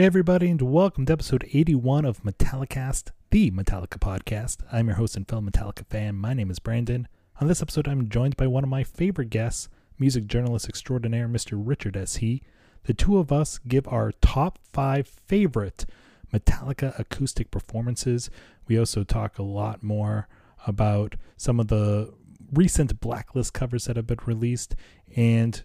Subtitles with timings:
[0.00, 4.60] Hey, everybody, and welcome to episode 81 of Metallicast, the Metallica podcast.
[4.72, 6.16] I'm your host and fellow Metallica fan.
[6.16, 7.06] My name is Brandon.
[7.38, 9.68] On this episode, I'm joined by one of my favorite guests,
[9.98, 11.52] music journalist extraordinaire, Mr.
[11.54, 12.16] Richard S.
[12.16, 12.42] He.
[12.84, 15.84] The two of us give our top five favorite
[16.32, 18.30] Metallica acoustic performances.
[18.68, 20.28] We also talk a lot more
[20.66, 22.14] about some of the
[22.54, 24.74] recent Blacklist covers that have been released
[25.14, 25.62] and,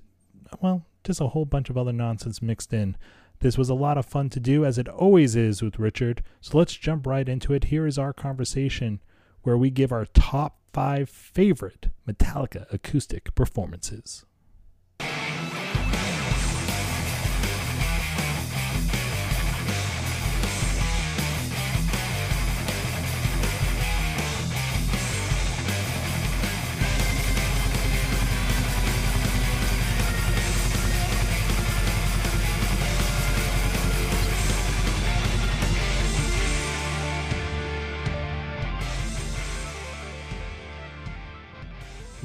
[0.59, 2.97] well, just a whole bunch of other nonsense mixed in.
[3.39, 6.23] This was a lot of fun to do, as it always is with Richard.
[6.41, 7.66] So let's jump right into it.
[7.66, 9.02] Here is our conversation
[9.44, 14.25] where we give our top five favorite Metallica acoustic performances.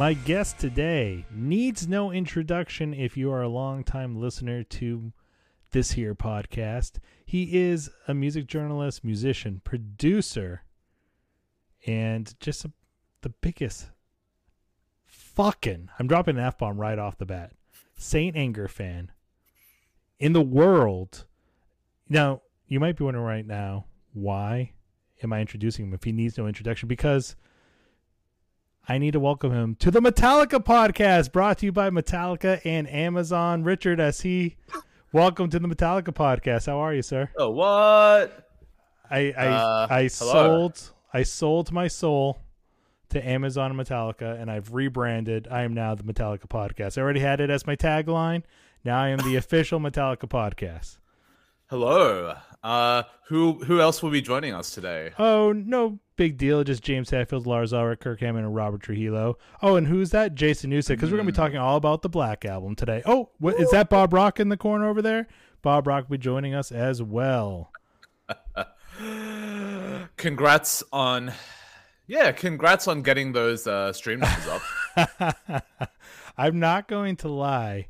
[0.00, 5.12] My guest today needs no introduction if you are a longtime listener to
[5.72, 6.92] this here podcast.
[7.26, 10.64] He is a music journalist, musician, producer,
[11.86, 12.72] and just a,
[13.20, 13.90] the biggest
[15.04, 17.52] fucking, I'm dropping an F bomb right off the bat,
[17.98, 18.34] St.
[18.34, 19.12] Anger fan
[20.18, 21.26] in the world.
[22.08, 23.84] Now, you might be wondering right now,
[24.14, 24.72] why
[25.22, 26.88] am I introducing him if he needs no introduction?
[26.88, 27.36] Because
[28.90, 32.90] I need to welcome him to the Metallica podcast brought to you by Metallica and
[32.90, 33.62] Amazon.
[33.62, 34.56] Richard, as he
[35.12, 36.66] welcome to the Metallica podcast.
[36.66, 37.30] How are you, sir?
[37.36, 38.50] Oh, what?
[39.08, 42.40] I I, uh, I sold I sold my soul
[43.10, 45.46] to Amazon and Metallica, and I've rebranded.
[45.48, 46.98] I am now the Metallica podcast.
[46.98, 48.42] I already had it as my tagline.
[48.84, 50.98] Now I am the official Metallica podcast.
[51.68, 52.34] Hello.
[52.62, 55.12] Uh, who who else will be joining us today?
[55.18, 56.62] Oh, no big deal.
[56.62, 59.38] Just James Hetfield, Lars Ulrich, Kirk Hammett, and Robert Trujillo.
[59.62, 60.34] Oh, and who's that?
[60.34, 60.88] Jason Newsted.
[60.88, 61.12] Because mm.
[61.12, 63.02] we're gonna be talking all about the Black Album today.
[63.06, 65.26] Oh, what, is that Bob Rock in the corner over there?
[65.62, 67.72] Bob Rock will be joining us as well.
[70.16, 71.32] congrats on,
[72.06, 74.60] yeah, congrats on getting those uh, stream numbers
[74.96, 75.66] up.
[76.36, 77.88] I'm not going to lie.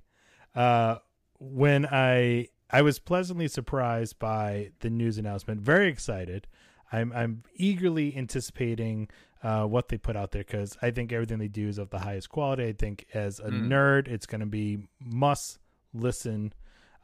[0.54, 0.96] Uh,
[1.38, 5.60] when I I was pleasantly surprised by the news announcement.
[5.60, 6.46] Very excited.
[6.92, 9.08] I'm I'm eagerly anticipating
[9.42, 11.98] uh, what they put out there because I think everything they do is of the
[11.98, 12.66] highest quality.
[12.66, 13.68] I think as a mm.
[13.68, 15.58] nerd, it's going to be must
[15.94, 16.52] listen.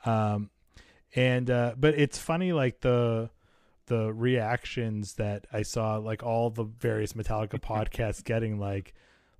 [0.04, 0.50] Um,
[1.14, 3.30] and uh, but it's funny like the
[3.86, 8.94] the reactions that I saw, like all the various Metallica podcasts getting like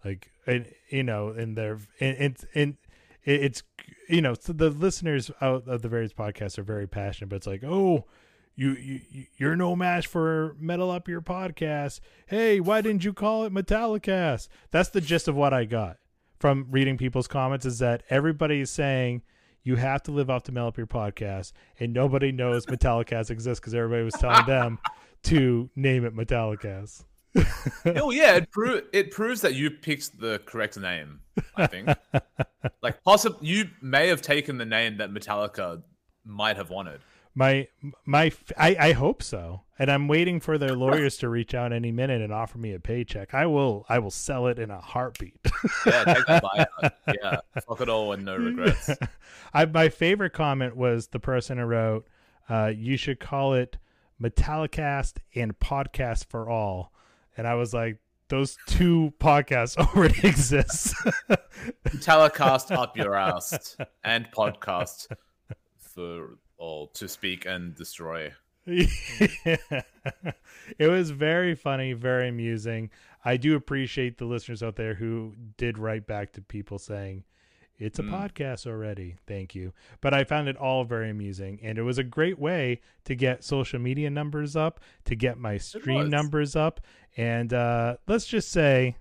[0.04, 2.76] like and you know in their and and, and
[3.25, 3.62] it's
[4.08, 7.64] you know the listeners out of the various podcasts are very passionate but it's like
[7.64, 8.04] oh
[8.58, 12.00] you, you you're no match for metal up your podcast.
[12.26, 14.48] Hey why didn't you call it metallicast?
[14.70, 15.98] That's the gist of what i got
[16.38, 19.22] from reading people's comments is that everybody is saying
[19.62, 23.60] you have to live off to metal up your podcast and nobody knows metallicast exists
[23.60, 24.78] because everybody was telling them
[25.22, 27.04] to name it metallicast
[27.97, 31.20] oh yeah, it pro- it proves that you picked the correct name.
[31.56, 31.88] I think,
[32.82, 35.82] like, possibly you may have taken the name that Metallica
[36.25, 37.00] might have wanted.
[37.34, 37.69] My
[38.06, 41.93] my, I, I hope so, and I'm waiting for their lawyers to reach out any
[41.93, 43.34] minute and offer me a paycheck.
[43.34, 45.38] I will I will sell it in a heartbeat.
[45.84, 46.93] yeah, take that buyout.
[47.22, 48.90] Yeah, fuck it all and no regrets.
[49.52, 52.06] I my favorite comment was the person who wrote,
[52.49, 53.78] uh, "You should call it."
[54.20, 56.90] Metallicast and Podcast for All
[57.37, 57.99] and I was like,
[58.29, 60.94] those two podcasts already exist.
[62.00, 65.09] Telecast up your ass and podcast
[65.79, 68.33] for all to speak and destroy.
[68.67, 68.87] Yeah.
[70.79, 72.91] It was very funny, very amusing.
[73.25, 77.25] I do appreciate the listeners out there who did write back to people saying,
[77.78, 78.11] it's a mm.
[78.11, 79.17] podcast already.
[79.26, 79.73] Thank you.
[80.00, 81.61] But I found it all very amusing.
[81.62, 85.58] And it was a great way to get social media numbers up, to get my
[85.58, 86.81] stream numbers up.
[87.17, 88.96] And uh, let's just say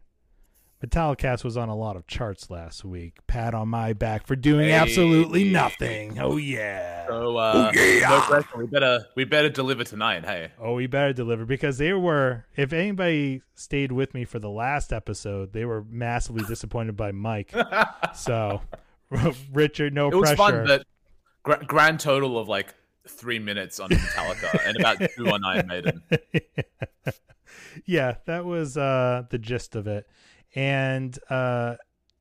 [0.86, 3.18] Metallicast was on a lot of charts last week.
[3.28, 4.74] Pat on my back for doing hey.
[4.74, 6.20] absolutely nothing.
[6.20, 7.08] Oh yeah.
[7.08, 8.10] So uh, oh, yeah.
[8.10, 8.58] no pressure.
[8.58, 10.26] We better we better deliver tonight.
[10.26, 10.52] Hey.
[10.60, 12.46] Oh, we better deliver because they were.
[12.56, 17.54] If anybody stayed with me for the last episode, they were massively disappointed by Mike.
[18.14, 18.62] so,
[19.54, 20.18] Richard, no pressure.
[20.18, 20.66] it was pressure.
[20.66, 20.84] Fun,
[21.44, 22.76] but grand total of like
[23.08, 26.04] three minutes on Metallica and about two on Iron Maiden.
[27.86, 30.08] yeah, that was uh, the gist of it
[30.56, 31.76] and uh,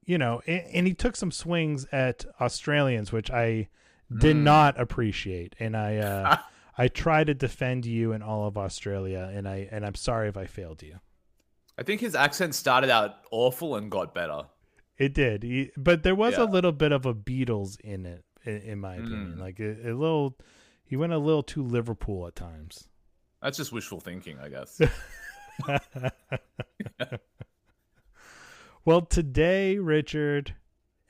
[0.04, 3.68] you know, and, and, he took some swings at Australians, which I
[4.18, 4.42] did Mm.
[4.42, 6.36] not appreciate, and I uh,
[6.78, 10.36] I try to defend you and all of Australia, and I and I'm sorry if
[10.36, 11.00] I failed you.
[11.78, 14.42] I think his accent started out awful and got better.
[14.96, 18.58] It did, he, but there was a little bit of a Beatles in it, in,
[18.58, 19.34] in my opinion.
[19.38, 19.40] Mm.
[19.40, 20.38] Like a, a little,
[20.84, 22.86] he went a little too Liverpool at times.
[23.42, 24.80] That's just wishful thinking, I guess.
[28.84, 30.54] well, today, Richard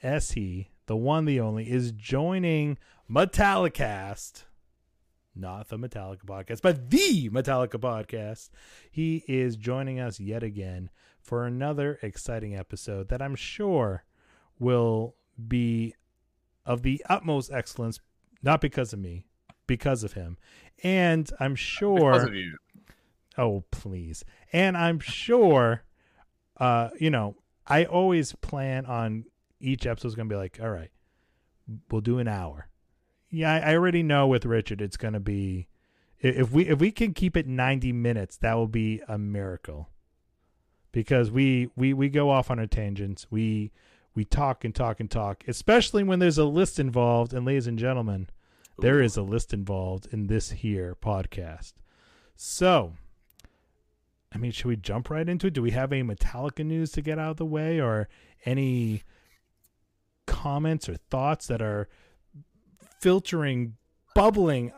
[0.03, 0.33] S.
[0.33, 2.79] He, the one, the only, is joining
[3.11, 4.45] Metallicast.
[5.35, 8.51] Not the Metallica podcast, but the Metallica podcast.
[8.91, 10.91] He is joining us yet again
[11.21, 14.05] for another exciting episode that I'm sure
[14.61, 15.17] will
[15.49, 15.95] be
[16.65, 17.99] of the utmost excellence,
[18.43, 19.27] not because of me,
[19.67, 20.39] because of him.
[20.85, 22.57] And I'm sure Because of you.
[23.37, 24.25] Oh, please.
[24.53, 25.83] And I'm sure,
[26.59, 27.35] uh, you know,
[27.67, 29.25] I always plan on
[29.61, 30.91] each episode's going to be like, all right,
[31.91, 32.69] we'll do an hour.
[33.31, 35.69] Yeah, I, I already know with Richard, it's going to be,
[36.21, 39.89] if we, if we can keep it 90 minutes, that will be a miracle
[40.93, 43.27] because we, we, we go off on our tangents.
[43.31, 43.73] We,
[44.15, 47.33] we talk and talk and talk, especially when there's a list involved.
[47.33, 48.29] And ladies and gentlemen,
[48.79, 49.05] there Ooh.
[49.05, 51.73] is a list involved in this here podcast.
[52.37, 52.95] So,
[54.35, 55.53] I mean, should we jump right into it?
[55.53, 58.09] Do we have any Metallica news to get out of the way or
[58.45, 59.05] any
[60.27, 61.89] comments or thoughts that are
[63.01, 63.77] filtering,
[64.15, 64.73] bubbling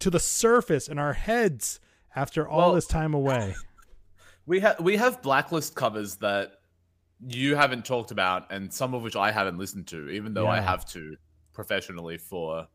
[0.00, 1.78] to the surface in our heads
[2.14, 3.54] after all Well- this time away?
[4.48, 6.60] We have we have blacklist covers that
[7.26, 10.60] you haven't talked about, and some of which I haven't listened to, even though I
[10.60, 11.16] have to
[11.52, 12.68] professionally for.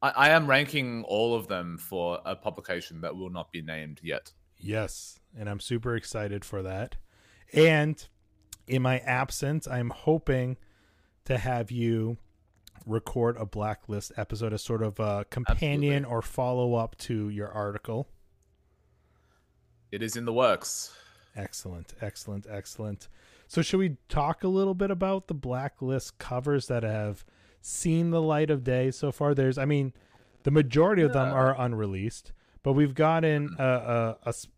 [0.00, 3.98] I, I am ranking all of them for a publication that will not be named
[4.04, 4.32] yet.
[4.58, 6.96] Yes, and I'm super excited for that.
[7.52, 8.04] And
[8.66, 10.56] in my absence, I'm hoping
[11.24, 12.18] to have you
[12.84, 18.08] record a blacklist episode as sort of a companion or follow up to your article.
[19.90, 20.94] It is in the works.
[21.34, 23.08] Excellent, excellent, excellent.
[23.48, 27.24] So, should we talk a little bit about the blacklist covers that have
[27.60, 29.34] seen the light of day so far?
[29.34, 29.92] There's, I mean,
[30.44, 33.58] the majority of them are unreleased, but we've gotten mm.
[33.58, 34.48] a a, a s-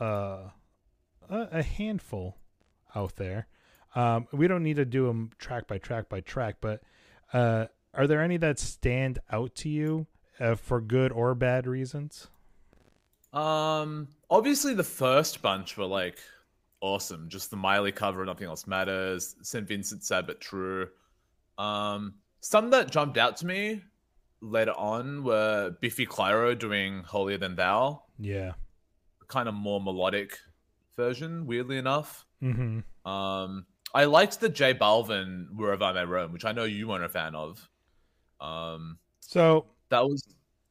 [0.00, 0.50] uh,
[1.28, 2.36] a, a handful
[2.94, 3.46] out there.
[3.94, 6.82] Um, we don't need to do them track by track by track, but
[7.32, 10.06] uh, are there any that stand out to you
[10.38, 12.28] uh, for good or bad reasons?
[13.32, 16.18] Um, obviously the first bunch were like
[16.80, 17.28] awesome.
[17.28, 19.36] Just the Miley cover, nothing else matters.
[19.42, 19.66] St.
[19.66, 20.88] Vincent Sad but True.
[21.58, 23.82] Um, some that jumped out to me
[24.40, 28.52] later on were Biffy Clyro doing Holier Than Thou, Yeah.
[29.28, 30.38] Kind of more melodic
[30.96, 31.46] version.
[31.46, 33.08] Weirdly enough, Mm-hmm.
[33.10, 37.04] um, I liked the J Balvin Wherever I May Roam, which I know you weren't
[37.04, 37.68] a fan of.
[38.40, 40.22] Um, So that was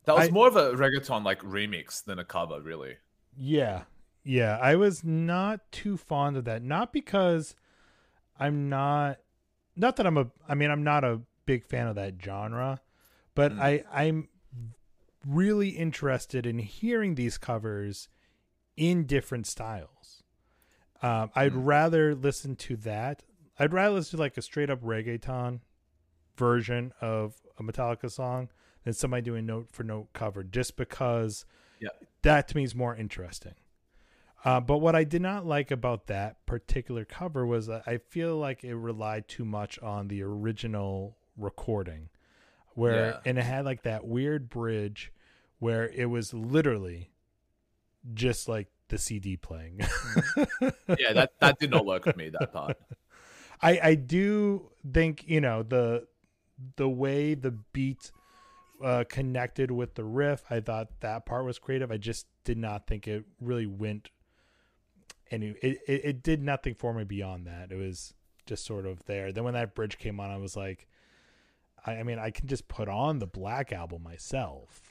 [0.06, 2.98] that was I- more of a reggaeton like remix than a cover, really.
[3.36, 3.84] Yeah.
[4.24, 4.58] Yeah.
[4.62, 6.62] I was not too fond of that.
[6.64, 7.56] Not because
[8.40, 9.18] I'm not
[9.76, 12.80] not that I'm a I mean I'm not a big fan of that genre,
[13.36, 13.60] but Mm.
[13.62, 14.30] I I'm
[15.26, 18.08] really interested in hearing these covers
[18.78, 20.24] in different styles.
[21.02, 21.66] Um, I'd Mm.
[21.66, 23.24] rather listen to that.
[23.60, 25.60] I'd rather listen to like a straight up reggaeton
[26.38, 28.50] version of a Metallica song
[28.84, 31.46] than somebody doing note for note cover, just because
[31.80, 31.90] Yeah.
[32.22, 33.56] that to me is more interesting.
[34.46, 38.64] Uh, but what I did not like about that particular cover was I feel like
[38.64, 42.10] it relied too much on the original recording,
[42.76, 43.22] where Yeah.
[43.26, 45.12] and it had like that weird bridge
[45.60, 47.12] where it was literally
[48.14, 49.80] just like the CD playing.
[50.98, 52.30] yeah, that that did not work for me.
[52.30, 52.78] That part.
[53.62, 56.08] I I do think you know the
[56.76, 58.12] the way the beat
[58.84, 60.44] uh, connected with the riff.
[60.50, 61.92] I thought that part was creative.
[61.92, 64.10] I just did not think it really went.
[65.30, 67.72] Any it, it it did nothing for me beyond that.
[67.72, 68.14] It was
[68.46, 69.32] just sort of there.
[69.32, 70.88] Then when that bridge came on, I was like,
[71.86, 74.82] I, I mean, I can just put on the Black album myself.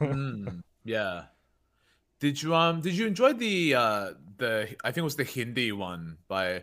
[0.00, 1.24] Mm, yeah.
[2.22, 5.72] Did you um did you enjoy the uh the I think it was the Hindi
[5.72, 6.62] one by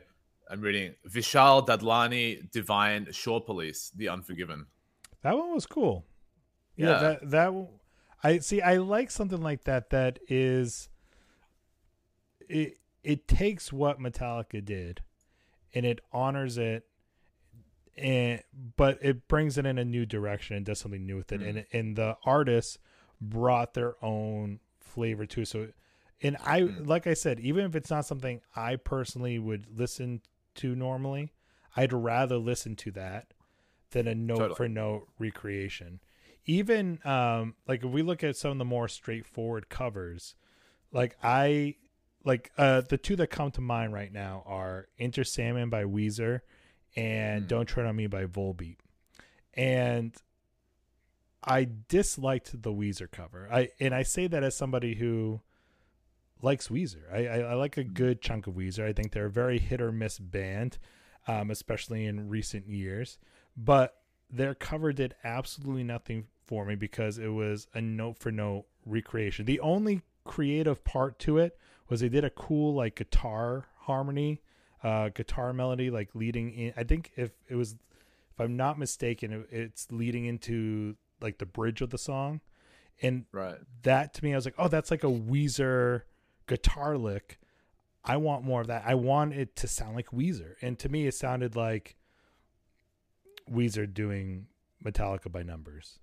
[0.50, 4.68] I'm reading Vishal Dadlani Divine Shor Police The Unforgiven.
[5.22, 6.06] That one was cool.
[6.78, 7.00] Yeah, Yeah.
[7.00, 7.68] that that
[8.24, 8.62] I see.
[8.62, 9.90] I like something like that.
[9.90, 10.88] That is,
[12.48, 15.02] it it takes what Metallica did,
[15.74, 16.86] and it honors it,
[17.98, 18.42] and
[18.78, 21.42] but it brings it in a new direction and does something new with it.
[21.42, 21.50] Mm.
[21.50, 22.78] And and the artists
[23.20, 25.48] brought their own flavor to it.
[25.48, 25.68] So,
[26.22, 26.88] and I Mm.
[26.88, 30.22] like I said, even if it's not something I personally would listen
[30.56, 31.32] to normally,
[31.78, 33.34] I'd rather listen to that
[33.92, 34.56] than a note Totally.
[34.56, 36.00] for note recreation.
[36.46, 40.36] even um like if we look at some of the more straightforward covers,
[40.92, 41.76] like I
[42.26, 46.42] like uh the two that come to mind right now are Enter Sandman by Weezer
[46.96, 47.48] and Mm.
[47.48, 48.78] Don't Tread on Me by Volbeat.
[49.54, 50.16] And
[51.44, 53.48] I disliked the Weezer cover.
[53.52, 55.42] I and I say that as somebody who
[56.42, 57.12] likes Weezer.
[57.12, 58.86] I, I, I like a good chunk of Weezer.
[58.86, 60.78] I think they're a very hit or miss band,
[61.28, 63.18] um, especially in recent years.
[63.58, 63.96] But
[64.30, 69.46] their cover did absolutely nothing for me because it was a note for note recreation.
[69.46, 74.42] The only creative part to it was they did a cool like guitar harmony,
[74.84, 76.74] uh, guitar melody, like leading in.
[76.78, 81.46] I think if it was, if I'm not mistaken, it, it's leading into like the
[81.46, 82.42] bridge of the song,
[83.02, 83.58] and Right.
[83.84, 86.04] that to me, I was like, oh, that's like a Weezer
[86.48, 87.40] guitar lick.
[88.04, 88.84] I want more of that.
[88.86, 91.96] I want it to sound like Weezer, and to me, it sounded like
[93.52, 94.48] Weezer doing
[94.84, 96.00] Metallica by numbers.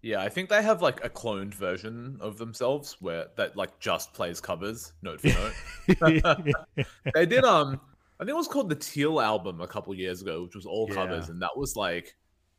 [0.00, 4.14] Yeah, I think they have like a cloned version of themselves where that like just
[4.14, 6.56] plays covers note for note.
[7.14, 7.80] they did um
[8.20, 10.86] I think it was called the Teal album a couple years ago, which was all
[10.88, 11.32] covers, Yeah.
[11.32, 12.14] and that was like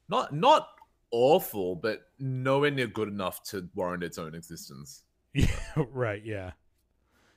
[0.09, 0.67] not not
[1.11, 5.03] awful, but nowhere near good enough to warrant its own existence.
[5.33, 5.45] Yeah,
[5.91, 6.23] right.
[6.25, 6.51] Yeah,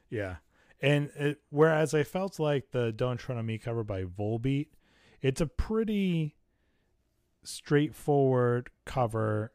[0.09, 0.37] yeah.
[0.81, 4.69] And it, whereas I felt like the "Don't Tread on Me" cover by Volbeat,
[5.21, 6.37] it's a pretty
[7.45, 9.53] straightforward cover,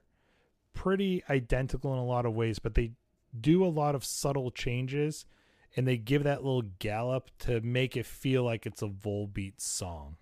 [0.74, 2.92] pretty identical in a lot of ways, but they
[3.40, 5.26] do a lot of subtle changes,
[5.76, 10.18] and they give that little gallop to make it feel like it's a Volbeat song.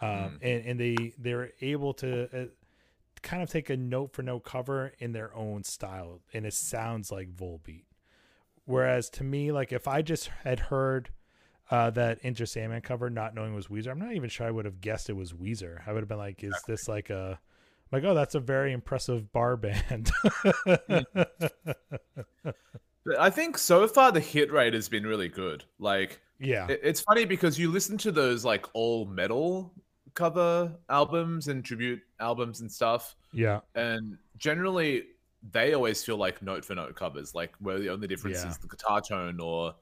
[0.00, 0.38] Um, Mm.
[0.42, 2.46] and and they they're able to uh,
[3.22, 7.10] kind of take a note for note cover in their own style and it sounds
[7.10, 7.84] like Volbeat.
[8.64, 11.10] Whereas to me, like if I just had heard
[11.70, 14.50] uh, that Enter Sandman cover, not knowing it was Weezer, I'm not even sure I
[14.50, 15.80] would have guessed it was Weezer.
[15.86, 17.40] I would have been like, is this like a
[17.90, 20.10] like oh that's a very impressive bar band.
[23.04, 25.64] But I think so far the hit rate has been really good.
[25.78, 26.68] Like yeah.
[26.68, 29.72] it- it's funny because you listen to those like all metal
[30.14, 33.60] cover albums and tribute albums and stuff, yeah.
[33.74, 35.04] and generally
[35.52, 38.50] they always feel like note for note covers, like where the only difference Yeah.
[38.50, 39.74] is the guitar tone or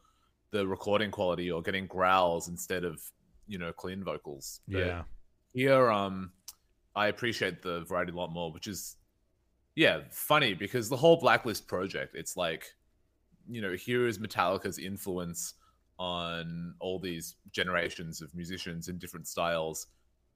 [0.50, 3.02] the recording quality or getting growls instead of
[3.46, 4.60] you know clean vocals.
[4.68, 5.02] But Yeah.
[5.52, 6.32] Here, um,
[6.94, 8.96] I appreciate the variety a lot more, which is
[9.76, 12.75] yeah funny because the whole Blacklist project, it's like
[13.49, 15.54] you know here is Metallica's influence
[15.99, 19.88] on all these generations of musicians in different styles,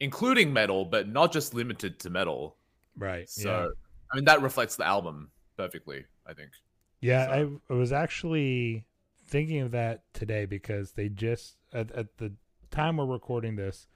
[0.05, 2.57] including metal, but not just limited to metal.
[2.97, 3.29] Right.
[3.29, 3.71] So,
[4.13, 6.51] I mean, that reflects the album perfectly, I think.
[7.01, 8.85] Yeah, So- I, I was actually
[9.27, 12.33] thinking of that today because they just at, at the
[12.71, 13.89] time we're recording this,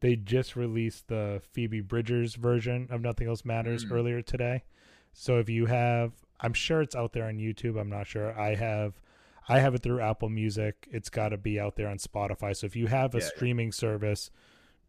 [0.00, 3.92] they just released the Phoebe Bridgers version of Nothing Else Matters Mm.
[3.92, 4.64] earlier today.
[5.14, 7.80] So if you have, I'm sure it's out there on YouTube.
[7.80, 8.38] I'm not sure.
[8.38, 9.00] I have,
[9.48, 10.86] I have it through Apple Music.
[10.90, 12.54] It's got to be out there on Spotify.
[12.54, 13.30] So if you have a Yeah, yeah.
[13.34, 14.30] streaming service,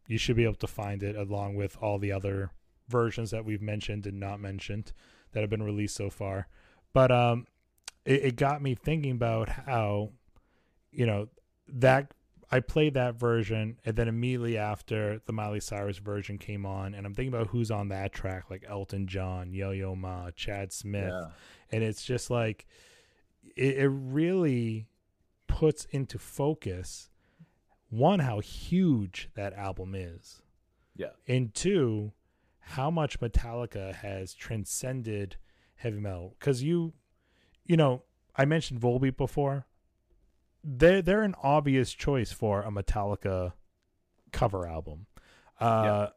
[0.08, 2.50] you should be able to find it along with all the other
[2.88, 4.92] versions that we've mentioned and not mentioned
[5.32, 6.48] that have been released so far.
[6.92, 7.46] But um,
[8.04, 10.10] it, it got me thinking about how,
[10.90, 11.28] you know,
[11.68, 12.14] that
[12.50, 17.06] I played that version, and then immediately after the Miley Cyrus version came on, and
[17.06, 21.12] I'm thinking about who's on that track, like Elton John, Yo Yo Ma, Chad Smith,
[21.70, 22.66] and it's just like
[23.54, 24.86] it, it really
[25.46, 27.10] puts into focus
[27.90, 30.42] one how huge that album is.
[30.96, 31.10] Yeah.
[31.28, 32.12] and two
[32.60, 35.36] how much metallica has transcended
[35.76, 36.34] heavy metal.
[36.38, 36.92] Because you
[37.64, 38.02] you know
[38.36, 39.66] i mentioned volbeat before.
[40.64, 43.52] They're they're an obvious choice for a metallica
[44.32, 45.06] cover album.
[45.60, 46.08] Uh Yeah.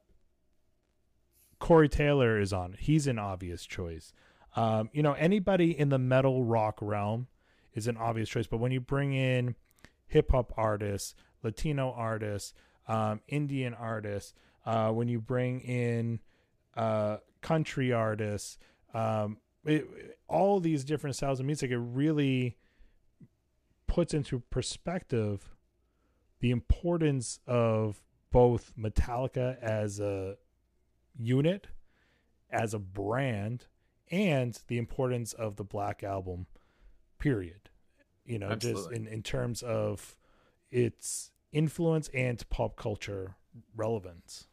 [1.59, 4.13] corey taylor is on he's an obvious choice.
[4.55, 7.27] Um, you know, anybody in the metal rock realm
[7.73, 9.55] is an obvious choice, but when you bring in
[10.07, 12.53] hip hop artists, Latino artists,
[12.87, 14.33] um, Indian artists,
[14.65, 16.19] uh, when you bring in
[16.75, 18.57] uh, country artists,
[18.93, 19.87] um, it,
[20.27, 22.57] all these different styles of music, it really
[23.87, 25.49] puts into perspective
[26.39, 30.37] the importance of both Metallica as a
[31.17, 31.67] unit,
[32.49, 33.65] as a brand,
[34.09, 36.47] and the importance of the Black Album,
[37.19, 37.69] period.
[38.25, 40.15] You know, just in, in terms of
[40.71, 43.35] its influence and pop culture
[43.75, 44.47] relevance.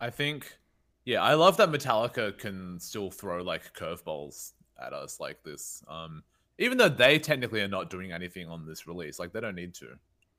[0.00, 0.58] I think,
[1.04, 5.82] yeah, I love that Metallica can still throw like curveballs at us like this.
[5.88, 6.22] Um,
[6.58, 9.74] even though they technically are not doing anything on this release, like they don't need
[9.74, 9.88] to,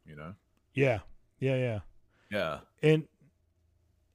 [0.05, 0.33] you know?
[0.73, 0.99] Yeah,
[1.39, 1.79] yeah, yeah.
[2.31, 2.59] Yeah.
[2.83, 3.07] And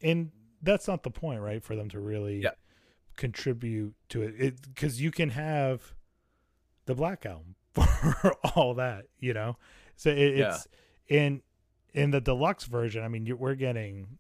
[0.02, 0.30] and
[0.62, 1.62] that's not the point, right?
[1.62, 2.50] For them to really Yeah.
[3.16, 5.94] contribute to it because you can have
[6.86, 9.56] the black album for all that you know
[9.96, 10.66] so it, it's
[11.08, 11.42] in
[11.92, 14.18] in the deluxe version i mean you, we're getting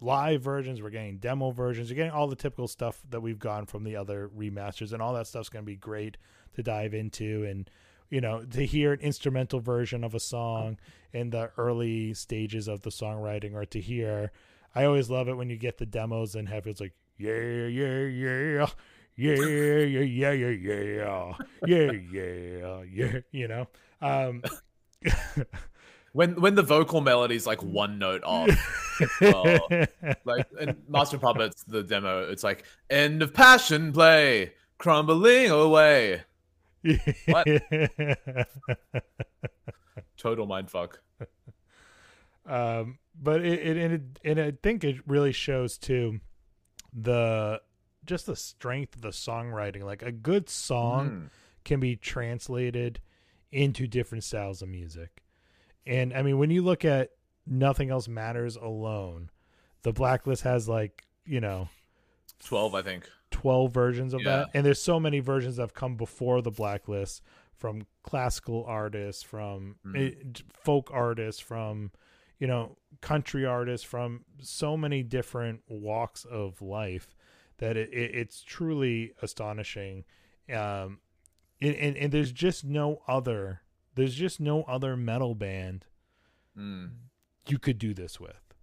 [0.00, 3.66] live versions we're getting demo versions you're getting all the typical stuff that we've gotten
[3.66, 6.16] from the other remasters and all that stuff's going to be great
[6.54, 7.70] to dive into and
[8.10, 10.78] you know to hear an instrumental version of a song
[11.12, 14.30] in the early stages of the songwriting or to hear
[14.74, 18.00] i always love it when you get the demos and have it's like yeah yeah
[18.04, 18.66] yeah
[19.16, 21.32] yeah yeah yeah yeah yeah yeah
[21.66, 21.92] yeah.
[22.32, 23.66] Yeah yeah, you know?
[24.00, 24.42] Um
[26.12, 28.48] when when the vocal melody is like one note off
[29.20, 29.68] well,
[30.24, 36.22] like in master puppets the demo it's like end of passion play crumbling away.
[37.26, 37.46] What?
[40.16, 41.00] Total mind fuck
[42.46, 46.20] um but it, it and it and i think it really shows too
[46.92, 47.60] the
[48.06, 51.30] just the strength of the songwriting like a good song Mm.
[51.64, 53.00] can be translated
[53.52, 55.22] into different styles of music
[55.86, 57.10] and i mean when you look at
[57.46, 59.30] nothing else matters alone
[59.82, 61.68] the blacklist has like you know
[62.40, 64.30] 12 i think 12 versions of Yeah.
[64.38, 67.22] that and there's so many versions that have come before the blacklist
[67.54, 70.42] from classical artists from Mm.
[70.52, 71.90] folk artists from
[72.38, 77.15] you know country artists from so many different walks of life
[77.58, 80.04] that it, it, it's truly astonishing
[80.52, 80.98] um
[81.60, 83.62] and, and, and there's just no other
[83.94, 85.84] there's just no other metal band
[86.58, 86.90] Mm.
[87.48, 88.54] you could do this with.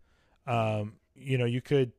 [0.48, 1.92] Um, you know, you could.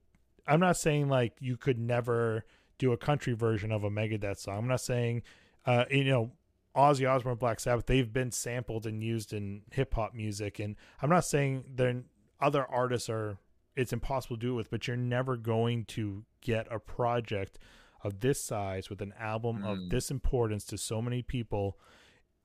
[0.46, 2.44] I'm not saying like you could never
[2.78, 4.58] do a country version of a Megadeth song.
[4.58, 5.22] I'm not saying,
[5.66, 6.32] uh, you know,
[6.76, 7.86] Ozzy Osbourne, Black Sabbath.
[7.86, 12.06] They've been sampled and used in hip hop music, and I'm not saying then
[12.40, 13.38] other artists are.
[13.76, 17.58] It's impossible to do it with, but you're never going to get a project
[18.02, 19.90] of this size with an album of Mm.
[19.90, 21.78] this importance to so many people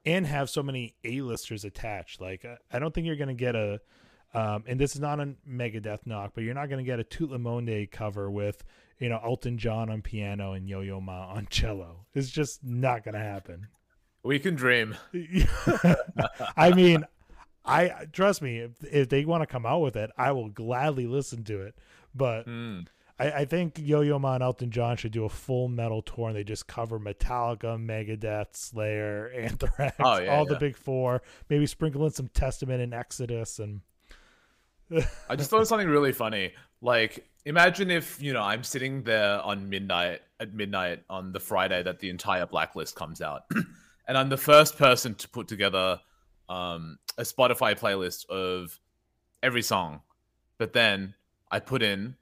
[0.05, 2.21] and have so many A-listers attached.
[2.21, 3.79] Like I- I don't think you're going to get a
[4.33, 7.23] um, and this is not a Megadeth knock, but you're not going to get a
[7.23, 8.63] Le cover with,
[8.99, 12.05] you know, Elton John on piano and Yo-Yo Ma on cello.
[12.13, 13.67] It's just not going to happen.
[14.21, 14.95] we can dream
[16.57, 17.05] I mean,
[17.65, 21.05] I trust me, if, if they want to come out with it, I will gladly
[21.07, 21.75] listen to it.
[22.15, 22.87] But Mm.
[23.19, 26.29] I, I think Yo Yo Ma and Elton John should do a full metal tour
[26.29, 31.21] and they just cover Metallica, Megadeth, Slayer, Anthrax, Oh, yeah, all the big four.
[31.49, 33.81] Maybe sprinkle in some Testament and Exodus and
[35.29, 36.53] I just thought of something really funny.
[36.81, 41.83] Like, imagine if, you know, I'm sitting there on midnight, at midnight on the Friday
[41.83, 43.43] that the entire blacklist comes out.
[44.07, 45.99] and I'm the first person to put together
[46.49, 48.79] um, a Spotify playlist of
[49.41, 50.01] every song.
[50.57, 51.13] But then
[51.49, 52.15] I put in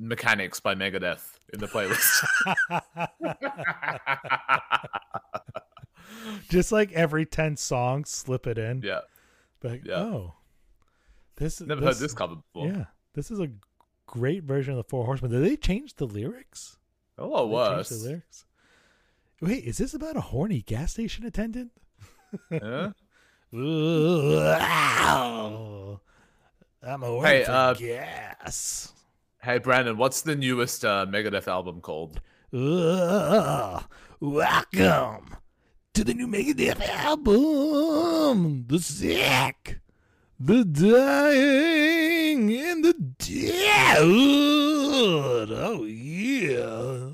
[0.00, 2.24] Mechanix by Megadeth in the playlist.
[6.48, 8.82] just like every 10 songs, slip it in.
[8.82, 9.00] yeah.
[9.62, 9.94] Like, yeah.
[9.98, 10.34] oh,
[11.36, 12.66] this Never heard this cover before.
[12.66, 12.84] Yeah,
[13.14, 13.48] this is a
[14.06, 15.30] great version of the Four Horsemen.
[15.30, 16.78] Did they change the lyrics?
[17.44, 17.88] Did worse.
[17.88, 18.44] the lyrics.
[19.40, 21.70] Wait, is this about a horny gas station attendant?
[22.50, 22.92] Yeah?
[23.54, 24.48] Ooh.
[26.82, 28.94] I'm a Hey, for uh, gas.
[29.42, 32.22] Hey, Brandon, what's the newest uh, Megadeth album called?
[32.54, 33.78] Ooh,
[34.20, 35.36] welcome
[35.92, 39.80] to the new Megadeth album, The Sick,
[40.40, 43.98] The Dying, and The Dead.
[45.50, 47.10] Oh, yeah.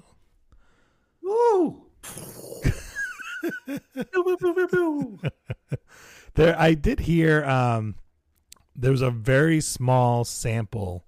[1.21, 1.87] Woo!
[6.39, 7.45] There, I did hear.
[7.45, 7.97] Um,
[8.77, 11.05] there was a very small sample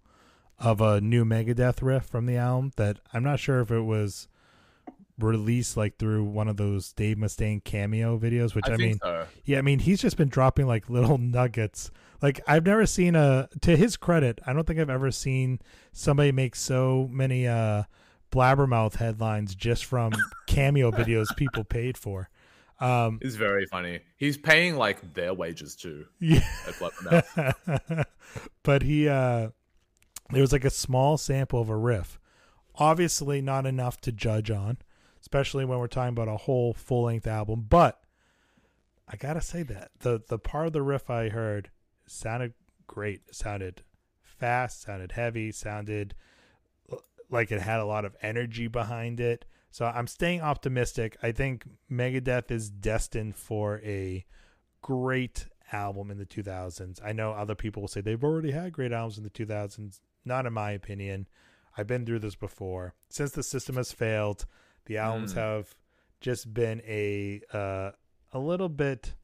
[0.58, 4.26] of a new Megadeth riff from the album that I'm not sure if it was
[5.16, 8.56] released like through one of those Dave Mustaine cameo videos.
[8.56, 9.24] Which I, I, mean, so.
[9.44, 11.92] yeah, I mean he's just been dropping like little nuggets.
[12.20, 13.48] Like I've never seen a.
[13.60, 15.60] To his credit, I don't think I've ever seen
[15.92, 17.84] somebody make so many uh
[18.32, 20.12] blabbermouth headlines just from
[20.48, 22.30] cameo videos people paid for.
[22.80, 24.00] Um, It's very funny.
[24.16, 26.42] He's paying like their wages too yeah.
[28.62, 29.50] but he uh
[30.30, 32.18] there was like a small sample of a riff.
[32.76, 34.78] Obviously not enough to judge on
[35.20, 37.66] especially when we're talking about a whole full-length album.
[37.68, 38.00] But
[39.06, 41.70] i gotta say that the the part of the riff i heard
[42.06, 42.54] sounded
[42.86, 43.22] great.
[43.28, 43.82] It sounded
[44.22, 46.14] fast sounded heavy sounded
[47.28, 51.64] like it had a lot of energy behind it so i'm staying optimistic i think
[51.90, 54.24] megadeth is destined for a
[54.82, 56.98] great album in the 2000s.
[57.04, 60.00] I know other people will say they've already had great albums in the 2000s.
[60.24, 61.28] Not in my opinion.
[61.76, 62.94] I've been through this before.
[63.08, 64.46] Since the system has failed,
[64.86, 65.36] the albums Mm.
[65.36, 65.74] have
[66.20, 67.92] just been a uh,
[68.32, 69.14] a little bit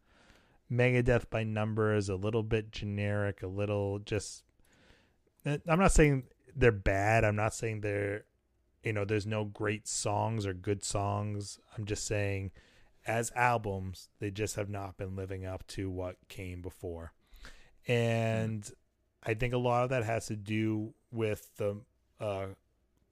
[0.70, 4.44] Megadeth by numbers, a little bit generic, a little just.
[5.44, 7.24] eh, I'm not saying they're bad.
[7.24, 8.24] I'm not saying they're,
[8.86, 11.58] you know, there's no great songs or good songs.
[11.76, 12.52] I'm just saying,
[13.04, 17.12] as albums, they just have not been living up to what came before,
[17.88, 18.70] and
[19.24, 21.80] I think a lot of that has to do with the,
[22.20, 22.46] uh,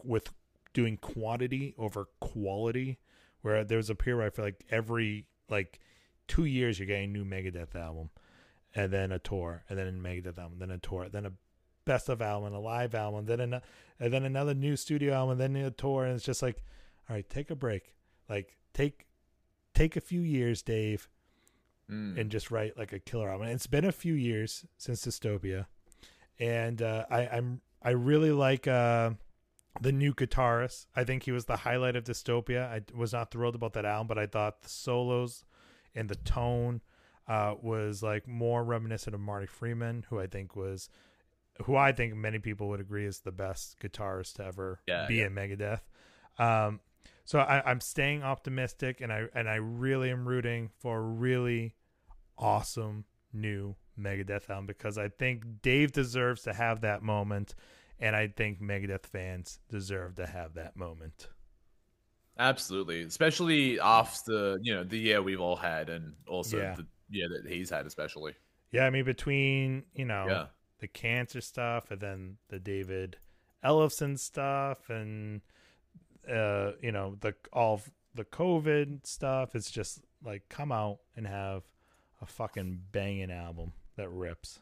[0.04, 0.32] with
[0.74, 2.98] doing quantity over quality.
[3.42, 5.80] Where there was a period where I feel like every like
[6.28, 8.10] two years you're getting a new Megadeth album,
[8.76, 11.32] and then a tour, and then a Megadeth album, then a tour, then a
[11.84, 13.60] best of album, and a live album, then an,
[14.00, 16.62] and then another new studio album, and then a tour, and it's just like,
[17.08, 17.94] all right, take a break,
[18.28, 19.06] like take
[19.74, 21.08] take a few years, Dave,
[21.90, 22.18] Mm.
[22.18, 23.46] and just write like a killer album.
[23.48, 25.66] And it's been a few years since Dystopia,
[26.40, 29.10] and uh, I, I'm I really like uh,
[29.82, 30.86] the new guitarist.
[30.96, 32.66] I think he was the highlight of Dystopia.
[32.66, 35.44] I was not thrilled about that album, but I thought the solos
[35.94, 36.80] and the tone
[37.28, 40.88] uh, was like more reminiscent of Marty Friedman, who I think was
[41.62, 45.20] who I think many people would agree is the best guitarist to ever Yeah, be
[45.20, 45.22] yeah.
[45.22, 45.80] in Megadeth.
[46.38, 46.80] Um,
[47.24, 51.74] so I, I'm staying optimistic, and I and I really am rooting for a really
[52.38, 57.54] awesome new Megadeth album because I think Dave deserves to have that moment,
[58.00, 61.28] and I think Megadeth fans deserve to have that moment.
[62.38, 66.74] Absolutely, especially after you know the year we've all had, and also Yeah.
[66.74, 68.34] the year that he's had, especially.
[68.70, 70.46] Yeah, I mean between you know Yeah,
[70.78, 73.16] the cancer stuff and then the David
[73.64, 75.40] Ellefson stuff and
[76.30, 77.80] uh you know the all
[78.14, 81.64] the COVID stuff, it's just like come out and have
[82.22, 84.60] a fucking banging album that rips.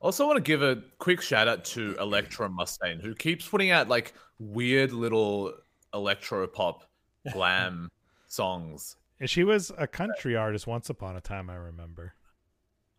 [0.00, 3.88] Also, want to give a quick shout out to Electra Mustaine, who keeps putting out
[3.88, 5.52] like weird little
[5.92, 6.84] electro pop
[7.32, 7.90] glam
[8.26, 8.96] songs.
[9.18, 12.14] And she was a country artist once upon a time, I remember.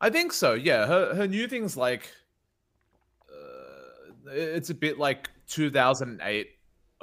[0.05, 0.53] I think so.
[0.53, 2.11] Yeah, her her new thing's like,
[3.27, 6.47] uh, it's a bit like 2008,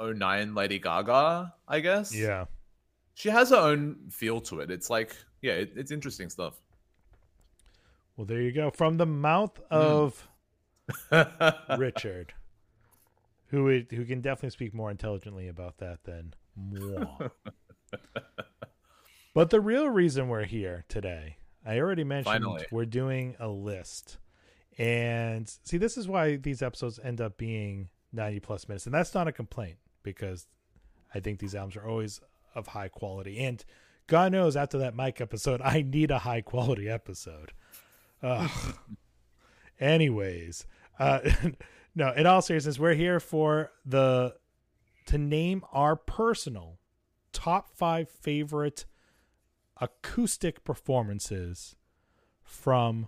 [0.01, 2.15] 09 Lady Gaga, I guess.
[2.15, 2.45] Yeah.
[3.13, 4.71] she has her own feel to it.
[4.71, 6.53] It's like, yeah, it, it's interesting stuff.
[8.15, 8.71] Well, there you go.
[8.71, 10.25] From the mouth of
[11.77, 12.33] Richard,
[13.47, 17.27] who who can definitely speak more intelligently about that than moi.
[19.33, 21.35] but the real reason we're here today,
[21.65, 22.65] I already mentioned Finally.
[22.71, 24.17] we're doing a list.
[24.77, 28.85] And see, this is why these episodes end up being 90 plus minutes.
[28.85, 30.47] And that's not a complaint because
[31.13, 32.21] I think these albums are always
[32.55, 33.39] of high quality.
[33.39, 33.63] And
[34.07, 37.53] God knows after that Mike episode, I need a high quality episode.
[38.21, 38.49] Ugh.
[39.79, 40.65] Anyways,
[40.99, 41.19] uh,
[41.95, 44.35] no, in all seriousness, we're here for the
[45.07, 46.79] to name our personal
[47.33, 48.85] top five favorite
[49.83, 51.75] acoustic performances
[52.43, 53.07] from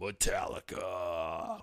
[0.00, 1.62] Metallica,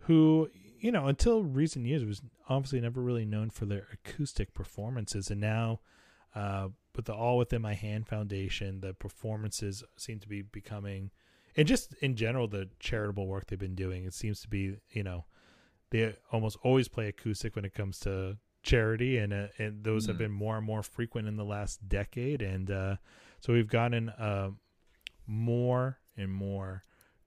[0.00, 5.30] who you know until recent years was obviously never really known for their acoustic performances,
[5.30, 5.80] and now
[6.34, 11.10] uh, with the All Within My Hand Foundation, the performances seem to be becoming,
[11.56, 15.02] and just in general, the charitable work they've been doing, it seems to be you
[15.02, 15.24] know
[15.90, 20.16] they almost always play acoustic when it comes to charity, and uh, and those have
[20.16, 20.20] Mm.
[20.20, 22.96] been more and more frequent in the last decade, and uh,
[23.40, 24.50] so we've gotten uh,
[25.26, 26.82] more and more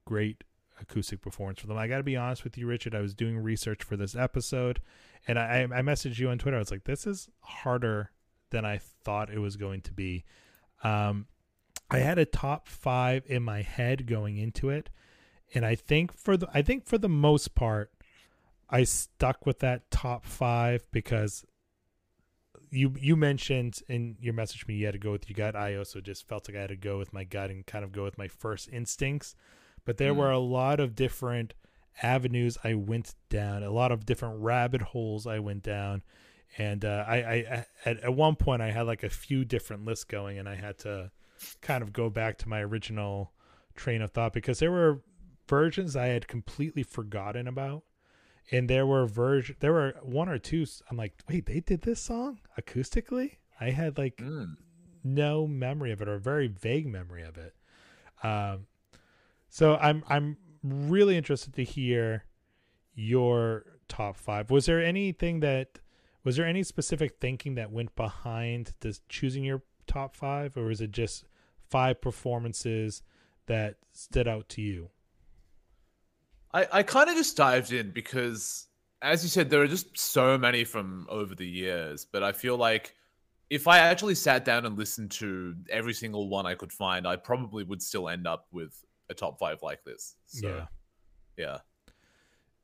[0.05, 0.43] great
[0.81, 1.77] acoustic performance for them.
[1.77, 2.95] I got to be honest with you, Richard.
[2.95, 4.79] I was doing research for this episode,
[5.27, 6.57] and I, I messaged you on Twitter.
[6.57, 8.11] I was like, "This is harder
[8.49, 10.23] than I thought it was going to be."
[10.83, 11.27] Um,
[11.91, 14.89] I had a top five in my head going into it,
[15.53, 17.91] and I think for the I think for the most part,
[18.69, 21.45] I stuck with that top five because
[22.71, 25.55] you you mentioned in your message me you had to go with your gut.
[25.55, 27.91] I also just felt like I had to go with my gut and kind of
[27.91, 29.35] go with my first instincts.
[29.85, 30.17] But there Mm.
[30.17, 31.53] were a lot of different
[32.03, 36.03] avenues I went down, a lot of different rabbit holes I went down,
[36.57, 40.05] and uh, I, I at, at one point I had like a few different lists
[40.05, 41.11] going, and I had to
[41.61, 43.31] kind of go back to my original
[43.75, 45.01] train of thought because there were
[45.47, 47.83] versions I had completely forgotten about
[48.51, 51.99] and there were version there were one or two i'm like wait they did this
[52.01, 53.37] song acoustically?
[53.61, 54.55] I had like Mm.
[55.03, 57.53] no memory of it or a very vague memory of it.
[58.23, 58.67] Um
[59.49, 62.25] so i'm i'm really interested to hear
[62.93, 64.51] your top five.
[64.51, 65.79] Was there anything that
[66.23, 70.81] was there any specific thinking that went behind this choosing your top five or is
[70.81, 71.25] it just
[71.69, 73.01] five performances
[73.47, 74.89] that stood out to you
[76.53, 78.67] I, I kind of just dived in because
[79.01, 82.05] as you said, there are just so many from over the years.
[82.05, 82.95] But I feel like
[83.49, 87.15] if I actually sat down and listened to every single one I could find, I
[87.15, 90.15] probably would still end up with a top five like this.
[90.25, 90.65] So, yeah.
[91.37, 91.57] yeah.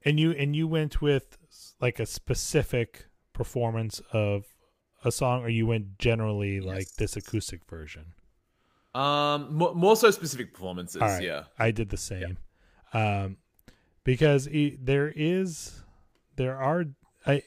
[0.04, 1.38] And you and you went with
[1.82, 4.46] like a specific performance of
[5.04, 8.14] a song, or you went generally like this acoustic version.
[8.94, 11.02] Um, more, more so specific performances.
[11.02, 11.24] Right.
[11.24, 11.44] Yeah.
[11.58, 12.38] I did the same.
[12.94, 13.38] Um,
[14.06, 14.48] because
[14.80, 15.84] there is,
[16.38, 16.86] there are,
[17.28, 17.44] I,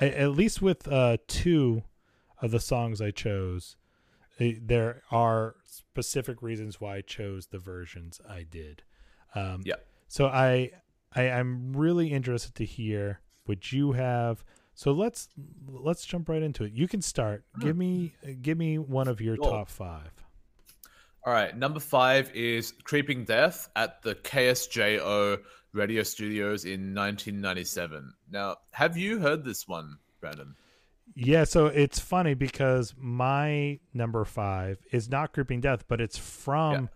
[0.00, 1.82] I at least with uh two
[2.40, 3.76] of the songs I chose,
[4.38, 8.82] eh, there are specific reasons why I chose the versions I did.
[9.34, 9.76] Um, Yeah.
[10.08, 10.70] So I,
[11.14, 14.44] I, I'm really interested to hear what you have.
[14.74, 15.28] So let's
[15.68, 16.72] let's jump right into it.
[16.72, 17.44] You can start.
[17.60, 19.44] Give me give me one of your Sure.
[19.50, 20.10] top five.
[21.24, 21.56] All right.
[21.56, 25.38] Number five is Creeping Death at the KSJO
[25.72, 28.12] radio studios in 1997.
[28.30, 30.54] Now, have you heard this one, Brandon?
[31.14, 36.72] Yeah, so it's funny because my number five is not Creeping Death, but it's from
[36.84, 36.88] Yeah.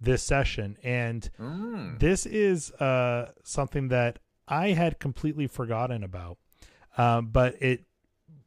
[0.00, 0.76] this session.
[0.82, 1.98] And Mm.
[2.00, 6.38] this is uh, something that I had completely forgotten about.
[6.98, 7.84] Um, but it,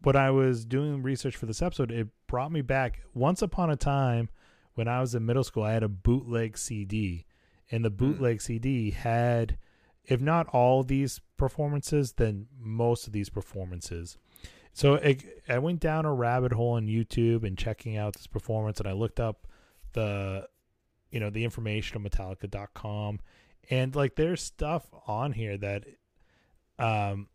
[0.03, 3.01] when I was doing research for this episode, it brought me back.
[3.13, 4.29] Once upon a time,
[4.75, 7.25] when I was in middle school, I had a bootleg CD,
[7.71, 9.57] and the bootleg CD had,
[10.07, 14.17] if not all these performances, then most of these performances.
[14.73, 18.79] So it, I went down a rabbit hole on YouTube and checking out this performance,
[18.79, 19.47] and I looked up
[19.93, 20.47] the,
[21.11, 23.19] you know, the information on Metallica.com,
[23.69, 25.85] and like there's stuff on here that,
[26.79, 27.27] um,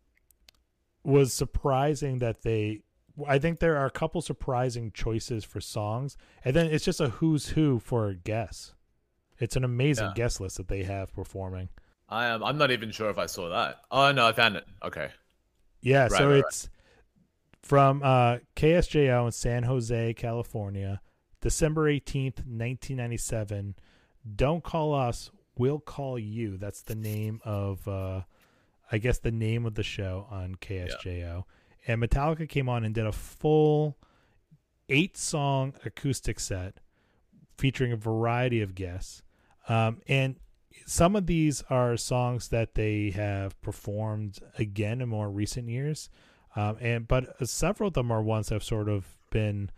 [1.03, 2.81] was surprising that they.
[3.27, 7.09] I think there are a couple surprising choices for songs, and then it's just a
[7.09, 8.73] who's who for a guess.
[9.37, 10.13] It's an amazing Yeah.
[10.15, 11.69] guest list that they have performing.
[12.13, 12.43] I am.
[12.43, 13.81] I'm not even sure if I saw that.
[13.89, 14.65] Oh no, I found it.
[14.83, 15.09] Okay.
[15.81, 16.43] Yeah, Right, so right, right.
[16.47, 16.69] it's
[17.61, 21.01] from uh, KSJO in San Jose, California,
[21.41, 23.75] December 18th, 1997.
[24.35, 26.57] Don't call us, we'll call you.
[26.57, 28.21] That's the name of, uh,
[28.91, 31.43] I guess, the name of the show on KSJO.
[31.87, 33.97] And Metallica came on and did a full
[34.87, 36.75] eight song acoustic set
[37.57, 39.21] featuring a variety of guests.
[39.67, 40.35] Um, and
[40.85, 46.09] some of these are songs that they have performed again in more recent years,
[46.55, 49.69] um, and but uh, several of them are ones that have sort of been,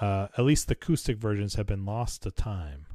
[0.00, 2.86] uh, at least the acoustic versions have been lost to time.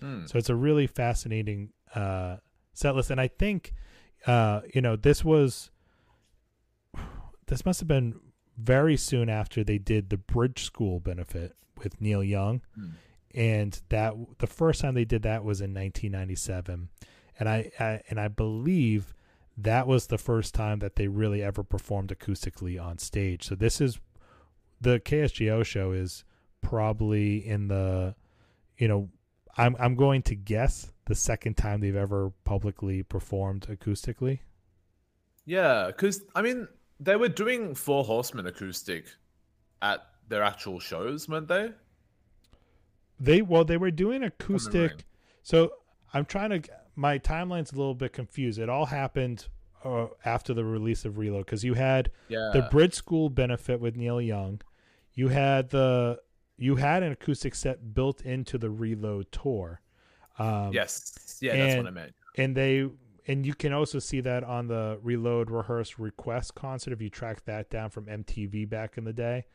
[0.00, 0.26] Hmm.
[0.26, 2.36] So it's a really fascinating uh,
[2.72, 3.72] set list, and I think,
[4.26, 5.70] uh, you know, this was
[7.46, 8.20] this must have been
[8.56, 12.90] very soon after they did the Bridge School benefit with Neil Young Hmm.
[13.34, 16.88] And that the first time they did that was in 1997
[17.38, 19.14] and I, I and i believe
[19.56, 23.46] that was the first time that they really ever performed acoustically on stage.
[23.46, 24.00] So this is
[24.80, 26.24] the KSJO show is
[26.62, 28.14] probably in the
[28.78, 29.10] you know
[29.56, 34.38] i'm i'm going to guess the second time they've ever publicly performed acoustically.
[35.44, 36.68] Yeah, because I mean,
[37.00, 39.06] they were doing Four Horsemen acoustic
[39.80, 41.72] at their actual shows, weren't they?
[43.20, 45.04] They well, they were doing acoustic.
[45.42, 45.72] So
[46.12, 46.62] I'm trying to.
[46.94, 48.58] My timeline's a little bit confused.
[48.58, 49.46] It all happened
[49.84, 52.50] uh, after the release of Reload because you had Yeah.
[52.52, 54.60] the Bridge School benefit with Neil Young.
[55.14, 56.20] You had the
[56.58, 59.80] you had an acoustic set built into the Reload tour.
[60.38, 61.38] Um, yes.
[61.40, 62.14] Yeah, that's what I meant.
[62.36, 62.88] and they
[63.26, 67.44] and you can also see that on the Reload Rehearse Request concert if you track
[67.46, 69.46] that down from MTV back in the day.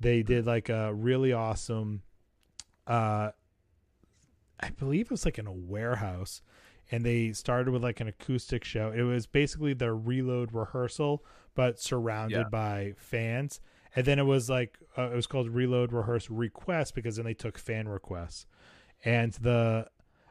[0.00, 2.02] They did like a really awesome
[2.86, 3.30] uh
[4.60, 6.42] I believe it was like in a warehouse
[6.90, 8.92] and they started with like an acoustic show.
[8.94, 12.48] It was basically their Reload rehearsal but surrounded Yeah.
[12.50, 13.60] by fans.
[13.94, 17.34] And then it was like uh, it was called Reload Rehearse Request because then they
[17.34, 18.46] took fan requests.
[19.04, 19.86] And the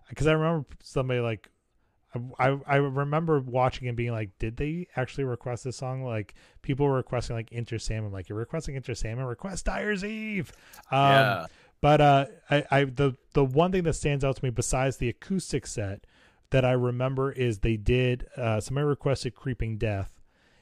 [0.10, 1.50] because I remember somebody like
[2.38, 6.04] I, I remember watching and being like, did they actually request this song?
[6.04, 10.52] Like people were requesting like Enter Sandman, like you're requesting Enter Sandman, request Dyer's Eve.
[10.92, 11.46] Um, yeah.
[11.82, 15.10] But uh, I, I the the one thing that stands out to me besides the
[15.10, 16.06] acoustic set
[16.52, 20.22] that I remember is they did uh, somebody requested Creeping Death,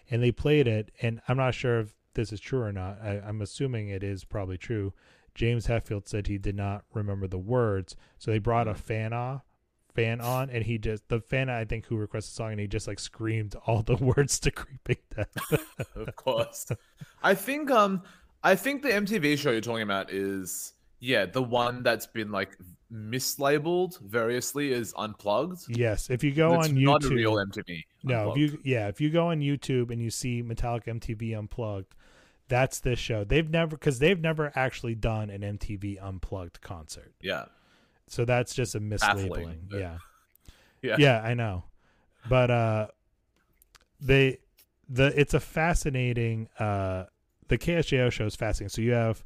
[0.10, 3.00] and they played it, and I'm not sure if this is true or not.
[3.02, 4.94] I, I'm assuming it is probably true.
[5.36, 9.44] James Hetfield said he did not remember the words, so they brought a fan off
[9.96, 12.68] fan on and he just the fan I think who requested the song and he
[12.68, 15.36] just like screamed all the words to creeping death.
[15.96, 16.72] of course.
[17.24, 18.04] I think um
[18.44, 22.58] I think the MTV show you're talking about is yeah, the one that's been like
[22.92, 25.62] mislabeled variously as unplugged.
[25.70, 27.84] Yes, if you go on YouTube it's not a real MTV.
[28.04, 31.94] no, if you yeah, if you go on YouTube and you see Metallica MTV Unplugged,
[32.48, 33.24] that's this show.
[33.24, 37.46] They've never because they've never actually done an MTV Unplugged concert, yeah,
[38.08, 39.70] so that's just a mislabeling.
[39.70, 39.98] but- Yeah.
[40.82, 41.66] yeah, yeah i know
[42.30, 42.88] but uh
[44.00, 44.38] they
[44.88, 47.04] the it's a fascinating uh
[47.50, 49.26] the ksjo show is fascinating so you have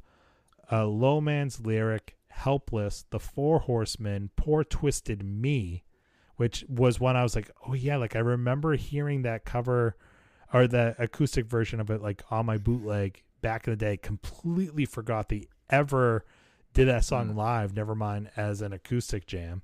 [0.72, 5.84] uh low man's lyric helpless the four horsemen poor twisted me
[6.36, 9.96] which was one i was like oh yeah like i remember hearing that cover
[10.52, 14.84] or the acoustic version of it like on my bootleg back in the day completely
[14.84, 16.24] forgot they ever
[16.72, 17.36] did that song Mm.
[17.36, 19.62] live never mind as an acoustic jam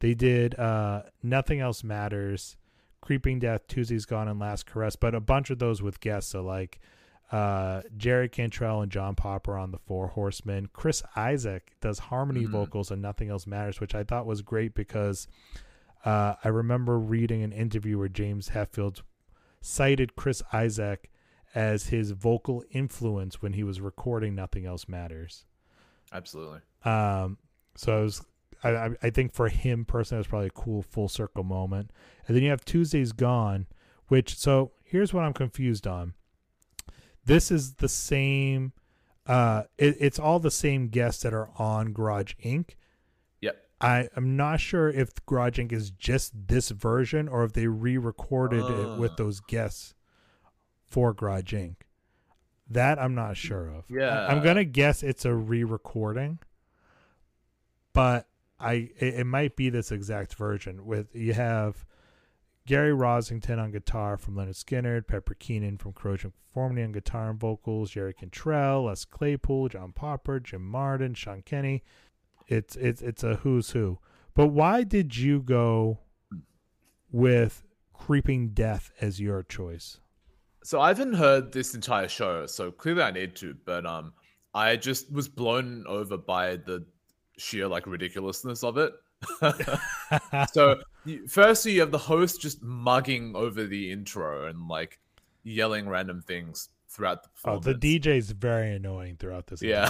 [0.00, 2.56] they did uh Nothing Else Matters,
[3.00, 6.32] Creeping Death, Tuesday's Gone, and Last Caress, but a bunch of those with guests.
[6.32, 6.80] So like
[7.32, 10.68] uh Jerry Cantrell and John Popper on the Four Horsemen.
[10.72, 12.50] Chris Isaak does harmony Mhm.
[12.50, 15.26] vocals on Nothing Else Matters, which I thought was great because
[16.04, 19.00] uh I remember reading an interview where James Hetfield
[19.60, 21.08] cited Chris Isaak
[21.54, 25.44] as his vocal influence when he was recording Nothing Else Matters.
[26.12, 26.60] absolutely.
[26.84, 27.38] Um,
[27.76, 28.24] so I was,
[28.64, 31.90] I, I think for him personally, it was probably a cool full circle moment.
[32.26, 33.66] And then you have Tuesdays Gone,
[34.08, 36.14] which, so here's what I'm confused on.
[37.24, 38.72] This is the same,
[39.26, 42.70] uh, it, it's all the same guests that are on Garage Inc.
[43.40, 43.56] Yep.
[43.80, 45.72] I am not sure if Garage Inc.
[45.72, 49.16] is just this version or if they re recorded it with Ah.
[49.18, 49.94] those guests
[50.86, 51.76] for Garage Inc.
[52.68, 53.84] That I'm not sure of.
[53.90, 54.26] Yeah.
[54.26, 56.38] I'm gonna guess it's a re-recording,
[57.92, 58.26] but
[58.58, 60.86] I it, it might be this exact version.
[60.86, 61.84] With you have
[62.66, 67.40] Gary Rossington on guitar from Lynyrd Skynyrd, Pepper Keenan from Corrosion Conformity on guitar and
[67.40, 71.82] vocals, Jerry Cantrell, Les Claypool, John Popper, Jim Martin, Sean Kinney.
[72.46, 73.98] It's it's it's a who's who.
[74.34, 75.98] But why did you go
[77.10, 79.98] with Creeping Death as your choice?
[80.64, 83.56] So I haven't heard this entire show, so clearly I need to.
[83.64, 84.12] But um,
[84.54, 86.86] I just was blown over by the
[87.38, 88.92] sheer like ridiculousness of it.
[90.52, 90.80] so
[91.28, 94.98] firstly, you have the host just mugging over the intro and like
[95.44, 97.80] yelling random things throughout the oh, performance.
[97.80, 99.62] the DJ is very annoying throughout this.
[99.62, 99.88] yeah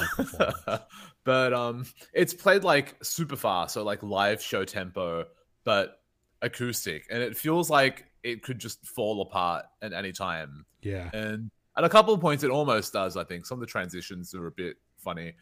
[1.25, 5.25] but um it's played like super fast so like live show tempo
[5.65, 6.01] but
[6.43, 11.11] acoustic and it feels like it could just fall apart at any time yeah.
[11.13, 14.33] and at a couple of points it almost does i think some of the transitions
[14.35, 15.33] are a bit funny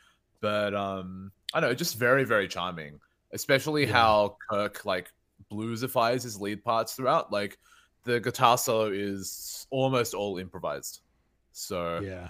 [0.41, 2.99] but um i don't know just very very charming
[3.33, 3.93] especially Yeah.
[3.93, 5.13] how kirk like
[5.51, 7.59] bluesifies his lead parts throughout like
[8.05, 11.01] the guitar solo is almost all improvised
[11.53, 12.29] so Yeah.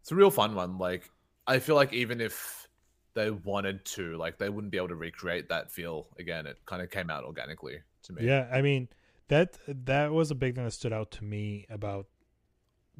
[0.00, 0.78] it's a real fun one.
[0.78, 1.10] Like
[1.46, 2.68] I feel like even if
[3.14, 6.46] they wanted to, like they wouldn't be able to recreate that feel again.
[6.46, 8.24] It kind of came out organically to me.
[8.26, 8.88] Yeah, I mean
[9.28, 12.06] that that was a big thing that stood out to me about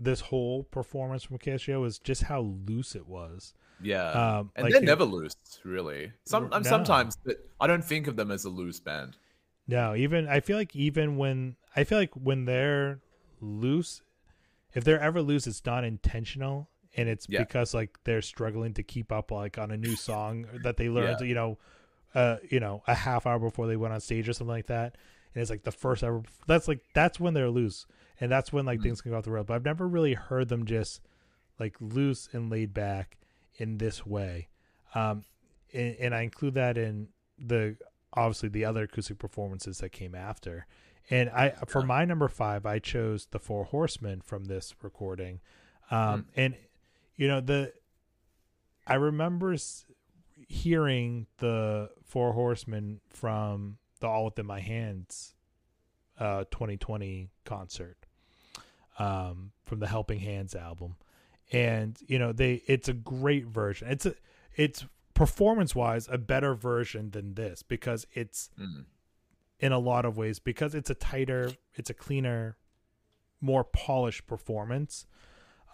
[0.00, 3.52] this whole performance from KSJO is just how loose it was.
[3.82, 4.10] yeah.
[4.10, 6.12] Um, and like they're you- never loose, really.
[6.24, 6.62] Some No.
[6.62, 9.16] sometimes, but I don't think of them as a loose band.
[9.66, 13.00] No, even I feel like even when I feel like when they're
[13.40, 14.02] loose,
[14.74, 17.40] if they're ever loose, it's not intentional, and it's Yeah.
[17.40, 21.18] because like they're struggling to keep up like on a new song that they learned,
[21.20, 21.26] Yeah.
[21.26, 21.58] you know,
[22.14, 24.96] uh, you know, a half hour before they went on stage or something like that.
[25.34, 26.22] And it's like the first ever.
[26.46, 27.86] That's like that's when they're loose,
[28.20, 28.84] and that's when like Mhm.
[28.84, 29.46] things can go off the road.
[29.46, 31.00] But I've never really heard them just
[31.58, 33.16] like loose and laid back
[33.56, 34.48] in this way.
[34.94, 35.24] Um,
[35.72, 37.08] and, and I include that in
[37.38, 37.76] the
[38.14, 40.66] obviously the other acoustic performances that came after.
[41.10, 45.40] And I for my number five, I chose the Four Horsemen from this recording.
[45.90, 46.56] Um, and
[47.16, 47.72] you know the
[48.86, 49.54] I remember
[50.48, 55.34] hearing the Four Horsemen from the All Within My Hands
[56.18, 58.06] uh 2020 concert
[58.98, 60.96] um from the Helping Hands album.
[61.52, 63.88] And you know they it's a great version.
[63.88, 64.14] It's a
[64.54, 64.84] it's
[65.14, 68.84] performance wise a better version than this because it's Mm.
[69.60, 72.56] in a lot of ways because it's a tighter, it's a cleaner,
[73.40, 75.06] more polished performance.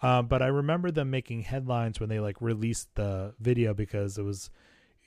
[0.01, 4.23] Uh, but I remember them making headlines when they like released the video because it
[4.23, 4.49] was,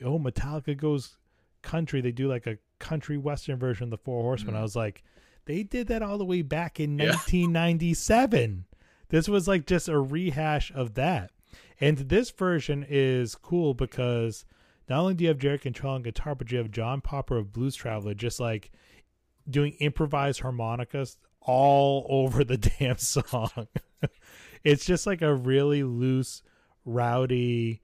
[0.03, 1.19] oh, Metallica goes
[1.63, 2.01] country.
[2.01, 4.55] They do like a country western version of the Four Horsemen.
[4.55, 4.59] Mhm.
[4.59, 5.03] I was like,
[5.49, 7.07] they did that all the way back in Yeah.
[7.07, 8.67] 1997.
[9.09, 11.31] This was like just a rehash of that.
[11.81, 14.45] And this version is cool because
[14.89, 17.53] not only do you have Jerry Cantrell on guitar, but you have John Popper of
[17.53, 18.71] Blues Traveler just like
[19.49, 23.69] doing improvised harmonicas all over the damn song.
[24.65, 26.43] it's just like a really loose,
[26.85, 27.81] rowdy,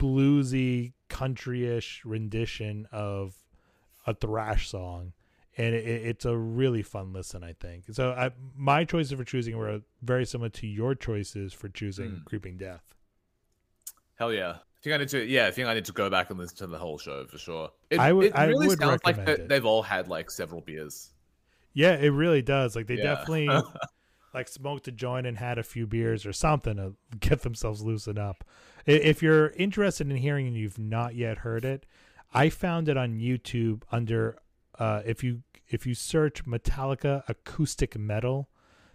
[0.00, 3.36] bluesy countryish rendition of
[4.06, 5.12] a thrash song
[5.58, 9.56] and it, it's a really fun listen i think so I, my choices for choosing
[9.56, 12.24] were very similar to your choices for choosing Mm.
[12.24, 12.82] creeping death
[14.18, 14.50] Hell yeah.
[14.50, 15.24] I think I need to.
[15.26, 17.36] Yeah, I think I need to go back and listen to the whole show for
[17.38, 17.70] sure.
[17.90, 19.48] It, I would- It I really would sounds like recommend that it.
[19.48, 21.10] they've all had like several beers.
[21.74, 23.02] yeah it really does like they Yeah.
[23.14, 23.50] definitely
[24.34, 28.18] like smoked a joint and had a few beers or something to get themselves loosened
[28.18, 28.44] up
[28.86, 31.84] if you're interested in hearing and you've not yet heard it
[32.32, 34.36] i found it on youtube under
[34.78, 38.48] uh if you if you search metallica acoustic metal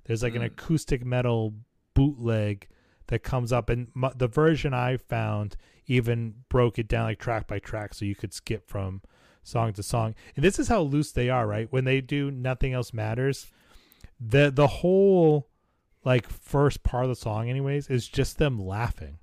[0.05, 0.47] there's like an Mm.
[0.47, 1.53] acoustic metal
[1.93, 2.67] bootleg
[3.07, 3.69] that comes up.
[3.69, 8.05] And m- the version i found even broke it down like track by track so
[8.05, 9.01] you could skip from
[9.43, 10.15] song to song.
[10.35, 11.67] And this is how loose they are right?
[11.71, 13.47] When they do nothing else matters
[14.19, 15.49] the the whole
[16.05, 19.17] like first part of the song anyways is just them laughing.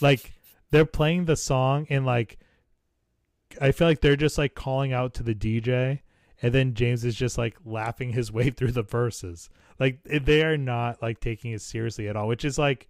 [0.00, 0.32] Like
[0.70, 2.38] they're playing the song and like
[3.60, 6.00] i feel like they're just like calling out to the dj
[6.42, 9.48] and then james is just like laughing his way through the verses.
[9.78, 12.86] Like eh, they are not like taking it seriously at all which is like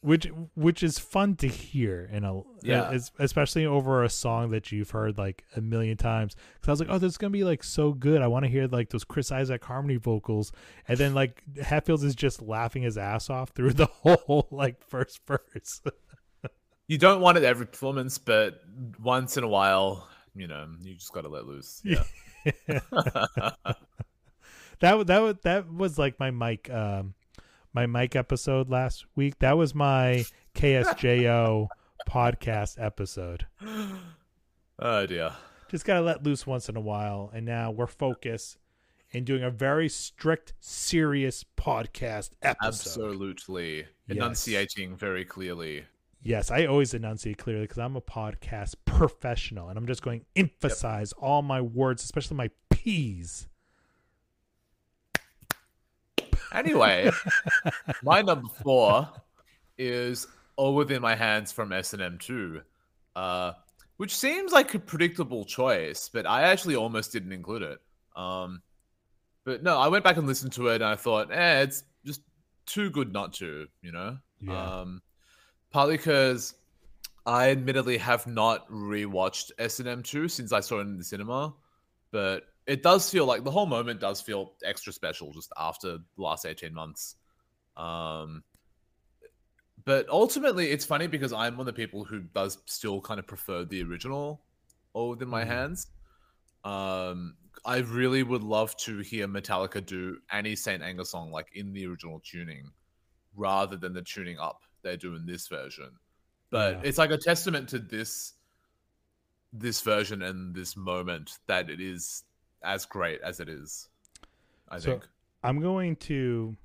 [0.00, 2.96] which which is fun to hear in a eh, Yeah.
[3.18, 6.36] especially over a song that you've heard like a million times.
[6.54, 8.22] Because i was like oh this is gonna be like so good.
[8.22, 10.52] I want to hear like those chris isaak harmony vocals.
[10.86, 15.20] And then like hetfields is just laughing his ass off through the whole like first
[15.26, 15.82] verse
[16.88, 18.62] You don't want it every performance, but
[19.02, 21.82] once in a while, you know, you just got to let loose.
[21.92, 22.04] Yeah.
[24.80, 27.14] that that was that was like my mic um
[27.72, 30.24] my mic episode last week that was my
[30.54, 31.66] ksjo
[32.08, 33.46] podcast episode
[34.78, 35.32] oh dear.
[35.68, 38.58] just gotta let loose once in a while and now we're focused
[39.10, 43.76] in doing a very strict serious podcast episode Absolutely.
[43.78, 44.16] Yes.
[44.16, 45.84] Enunciating very clearly.
[46.26, 50.26] Yes i always enunciate clearly because i'm a podcast professional and i'm just going to
[50.36, 53.48] emphasize all my words especially my p's
[56.52, 57.10] Anyway,
[58.02, 59.08] my number four
[59.78, 62.62] is All Within My Hands from S&M2,
[63.14, 63.52] uh,
[63.96, 67.78] which seems like a predictable choice, but I actually almost didn't include it.
[68.16, 68.62] Um,
[69.44, 72.22] but no, I went back and listened to it, and I thought, eh, it's just
[72.64, 74.18] too good not to, you know?
[74.40, 74.80] Yeah.
[74.80, 75.02] Um,
[75.76, 76.54] partly because
[77.26, 81.52] I admittedly have not rewatched S&M2 since I saw it in the cinema,
[82.12, 86.02] but it does feel like the whole moment does feel extra special just after the
[86.16, 87.16] last 18 months.
[87.76, 88.42] Um,
[89.84, 93.26] but ultimately, it's funny because I'm one of the people who does still kind of
[93.26, 94.40] prefer the original
[94.94, 95.46] All Within My Mhm.
[95.46, 95.86] Hands.
[96.64, 101.74] Um, I really would love to hear Metallica do any Saint Anger song like in
[101.74, 102.72] the original tuning
[103.34, 105.90] rather than the tuning up they do in this version.
[106.50, 106.80] But Yeah.
[106.84, 108.34] it's like a testament to this
[109.52, 112.24] this version and this moment that it is
[112.62, 113.88] as great as it is.
[114.68, 115.08] I So- think.
[115.42, 116.56] I'm going to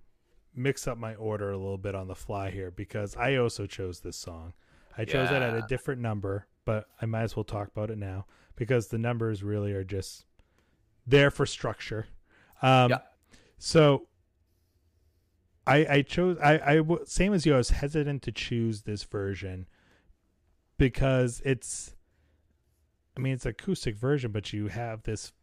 [0.54, 4.02] mix up my order a little bit on the fly here because I also chose
[4.02, 4.54] this song.
[4.98, 7.98] I chose it at a different number, but I might as well talk about it
[7.98, 8.26] now
[8.58, 10.26] because the numbers really are just
[11.08, 12.08] there for structure.
[12.62, 13.02] Um, Yeah.
[13.58, 14.08] So
[15.68, 17.54] I I chose I I w- same as you.
[17.54, 19.68] I was hesitant to choose this version
[20.78, 21.96] because it's.
[23.18, 25.34] I mean, it's acoustic version, but you have this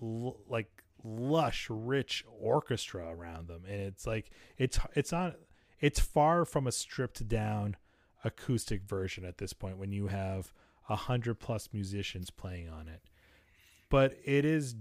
[0.00, 0.70] l- like
[1.02, 5.36] lush, rich orchestra around them, and it's like it's it's not
[5.80, 7.76] it's far from a stripped down
[8.22, 10.52] acoustic version at this point when you have
[10.88, 13.02] a hundred plus musicians playing on it.
[13.88, 14.76] But it is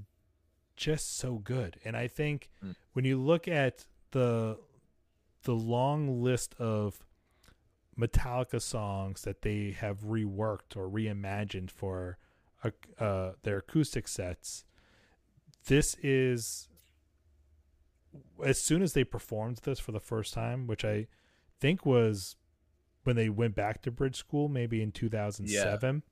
[0.77, 2.75] just so good, and I think Mm.
[2.93, 4.59] when you look at the
[5.43, 7.05] the long list of
[7.97, 12.17] Metallica songs that they have reworked or reimagined for
[12.63, 14.65] uh, uh, their acoustic sets.
[15.65, 16.67] This is
[18.43, 21.07] as soon as they performed this for the first time, which I
[21.59, 22.35] think was
[23.03, 26.03] when they went back to bridge school, maybe in 2007.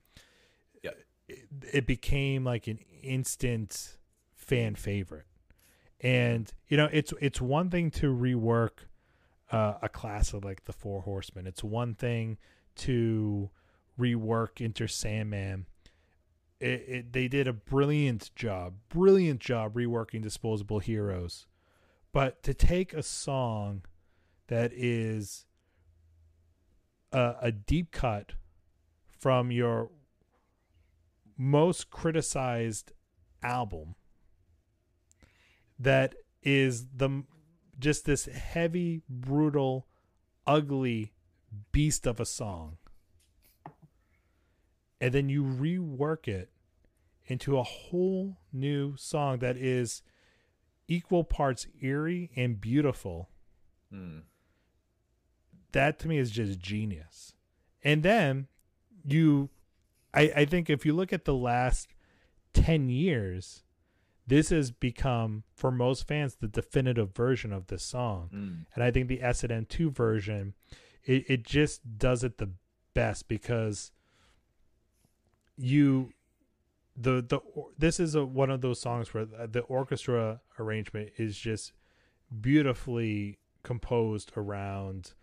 [0.83, 0.91] Yeah.
[1.27, 3.97] It, it became like an instant
[4.35, 5.25] fan favorite.
[5.99, 8.85] And you know, it's it's one thing to rework
[9.51, 11.47] uh, a classic like the Four Horsemen.
[11.47, 12.37] It's one thing
[12.77, 13.49] to
[13.99, 15.65] rework Enter Sandman.
[16.59, 21.45] It, it, they did a brilliant job, brilliant job reworking Disposable Heroes.
[22.11, 23.83] But to take a song
[24.47, 25.45] that is
[27.11, 28.33] a, a deep cut
[29.19, 29.91] from your
[31.37, 32.91] most criticized
[33.43, 33.95] album
[35.79, 37.23] that is the
[37.79, 39.87] just this heavy, brutal,
[40.45, 41.13] ugly
[41.71, 42.77] beast of a song
[44.99, 46.49] and then you rework it
[47.25, 50.01] into a whole new song that is
[50.87, 53.29] equal parts eerie and beautiful.
[53.91, 54.19] Hmm.
[55.73, 57.33] That to me is just genius.
[57.83, 58.47] And then
[59.05, 59.49] you
[60.13, 61.89] I, I think if you look at the last
[62.53, 63.63] 10 years,
[64.27, 68.27] this has become, for most fans, the definitive version of this song.
[68.31, 68.53] Hmm.
[68.75, 70.53] And I think the S&M2 version,
[71.05, 72.51] it, it just does it the
[72.93, 73.91] best because
[75.55, 76.11] you
[76.95, 77.39] the the
[77.77, 81.73] this is a, one of those songs where the orchestra arrangement is just
[82.41, 85.13] beautifully composed around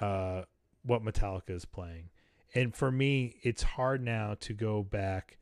[0.00, 0.42] uh
[0.82, 2.10] what Metallica is playing.
[2.54, 5.38] And for me, it's hard now to go back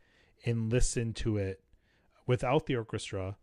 [0.46, 1.60] and listen to it
[2.26, 3.36] without the orchestra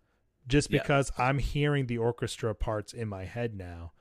[0.48, 0.82] just Yeah.
[0.82, 3.92] because I'm hearing the orchestra parts in my head now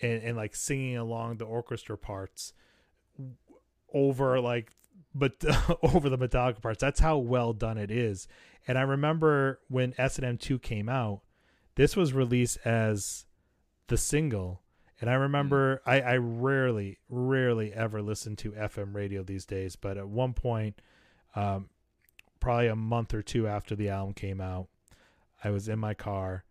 [0.00, 2.52] and, and like singing along the orchestra parts
[3.92, 4.72] over like
[5.14, 5.44] but
[5.82, 6.80] over the Metallica parts.
[6.80, 8.28] That's how well done it is.
[8.68, 11.22] And I remember when S&M 2 came out,
[11.74, 13.26] this was released as
[13.88, 14.62] the single.
[15.00, 19.96] And I remember I, I rarely, rarely ever listen to FM radio these days, but
[19.96, 20.80] at one point,
[21.34, 21.70] um,
[22.40, 24.68] probably a month or two after the album came out,
[25.44, 26.44] I was in my car,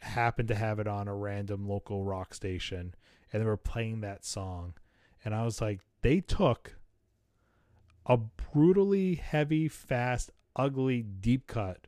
[0.00, 2.94] happened to have it on a random local rock station,
[3.32, 4.74] and they were playing that song.
[5.24, 6.76] And I was like, they took
[8.06, 11.86] a brutally heavy, fast, ugly deep cut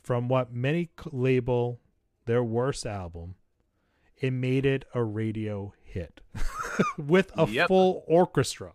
[0.00, 1.80] from what many label
[2.26, 3.36] their worst album
[4.20, 6.20] and made it a radio hit
[6.98, 7.68] with a Yep.
[7.68, 8.72] full orchestra.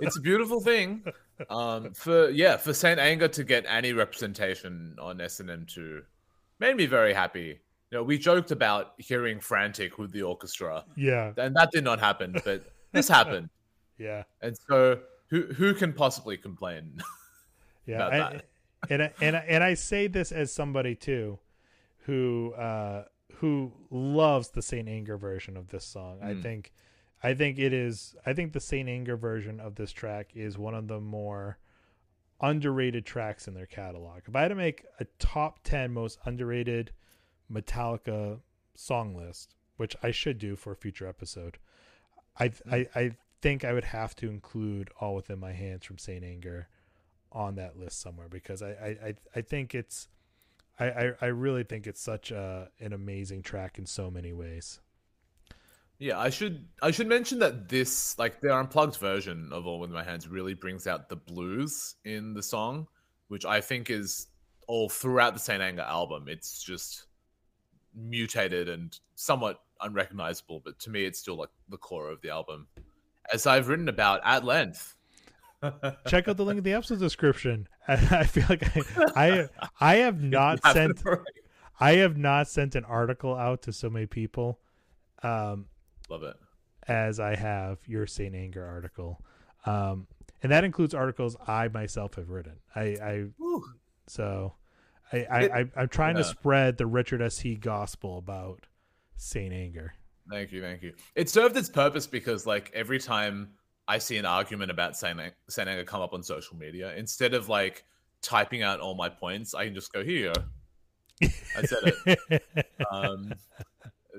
[0.00, 1.04] It's a beautiful thing.
[1.48, 6.02] Um, for yeah, for Saint Anger to get any representation on S&M two
[6.58, 7.60] made me very happy.
[7.90, 11.98] You know, we joked about hearing Frantic with the orchestra, Yeah, and that did not
[11.98, 13.48] happen, but this happened,
[13.98, 17.00] yeah, and so who who can possibly complain?
[17.86, 18.06] yeah.
[18.06, 18.44] About I- that.
[18.90, 21.38] and I, and I, and I say this as somebody too,
[22.06, 23.04] who uh,
[23.36, 26.18] who loves the Saint Anger version of this song.
[26.22, 26.42] I Mm.
[26.42, 26.72] think,
[27.22, 28.14] I think it is.
[28.24, 31.58] I think the Saint Anger version of this track is one of the more
[32.40, 34.22] underrated tracks in their catalog.
[34.26, 36.92] If I had to make a top ten most underrated
[37.52, 38.40] Metallica
[38.74, 41.58] song list, which I should do for a future episode,
[42.38, 43.10] I I, I
[43.42, 46.68] think I would have to include "All Within My Hands" from Saint Anger
[47.32, 50.08] on that list somewhere because I I, I, think it's
[50.80, 54.80] I, I really think it's such a an amazing track in so many ways.
[56.00, 59.90] Yeah, I should I should mention that this like their unplugged version of All with
[59.90, 62.86] My Hands really brings out the blues in the song,
[63.28, 64.28] which I think is
[64.66, 66.24] all throughout the Saint Anger album.
[66.26, 67.04] It's just
[67.94, 72.66] mutated and somewhat unrecognizable, but to me it's still like the core of the album.
[73.30, 74.96] As I've written about at length.
[76.08, 77.68] Check out the link in the episode description.
[77.86, 79.48] I, I feel like I, I
[79.78, 81.02] I have not sent
[81.78, 84.60] I have not sent an article out to so many people
[85.22, 85.66] um,
[86.10, 86.36] Love it.
[86.88, 89.22] as I have your Saint Anger article,
[89.64, 90.06] um,
[90.42, 92.56] and that includes articles I myself have written.
[92.74, 93.64] I, I Woo.
[94.06, 94.54] so
[95.12, 97.38] I, I, I, I'm trying to spread the Richard S.
[97.38, 98.66] He gospel about
[99.16, 99.94] Saint Anger.
[100.30, 100.94] Thank you, thank you.
[101.14, 103.50] It served its purpose because, like, every time
[103.88, 107.48] I see an argument about Saint Saint Anger come up on social media, instead of
[107.48, 107.84] like
[108.22, 110.32] typing out all my points, I can just go here.
[111.22, 112.42] I said it
[112.90, 113.32] um,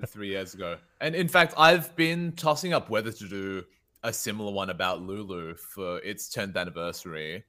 [0.08, 3.64] three years ago, and in fact, I've been tossing up whether to do
[4.04, 7.44] a similar one about Lulu for its 10th anniversary,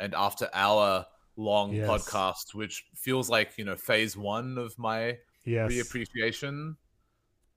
[0.00, 1.06] and after our
[1.36, 1.88] long Yes.
[1.88, 6.76] podcast, which feels like you know phase one of my yes, reappreciation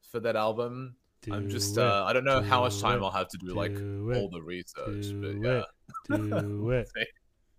[0.02, 0.96] for that album.
[1.32, 3.54] I'm just it, uh, I don't know how much time it, I'll have to do
[3.54, 5.64] like do all the research, do but yeah.
[6.38, 6.88] it, do it.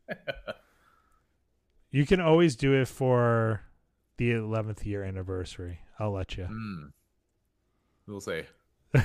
[1.95, 3.61] You can always do it for
[4.23, 5.81] the 11th year anniversary.
[5.99, 6.45] I'll let you.
[6.45, 6.85] Hmm.
[8.07, 8.43] We'll see.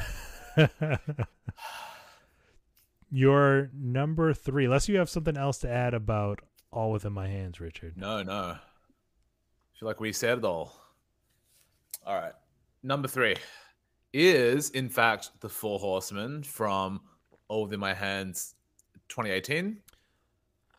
[3.09, 6.41] Your number three, unless you have something else to add about
[6.71, 7.97] All Within My Hands, Richard.
[7.97, 8.33] No, no.
[8.33, 8.59] I
[9.79, 10.73] feel like we said it all.
[12.05, 12.33] All right.
[12.83, 13.37] Number three
[14.13, 17.01] is, in fact, the Four Horsemen from
[17.47, 18.53] All Within My Hands
[19.09, 19.79] 2018,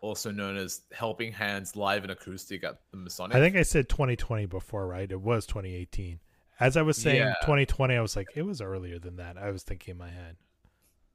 [0.00, 3.36] also known as Helping Hands Live and Acoustic at the Masonic.
[3.36, 5.10] I think I said 2020 before, right?
[5.10, 6.20] It was 2018.
[6.60, 7.34] As I was saying Yeah.
[7.42, 9.36] 2020, I was like, it was earlier than that.
[9.38, 10.36] I was thinking in my head.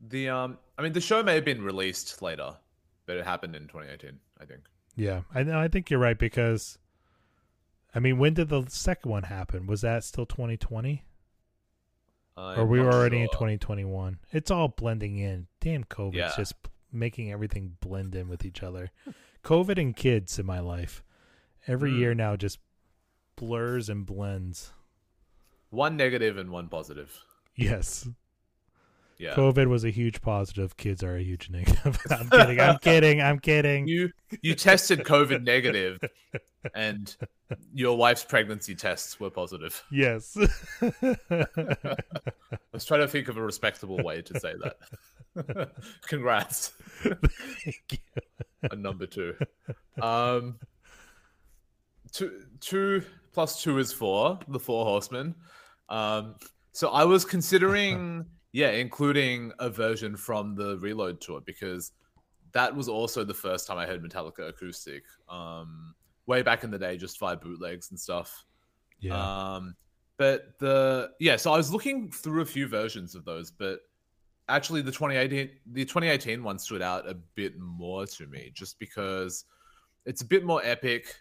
[0.02, 2.56] the um, I mean, the show may have been released later,
[3.06, 4.62] but it happened in 2018, I think.
[4.96, 5.60] Yeah, I know.
[5.60, 6.78] I think you're right because,
[7.96, 9.66] I mean, when did the second one happen?
[9.66, 11.04] Was that still 2020,
[12.38, 14.20] or I'm we were already in 2021?
[14.32, 15.48] It's all blending in.
[15.62, 16.32] Damn, COVID's Yeah.
[16.36, 16.56] just
[16.94, 18.92] making everything blend in with each other.
[19.44, 21.04] COVID and kids in my life.
[21.68, 21.98] Every Mm.
[22.00, 22.60] year now just
[23.36, 24.72] blurs and blends.
[25.70, 27.20] One negative and one positive.
[27.56, 28.08] Yes.
[29.18, 29.34] Yeah.
[29.36, 30.76] COVID was a huge positive.
[30.76, 32.00] Kids are a huge negative.
[32.12, 32.60] I'm kidding.
[32.60, 33.22] I'm kidding.
[33.22, 33.88] I'm kidding.
[33.88, 36.00] You you tested COVID negative,
[36.74, 37.16] and
[37.74, 39.82] your wife's pregnancy tests were positive.
[39.92, 40.36] yes.
[40.82, 41.96] I
[42.72, 44.78] was trying to think of a respectable way to say that.
[46.08, 46.74] Congrats.
[47.02, 47.98] Thank you.
[48.72, 49.36] a number two.
[50.02, 50.60] Um,
[52.12, 53.04] two, two
[53.34, 54.40] plus two is four.
[54.48, 55.36] The Four Horsemen.
[55.90, 56.36] Um,
[56.72, 61.92] so I was considering, yeah, including a version from the Reload tour because
[62.54, 65.04] that was also the first time I heard Metallica acoustic.
[65.30, 68.46] Um, way back in the day, just via bootlegs and stuff.
[69.00, 69.56] Yeah.
[69.56, 69.76] Um,
[70.18, 73.80] but the yeah, so I was looking through a few versions of those, but
[74.50, 79.46] actually the 2018 the 2018 one stood out a bit more to me just because
[80.06, 81.16] it's a bit more epic.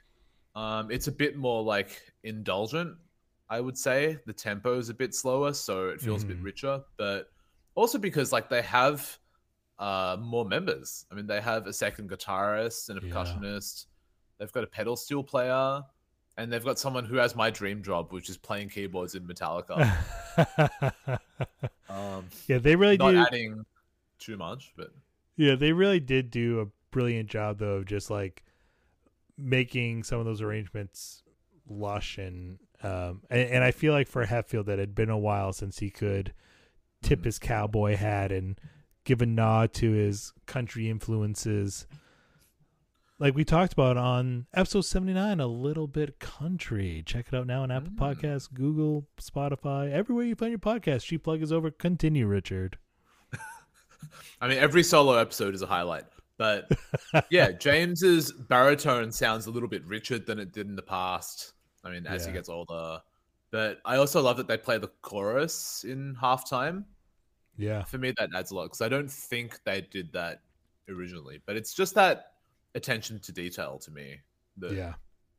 [0.54, 2.96] Um, it's a bit more like indulgent,
[3.48, 4.18] I would say.
[4.26, 6.44] The tempo is a bit slower, so it feels a bit Mhm.
[6.44, 7.30] richer, but
[7.74, 9.18] also because like they have
[9.78, 11.06] uh more members.
[11.10, 13.12] I mean, they have a second guitarist and a Yeah.
[13.14, 13.86] percussionist.
[14.38, 15.82] They've got a pedal steel player
[16.36, 19.98] and they've got someone who has my dream job, which is playing keyboards in Metallica.
[21.88, 23.18] um, yeah, they really not do.
[23.18, 23.64] adding
[24.18, 24.92] too much, but
[25.36, 28.42] Yeah, they really did do a brilliant job though of just like
[29.38, 31.22] making some of those arrangements
[31.66, 35.52] lush and um and, and I feel like for Hetfield that had been a while
[35.54, 36.34] since he could
[37.02, 37.24] tip Mhm.
[37.24, 38.60] his cowboy hat and
[39.04, 41.86] give a nod to his country influences.
[43.22, 47.04] Like we talked about on episode 79, a little bit country.
[47.06, 47.96] Check it out now on Apple Mm.
[47.96, 51.04] Podcasts, Google, Spotify, everywhere you find your podcast.
[51.04, 51.70] She plug is over.
[51.70, 52.78] Continue, Richard.
[54.40, 56.02] I mean, every solo episode is a highlight.
[56.36, 56.72] But
[57.30, 61.52] yeah, James's baritone sounds a little bit richer than it did in the past.
[61.84, 63.02] I mean, as he gets older.
[63.52, 66.86] But I also love that they play the chorus in halftime.
[67.56, 67.84] Yeah.
[67.84, 70.40] For me, that adds a lot because I don't think they did that
[70.88, 71.40] originally.
[71.46, 72.31] But it's just that
[72.74, 74.20] attention to detail to me
[74.58, 74.94] that Yeah.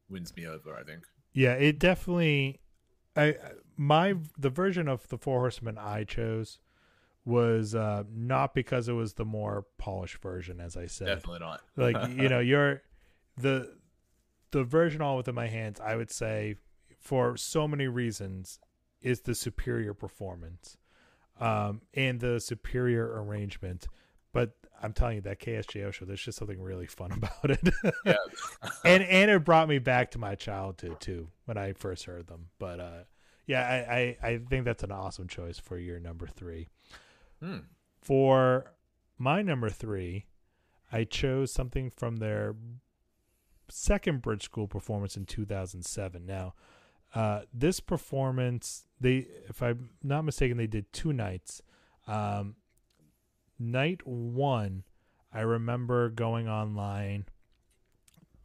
[0.09, 0.75] wins me over.
[0.75, 1.03] I think.
[1.33, 2.59] Yeah, it definitely.
[3.15, 3.35] I
[3.77, 6.59] my the version of the Four Horsemen I chose
[7.25, 11.05] was uh not because it was the more polished version, as I said.
[11.07, 11.61] Definitely not.
[11.75, 12.81] Like you know, you're
[13.37, 13.77] the
[14.51, 15.79] the version all within my hands.
[15.79, 16.55] I would say
[16.99, 18.59] for so many reasons
[19.01, 20.77] is the superior performance,
[21.39, 23.87] um, and the superior arrangement.
[24.31, 24.51] But
[24.83, 27.69] I'm telling you that KSJO show, there's just something really fun about it.
[28.05, 28.15] Yeah.
[28.85, 32.49] and and it brought me back to my childhood too when I first heard them.
[32.59, 33.03] But uh,
[33.47, 36.67] yeah, I, I I think that's an awesome choice for your number three.
[37.41, 37.59] Hmm.
[38.01, 38.73] For
[39.17, 40.25] my number three,
[40.91, 42.55] I chose something from their
[43.69, 46.25] second Bridge School performance in 2007.
[46.25, 46.53] Now,
[47.15, 51.61] uh, this performance, they, if I'm not mistaken, they did two nights.
[52.07, 52.55] Um,
[53.63, 54.83] night one,
[55.33, 57.25] I remember going online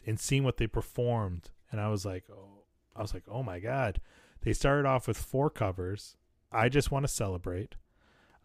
[0.06, 2.62] and seeing what they performed, and I was like, oh,
[2.96, 4.00] I was like, oh my god!
[4.42, 6.16] They started off with four covers.
[6.50, 7.74] I just want to celebrate.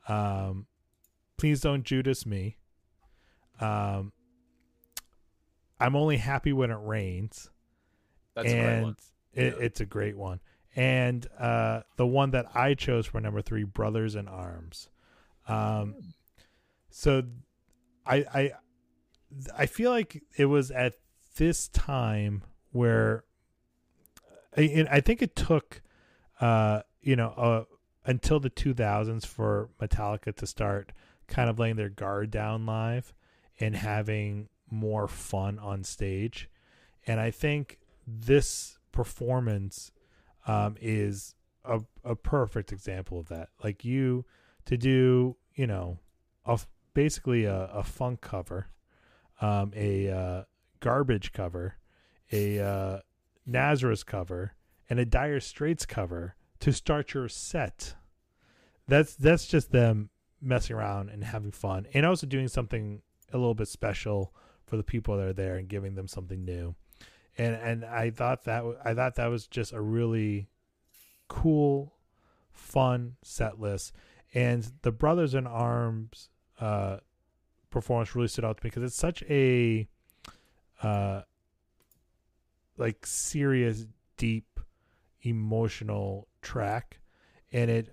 [0.09, 0.65] Um,
[1.37, 2.57] please don't Judas me.
[3.61, 4.11] Um,
[5.79, 7.49] I'm only happy when it rains,
[8.35, 8.95] That's a great and one.
[9.33, 9.65] It, Yeah.
[9.65, 10.39] it's a great one.
[10.75, 14.89] And uh, the one that I chose for number three, Brothers in Arms.
[15.47, 15.95] Um,
[16.95, 17.23] so
[18.05, 18.51] I I
[19.57, 20.93] I feel like it was at
[21.37, 23.23] this time where
[24.55, 25.81] I, I think it took
[26.39, 27.63] uh you know uh
[28.05, 30.91] until the 2000s for Metallica to start
[31.27, 33.11] kind of laying their guard down live
[33.59, 36.49] and having more fun on stage.
[37.07, 39.91] And I think this performance
[40.45, 41.33] um is
[41.65, 43.49] a a perfect example of that.
[43.63, 44.25] Like you
[44.65, 45.97] to do you know
[46.45, 46.59] a
[46.93, 48.67] basically a, a funk cover
[49.41, 50.43] um a uh
[50.79, 51.75] garbage cover
[52.31, 52.99] a uh
[53.45, 54.53] Nazareth cover
[54.89, 57.95] and a Dire Straits cover to start your set.
[58.87, 60.09] That's that's just them
[60.41, 64.33] messing around and having fun, and also doing something a little bit special
[64.65, 66.75] for the people that are there and giving them something new.
[67.37, 70.47] And and I thought that I thought that was just a really
[71.27, 71.95] cool,
[72.51, 73.93] fun set list.
[74.33, 76.29] And the Brothers in Arms
[76.63, 76.97] uh,
[77.69, 79.85] performance really stood out to me because it's such a
[80.81, 81.21] uh,
[82.77, 83.85] like serious,
[84.17, 84.59] deep,
[85.21, 86.99] emotional track,
[87.51, 87.89] and it.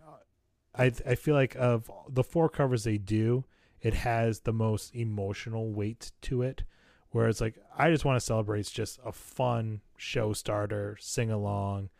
[0.72, 3.44] I I feel like of the four covers they do,
[3.80, 6.62] it has the most emotional weight to it.
[7.10, 11.90] Whereas like I just want to celebrate it's just a fun show starter, sing along.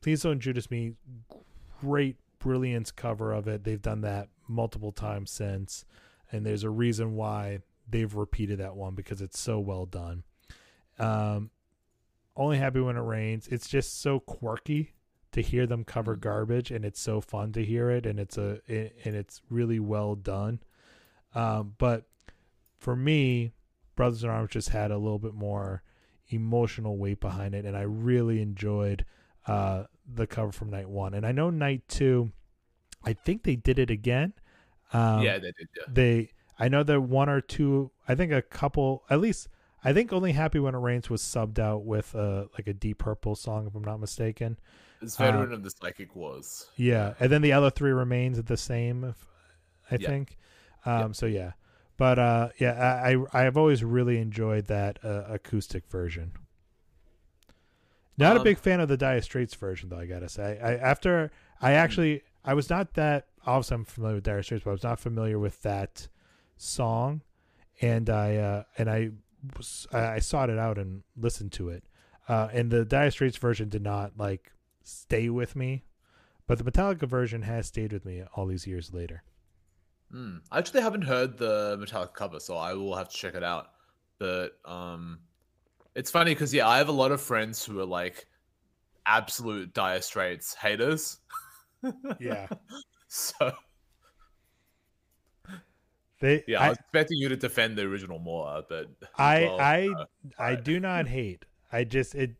[0.00, 0.94] Please don't Judas me.
[1.80, 3.64] Great brilliance cover of it.
[3.64, 5.84] They've done that multiple times since,
[6.32, 10.24] and there's a reason why they've repeated that one because it's so well done.
[10.98, 11.50] Um,
[12.36, 13.48] only happy when it rains.
[13.48, 14.92] It's just so quirky
[15.32, 18.60] to hear them cover garbage, and it's so fun to hear it, and it's a
[18.66, 20.60] it, and it's really well done.
[21.34, 22.04] Um, but
[22.78, 23.52] for me,
[23.94, 25.82] Brothers in Arms just had a little bit more
[26.28, 29.04] emotional weight behind it, and I really enjoyed
[29.46, 31.14] uh, the cover from night one.
[31.14, 32.32] And I know night two,
[33.04, 34.32] I think they did it again.
[34.92, 35.68] Um, yeah, they did.
[35.76, 35.84] Yeah.
[35.86, 39.48] they I know that one or two I think a couple at least
[39.84, 42.98] I think only Happy When It Rains was subbed out with uh like a Deep
[42.98, 44.58] Purple song if I'm not mistaken.
[45.00, 46.70] It's veteran of the psychic wars.
[46.76, 49.14] Yeah, and then the other three remains at the same
[49.90, 50.08] I Yeah.
[50.08, 50.38] think.
[50.84, 51.52] Um so yeah.
[51.96, 52.72] But uh yeah,
[53.04, 56.32] I I I've always really enjoyed that uh, acoustic version.
[58.18, 60.58] Not a Um, big fan of the Dire Straits version though, I got to say.
[60.62, 61.30] I after
[61.60, 64.82] I actually I was not that obviously I'm familiar with Dire Straits, but I was
[64.82, 66.08] not familiar with that
[66.56, 67.22] song
[67.80, 69.10] and I uh and I
[69.56, 71.84] was, I I sought it out and listened to it.
[72.28, 75.84] Uh and the Dire Straits version did not like stay with me,
[76.46, 79.22] but the Metallica version has stayed with me all these years later.
[80.10, 80.38] Hmm.
[80.52, 83.70] I actually haven't heard the Metallica cover, so I will have to check it out.
[84.18, 85.18] But um,
[85.94, 88.26] it's funny because yeah, I have a lot of friends who are like
[89.04, 91.18] absolute Dire Straits haters.
[92.18, 92.48] Yeah.
[93.08, 93.52] so
[96.20, 98.88] They yeah, I, I was expecting you to defend the original more, but
[99.18, 100.04] I well, I uh,
[100.38, 101.44] I do not hate.
[101.70, 102.36] I just it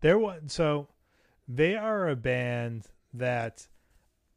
[0.00, 0.88] there was so
[1.48, 3.66] they are a band that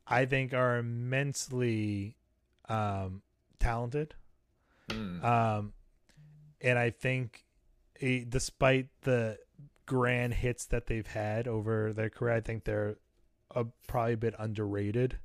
[0.07, 2.15] I think are immensely
[2.69, 3.21] um
[3.59, 4.15] talented.
[4.89, 5.23] hmm.
[5.23, 5.73] Um
[6.61, 7.45] and I think
[8.01, 9.38] eh, despite the
[9.86, 12.97] grand hits that they've had over their career, I think they're
[13.51, 15.19] a, probably a bit underrated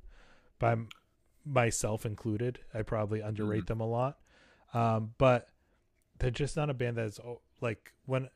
[0.63, 0.81] by
[1.45, 2.59] myself included.
[2.73, 4.17] I probably underrate them a lot.
[4.73, 5.49] Um, but
[6.19, 8.29] they're just not a band that's oh, like when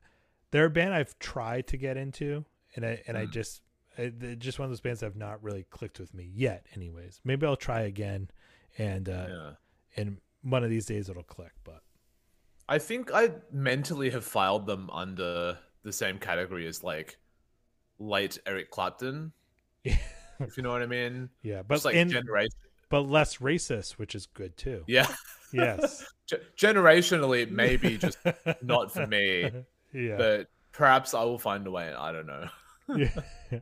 [0.51, 3.31] they're a band I've tried to get into, and I and I Mm.
[3.31, 3.61] just
[3.97, 6.65] I, they're just one of those bands that have not really clicked with me yet.
[6.75, 8.29] Anyways, maybe I'll try again,
[8.77, 9.51] and uh, yeah.
[9.95, 11.53] and one of these days it'll click.
[11.63, 11.81] But
[12.69, 17.17] I think I mentally have filed them under the same category as like
[17.97, 19.31] light Eric Clapton,
[20.39, 21.29] if you know what I mean.
[21.41, 22.51] yeah, but Just like and, generation.
[22.89, 24.83] but less racist, which is good too.
[24.87, 25.07] Yeah,
[25.51, 28.17] Yes, Ge- generationally, maybe just
[28.61, 29.49] not for me,
[29.93, 30.17] yeah.
[30.17, 31.93] but perhaps I will find a way.
[31.93, 32.47] I don't know.
[32.95, 33.59] yeah.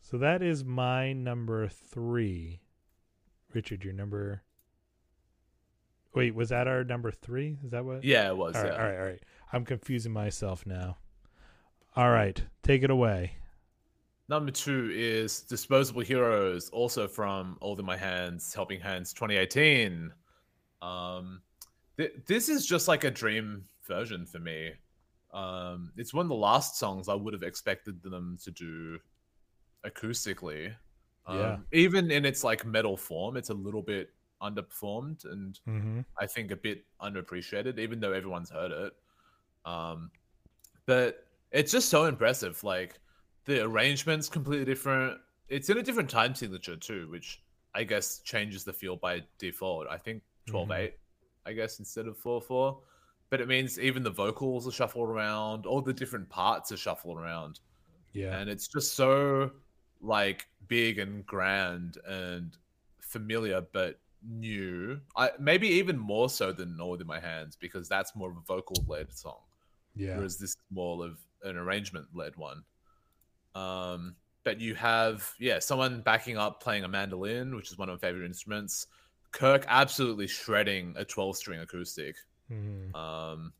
[0.00, 2.60] so that is my number three.
[3.52, 4.42] Richard, your number.
[6.14, 7.58] Wait, was that our number three?
[7.64, 8.04] Is that what?
[8.04, 8.54] Yeah, it was.
[8.54, 8.78] All right, yeah.
[8.78, 9.22] all right, all right.
[9.52, 10.96] I'm confusing myself now.
[11.96, 13.36] All right, take it away.
[14.28, 20.10] Number two is Disposable Heroes, also from All in My Hands, Helping Hands 2018.
[20.80, 21.42] Um,
[21.98, 24.72] th- this is just like a dream version for me.
[25.34, 28.98] Um, it's one of the last songs I would have expected them to do
[29.84, 30.74] acoustically.
[31.26, 31.56] Um, Yeah.
[31.72, 34.10] Even in its like metal form, it's a little bit
[34.40, 36.00] underperformed and Mm-hmm.
[36.18, 38.92] I think a bit underappreciated, even though everyone's heard it.
[39.66, 40.10] Um,
[40.86, 42.62] but it's just so impressive.
[42.64, 42.98] Like
[43.44, 45.18] the arrangement's completely different.
[45.48, 47.42] It's in a different time signature too, which
[47.74, 49.86] I guess changes the feel by default.
[49.90, 50.80] I think 12 mm-hmm.
[50.82, 50.94] 8,
[51.46, 52.78] I guess, instead of 4 4.
[53.30, 57.18] But it means even the vocals are shuffled around, all the different parts are shuffled
[57.18, 57.60] around
[58.12, 58.36] Yeah.
[58.38, 59.50] and it's just so
[60.00, 62.56] like big and grand and
[63.00, 68.14] familiar but new i maybe even more so than all in my hands because that's
[68.16, 69.40] more of a vocal led song
[69.94, 70.16] yeah.
[70.16, 72.62] whereas this is more of an arrangement led one
[73.54, 78.00] um but you have yeah someone backing up playing a mandolin which is one of
[78.00, 78.86] my favorite instruments
[79.32, 82.16] kirk absolutely shredding a 12 string acoustic
[82.50, 82.94] Mhm.
[82.94, 83.52] um,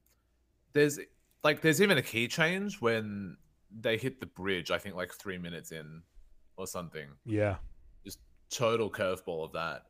[0.74, 0.98] there's
[1.42, 3.36] like there's even a key change when
[3.80, 4.70] they hit the bridge.
[4.70, 6.02] I think like three minutes in
[6.56, 7.08] or something.
[7.24, 7.56] Yeah.
[8.04, 8.18] Just
[8.50, 9.86] total curveball of that.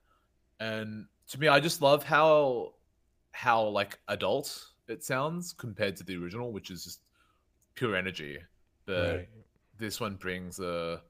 [0.61, 2.75] And to me, I just love how
[3.33, 7.01] how like adult it sounds compared to the original, which is just
[7.75, 8.39] pure energy.
[8.87, 9.29] But Right.
[9.79, 11.03] This one brings a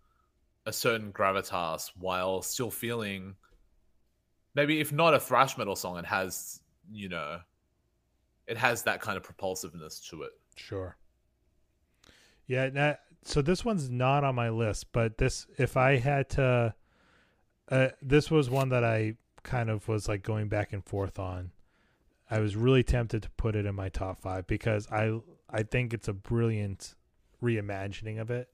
[0.67, 3.35] a certain gravitas while still feeling
[4.55, 6.61] maybe if not a thrash metal song, it has
[6.91, 7.41] you know
[8.47, 10.33] it has that kind of propulsiveness to it.
[10.57, 10.97] Sure.
[12.47, 12.97] Yeah.
[13.23, 16.75] So this one's not on my list, but this, if I had to,
[17.71, 21.53] uh, this was one that I kind of was like going back and forth on.
[22.31, 25.95] I was really tempted to put it in my top five because I I think
[25.95, 26.95] it's a brilliant
[27.43, 28.49] reimagining of it.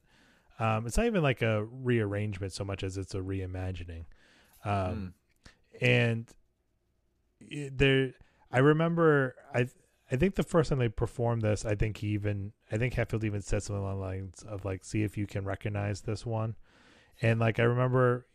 [0.60, 4.04] Um, it's not even like a rearrangement so much as it's a reimagining.
[4.64, 5.14] Um,
[5.80, 5.80] Mm.
[5.80, 6.34] and
[7.40, 8.12] it- there
[8.52, 9.68] I remember I
[10.12, 13.24] I think the first time they performed this, I think he even I think Hetfield
[13.24, 16.56] even said something along the lines of like, see if you can recognize this one.
[17.22, 18.26] And like I remember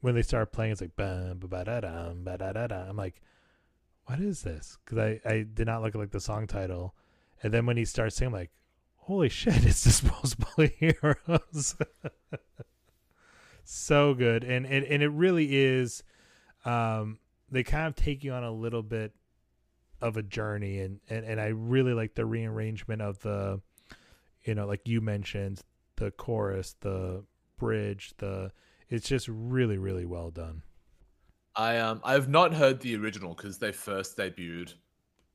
[0.00, 2.88] when they started playing, it's like bum ba da dum ba da da da.
[2.88, 3.20] I'm like,
[4.06, 4.78] what is this?
[4.84, 6.94] Because I I did not look at like the song title,
[7.42, 8.50] and then when he starts singing, I'm like,
[9.06, 10.48] holy shit, it's Disposable
[10.78, 11.76] Heroes.
[13.64, 16.02] so good, and and and it really is.
[16.64, 17.18] Um,
[17.50, 19.12] they kind of take you on a little bit
[20.00, 23.60] of a journey, and and and I really like the rearrangement of the,
[24.44, 25.60] you know, like you mentioned,
[25.96, 27.24] the chorus, the
[27.58, 28.52] bridge, the
[28.88, 30.62] it's just really really well done.
[31.56, 34.72] I um I have not heard the original because they first debuted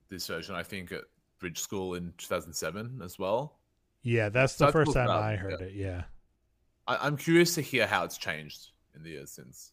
[0.10, 1.04] this version, I think, at
[1.40, 3.59] Bridge School in 2007 as well.
[4.02, 5.74] Yeah, that's the I've first time I heard it.
[5.74, 6.04] Yeah.
[6.88, 9.72] I, I'm curious to hear how it's changed in the years since.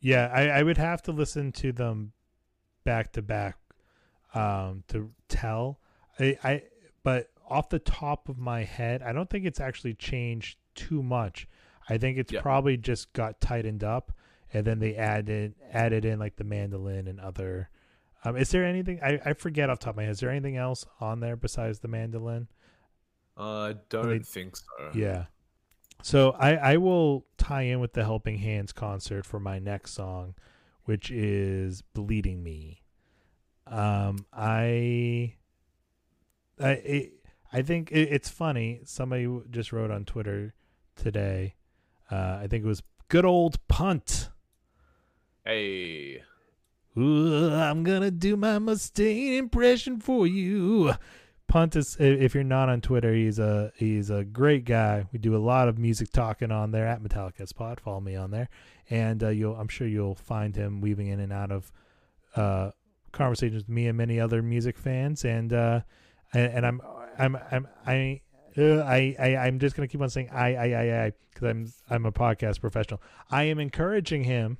[0.00, 2.12] Yeah, I, I would have to listen to them
[2.84, 3.56] back to back
[4.34, 5.80] um to tell.
[6.18, 6.62] I, I
[7.02, 11.46] but off the top of my head, I don't think it's actually changed too much.
[11.88, 12.42] I think it's Yeah.
[12.42, 14.12] probably just got tightened up
[14.52, 17.68] and then they added added in like the mandolin and other
[18.24, 20.30] um is there anything I, I forget off the top of my head, is there
[20.30, 22.48] anything else on there besides the mandolin?
[23.38, 24.90] Uh, I don't they- think so.
[24.94, 25.26] Yeah.
[26.02, 30.34] So I I will tie in with the Helping Hands concert for my next song,
[30.84, 32.82] which is Bleeding Me.
[33.66, 35.34] Um I
[36.60, 37.12] I it,
[37.52, 38.80] I think it, it's funny.
[38.84, 40.54] Somebody just wrote on Twitter
[40.94, 41.54] today.
[42.10, 44.28] Uh I think it was good old punt.
[45.44, 46.22] Hey,
[46.98, 50.92] Ooh, I'm gonna do my Mustaine impression for you.
[51.48, 55.06] Punt is if you're not on Twitter, he's a he's a great guy.
[55.12, 57.78] We do a lot of music talking on there at Metallica Spot.
[57.80, 58.48] Follow me on there,
[58.90, 61.72] and uh, you'll I'm sure you'll find him weaving in and out of
[62.34, 62.70] uh,
[63.12, 65.24] conversations with me and many other music fans.
[65.24, 65.80] And uh,
[66.32, 66.80] and, and I'm
[67.18, 68.20] I'm I'm I.
[68.58, 71.72] Uh, I, I I'm just gonna keep on saying I I I I because I'm
[71.90, 73.02] I'm a podcast professional.
[73.30, 74.56] I am encouraging him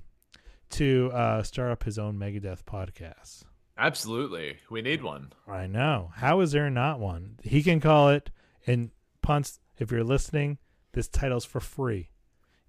[0.71, 3.45] to uh, start up his own Megadeth podcast.
[3.79, 4.59] Absolutely.
[4.71, 5.33] We need one.
[5.47, 6.11] I know.
[6.17, 7.39] How is there not one?
[7.43, 8.31] He can call it
[8.67, 8.91] and
[9.23, 9.61] punts.
[9.79, 10.59] If you're listening,
[10.93, 12.11] this title's for free.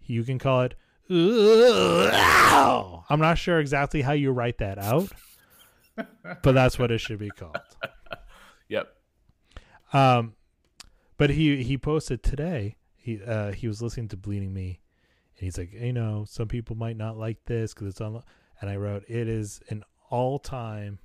[0.02, 0.76] You can call it.
[1.10, 5.10] Ow." I'm not sure exactly how you write that out,
[5.96, 7.58] but that's what it should be called.
[8.70, 8.94] Yep.
[9.94, 10.34] Um,
[11.16, 12.76] but he he posted today.
[12.98, 14.82] He uh he was listening to Bleeding Me,
[15.38, 18.22] and he's like, you know, some people might not like this because it's on.
[18.60, 21.00] And I wrote, it is an all time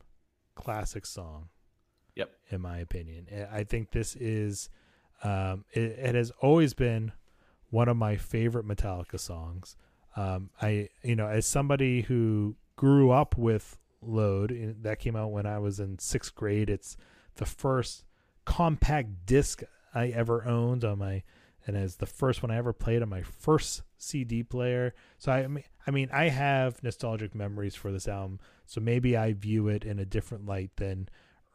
[0.55, 1.49] classic song.
[2.15, 2.31] Yep.
[2.51, 4.69] In my opinion, I- think this is,
[5.23, 7.13] um, it, it has always been
[7.71, 9.77] one of my favorite Metallica songs.
[10.15, 15.47] Um, I you know as somebody who grew up with Load that came out when
[15.47, 16.69] I was in sixth grade.
[16.69, 16.97] It's
[17.37, 18.05] the first
[18.45, 19.63] compact disc
[19.95, 21.23] I ever owned on my,
[21.67, 24.95] and as the first one I ever played on my first CD player.
[25.19, 28.41] So I mean, I mean, I have nostalgic memories for this album.
[28.67, 31.09] So maybe I view it in a different light than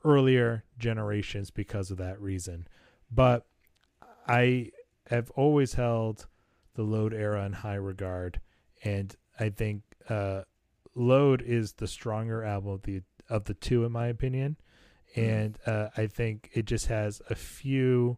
[0.04, 2.68] earlier generations because of that reason.
[3.12, 3.46] But
[4.28, 4.72] I
[5.10, 6.28] have always held
[6.76, 8.40] the Load era in high regard,
[8.84, 10.44] and I think uh,
[10.96, 14.58] Load is the stronger album of the of the two, in my opinion.
[15.16, 18.18] And uh, I think it just has a few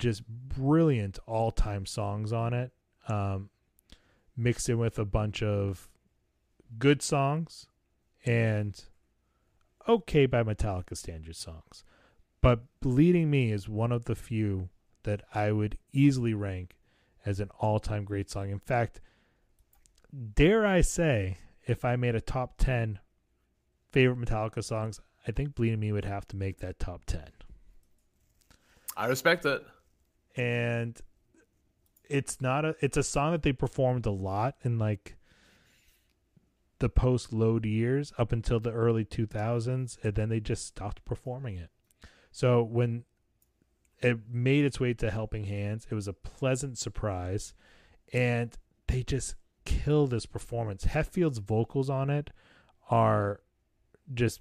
[0.00, 2.72] just brilliant all time songs on it,
[3.08, 3.50] um,
[4.36, 5.88] mixed in with a bunch of
[6.78, 7.66] good songs
[8.24, 8.84] and
[9.88, 11.84] okay by Metallica standard songs.
[12.40, 14.70] But Bleeding Me is one of the few
[15.02, 16.76] that I would easily rank
[17.24, 18.50] as an all time great song.
[18.50, 19.00] In fact,
[20.34, 22.98] dare I say, if I made a top 10
[23.92, 27.22] favorite Metallica songs, I think Bleeding Me would have to make that top 10.
[28.96, 29.64] I respect it.
[30.36, 31.00] And
[32.08, 35.16] it's not a it's a song that they performed a lot in like
[36.80, 41.56] the post load years up until the early 2000s and then they just stopped performing
[41.56, 41.70] it.
[42.32, 43.04] So when
[44.00, 47.54] it made its way to Helping Hands, it was a pleasant surprise
[48.12, 48.56] and
[48.88, 50.84] they just kill this performance.
[50.84, 52.30] Hetfield's vocals on it
[52.90, 53.40] are
[54.12, 54.40] just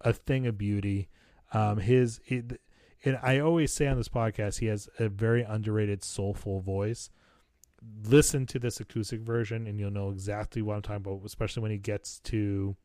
[0.00, 1.08] a thing of beauty.
[1.52, 2.60] Um, his, it,
[3.04, 7.10] and I always say on this podcast, he has a very underrated soulful voice.
[8.04, 11.70] listen to this acoustic version and you'll know exactly what I'm talking about, especially when
[11.70, 12.76] he gets to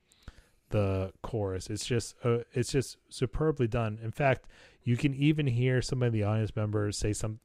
[0.70, 1.70] the chorus.
[1.70, 4.00] It's just uh, it's just superbly done.
[4.04, 4.48] In fact,
[4.84, 7.40] you can even hear some of the audience members say some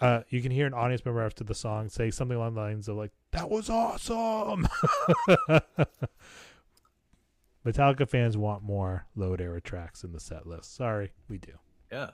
[0.00, 2.88] uh, you can hear an audience member after the song say something along the lines
[2.88, 4.68] of like that was awesome.
[7.64, 10.74] Metallica fans want more load era tracks in the set list.
[10.76, 11.52] Sorry, we do.
[11.90, 12.10] Yeah.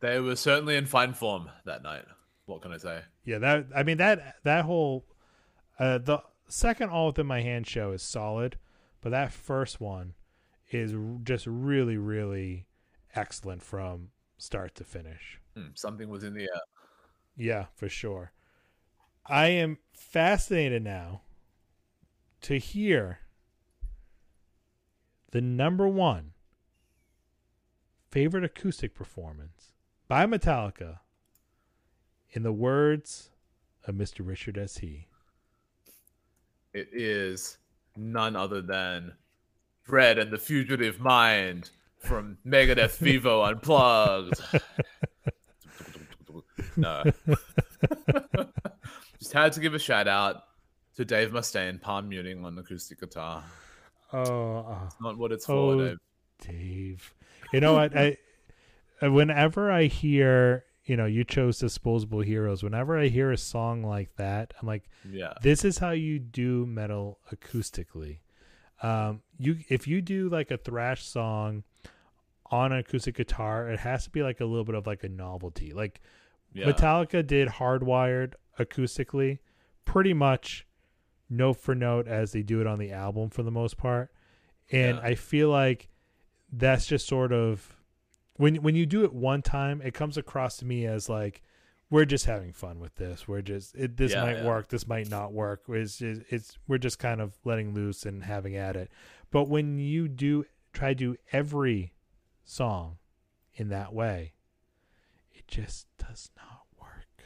[0.00, 2.04] They were certainly in fine form that night.
[2.46, 3.02] What can I say?
[3.24, 5.04] Yeah, that I mean that that whole
[5.78, 8.58] uh the second all within my hand show is solid,
[9.00, 10.14] but that first one
[10.70, 12.66] is just really really
[13.14, 15.40] excellent from start to finish.
[15.56, 16.60] Hmm, something was in the air.
[17.36, 18.32] Yeah, for sure.
[19.26, 21.22] I am fascinated now
[22.42, 23.20] to hear
[25.32, 26.32] the number one
[28.10, 29.72] favorite acoustic performance
[30.06, 31.00] by Metallica
[32.30, 33.30] in the words
[33.86, 34.26] of Mr.
[34.26, 34.78] Richard S.
[34.78, 35.06] He.
[36.72, 37.58] It is
[37.96, 39.12] none other than
[39.84, 44.40] Dread and the Fugitive Mind from Megadeth Vivo Unplugged.
[46.76, 47.02] no.
[49.18, 50.42] Just had to give a shout out
[50.96, 53.42] to Dave Mustaine, palm muting on acoustic guitar.
[54.12, 55.98] Oh, It's not what it's oh, for, Oh, Dave.
[56.40, 57.14] Dave.
[57.52, 57.96] You know what?
[57.96, 58.16] I
[59.02, 62.62] whenever I hear, you know, you chose Disposable Heroes.
[62.62, 65.34] Whenever I hear a song like that, I'm like, Yeah.
[65.42, 68.18] this is how you do metal acoustically.
[68.82, 71.64] Um, you if you do like a thrash song
[72.50, 75.08] on an acoustic guitar, it has to be like a little bit of like a
[75.08, 75.72] novelty.
[75.72, 76.00] Like
[76.52, 76.66] Yeah.
[76.66, 79.38] Metallica did Hardwired acoustically,
[79.84, 80.66] pretty much
[81.30, 84.10] note for note as they do it on the album for the most part.
[84.72, 85.02] And Yeah.
[85.04, 85.88] I feel like
[86.52, 87.76] that's just sort of
[88.36, 91.42] when when you do it one time, it comes across to me as like
[91.90, 93.26] we're just having fun with this.
[93.26, 94.46] We're just it, this Yeah, might yeah.
[94.46, 95.62] work, this might not work.
[95.68, 98.90] It's just, it's we're just kind of letting loose and having at it.
[99.30, 101.92] But when you do try to do every
[102.44, 102.98] song
[103.54, 104.34] in that way,
[105.32, 107.24] it just does not work.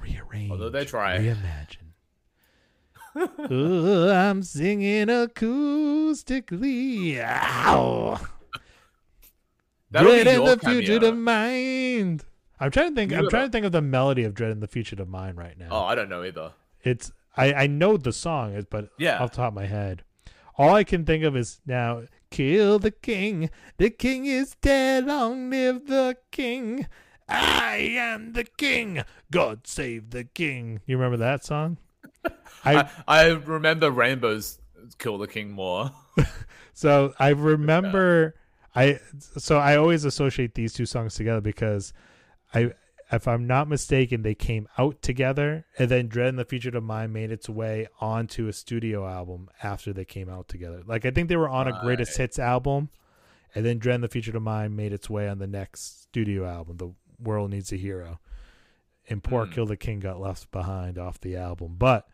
[0.00, 0.50] Rearrange.
[0.50, 1.18] Although they try.
[1.18, 1.87] Reimagine.
[3.16, 7.18] Ooh, I'm singing acoustically.
[7.20, 8.20] Ow.
[9.90, 12.24] That'll Dread in the fugitive mind.
[12.60, 13.12] I'm trying to think.
[13.12, 15.38] You I'm trying uh, to think of the melody of Dread in the fugitive mind
[15.38, 15.68] right now.
[15.70, 16.52] Oh, I don't know either.
[16.82, 19.18] It's I I know the song is, but Yeah.
[19.18, 20.04] off the top of my head,
[20.56, 23.48] all I can think of is now kill the king.
[23.78, 25.06] The king is dead.
[25.06, 26.86] Long live the king.
[27.28, 29.04] I am the king.
[29.30, 30.80] God save the king.
[30.86, 31.76] You remember that song?
[32.64, 34.58] I I, remember Rainbows
[34.98, 35.90] Kill the King more.
[36.74, 38.36] So I remember
[38.72, 39.00] I
[39.36, 41.92] so I always associate these two songs together because
[42.54, 42.70] I
[43.10, 46.44] if I'm not mistaken they came out together and then Dread and the
[46.76, 50.82] of Mind made its way onto a studio album after they came out together.
[50.86, 52.24] Like I think they were on a greatest Right.
[52.24, 52.90] hits album
[53.56, 56.76] and then Dread and the of Mind made its way on the next studio album,
[56.76, 58.20] The World Needs a Hero.
[59.08, 59.52] And poor Hmm.
[59.52, 61.74] Kill the King got left behind off the album.
[61.76, 62.06] But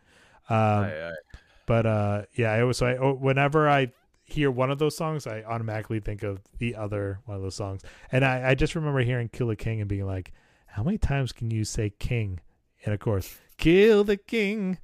[0.49, 1.37] um Aye, aye.
[1.65, 3.91] but uh yeah i was so I, oh, whenever i
[4.23, 7.81] hear one of those songs i automatically think of the other one of those songs
[8.11, 10.31] and i, I just remember hearing kill the king and being like
[10.67, 12.39] how many times can you say king
[12.83, 14.77] and of course kill the king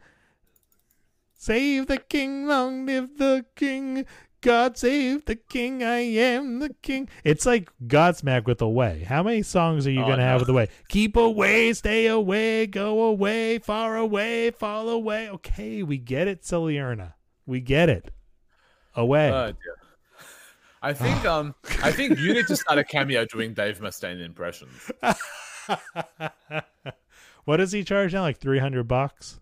[1.36, 4.06] save the king long live the king
[4.42, 9.42] god save the king i am the king it's like godsmack with away how many
[9.42, 10.42] songs are you Oh, gonna have no.
[10.42, 16.28] with away keep away stay away go away far away fall away okay we get
[16.28, 17.14] it Cilierna.
[17.46, 18.12] we get it
[18.96, 19.54] away Oh.
[20.84, 24.92] I think um I think you need to start a cameo doing Dave Mustaine impressions.
[27.46, 29.40] what does he charge now like 300 bucks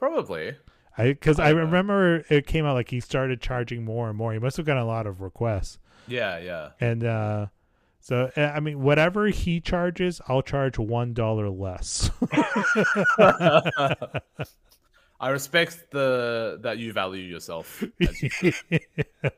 [0.00, 0.56] Probably.
[0.98, 4.32] I because I I remember it came out like he started charging more and more.
[4.32, 6.70] He must have gotten a lot of requests, Yeah, yeah.
[6.80, 7.46] and uh
[8.00, 12.10] so uh, I mean, whatever he charges, I'll charge one dollar less.
[15.18, 17.82] I respect the that you value yourself.
[18.00, 18.52] as you-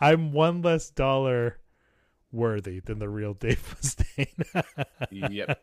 [0.00, 1.58] I'm one less dollar
[2.30, 4.84] worthy than the real Dave Mustaine.
[5.32, 5.62] yep.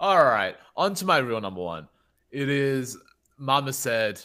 [0.00, 1.88] All right, on to my real number one.
[2.30, 2.96] It is
[3.36, 4.20] Mama Said,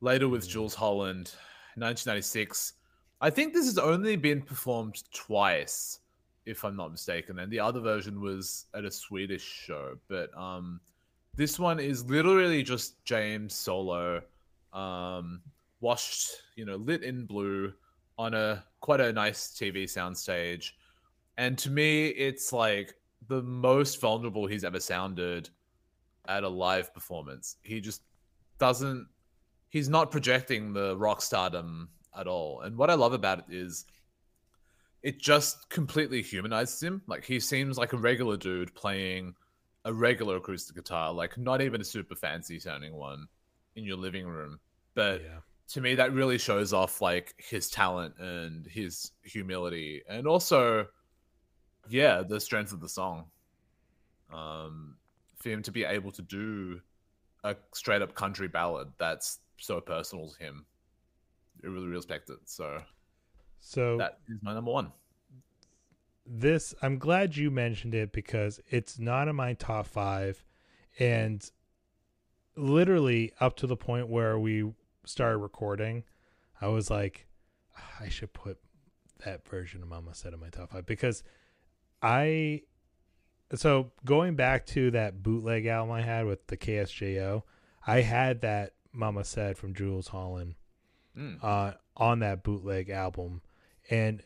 [0.00, 1.32] later with Jools Holland,
[1.76, 2.74] 1996.
[3.20, 6.00] I think this has only been performed twice,
[6.44, 9.96] if I'm not mistaken, and the other version was at a Swedish show.
[10.08, 10.80] But um,
[11.34, 14.20] this one is literally just James solo,
[14.72, 15.40] um,
[15.80, 17.72] washed, you know, lit in blue
[18.18, 20.72] on a quite a nice TV soundstage.
[21.38, 22.94] And to me, it's like
[23.28, 25.48] the most vulnerable he's ever sounded
[26.28, 27.56] at a live performance.
[27.62, 28.02] He just
[28.58, 29.08] doesn't.
[29.68, 32.60] He's not projecting the rock stardom at all.
[32.60, 33.84] And what I love about it is,
[35.02, 37.02] it just completely humanizes him.
[37.06, 39.34] Like he seems like a regular dude playing
[39.84, 43.26] a regular acoustic guitar, like not even a super fancy sounding one
[43.76, 44.58] in your living room.
[44.94, 45.40] But Yeah.
[45.68, 50.86] to me, that really shows off like his talent and his humility, and also,
[51.88, 53.26] yeah, the strength of the song.
[54.32, 54.96] Um,
[55.36, 56.80] for him to be able to do
[57.44, 60.66] a straight up country ballad that's so personal to him,
[61.62, 62.38] I really respect it.
[62.46, 62.82] So
[63.60, 64.92] So that is my number one.
[66.26, 70.42] this I'm glad you mentioned it because it's not in my top five
[70.98, 71.48] and
[72.56, 74.72] literally up to the point where we
[75.04, 76.04] started recording,
[76.60, 77.26] I was like,
[77.76, 78.58] "Ah, I should put
[79.24, 81.22] that version of Mama Said in my top five because
[82.00, 82.62] I
[83.58, 87.42] so going back to that bootleg album I had with the KSJO,
[87.86, 90.54] I had that Mama Said from Jools Holland
[91.16, 91.38] Mm.
[91.44, 93.40] uh, on that bootleg album.
[93.88, 94.20] And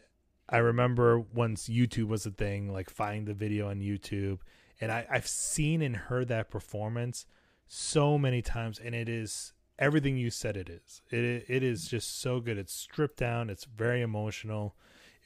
[0.49, 4.39] I remember once YouTube was a thing, like find the video on YouTube.
[4.81, 7.27] And I, I've seen and heard that performance
[7.67, 11.03] so many times, and it is everything you said it is.
[11.11, 12.57] It it is just so good.
[12.57, 13.51] It's stripped down.
[13.51, 14.75] It's very emotional.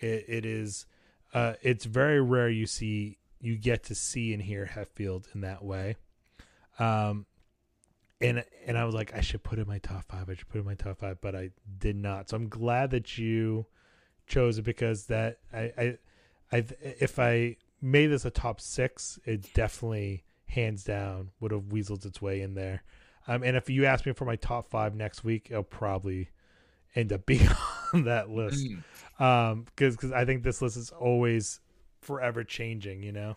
[0.01, 0.87] It it is.
[1.33, 5.63] Uh, it's very rare you see you get to see and hear Hetfield in that
[5.63, 5.97] way.
[6.79, 7.27] Um,
[8.21, 10.31] and and I was like, I should put in my top five.
[10.31, 12.31] I should put in my top five, but I did not.
[12.31, 13.67] So I'm glad that you
[14.29, 15.99] chose it because that I I,
[16.53, 22.07] I if I made this a top six, it definitely hands down would have weaseled
[22.07, 22.85] its way in there.
[23.27, 26.31] Um, and if you ask me for my top five next week, it'll probably
[26.95, 27.49] end up being
[27.93, 28.65] on that list.
[28.65, 28.85] Mm.
[29.21, 31.59] Um, because because I think this list is always
[32.03, 33.03] forever changing.
[33.03, 33.37] You know.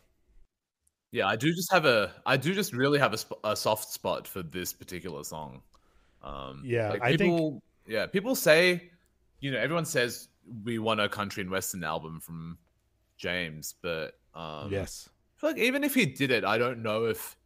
[1.11, 3.89] Yeah, I do just have a, I do just really have a, sp- a soft
[3.93, 5.61] spot for this particular song.
[6.21, 8.91] Um, Yeah, like I think- people, yeah, people say,
[9.39, 10.27] you know, everyone says
[10.65, 12.57] we want a country and western album from
[13.15, 15.07] James, but um, yes.
[15.37, 17.37] I feel like even if he did it, I don't know if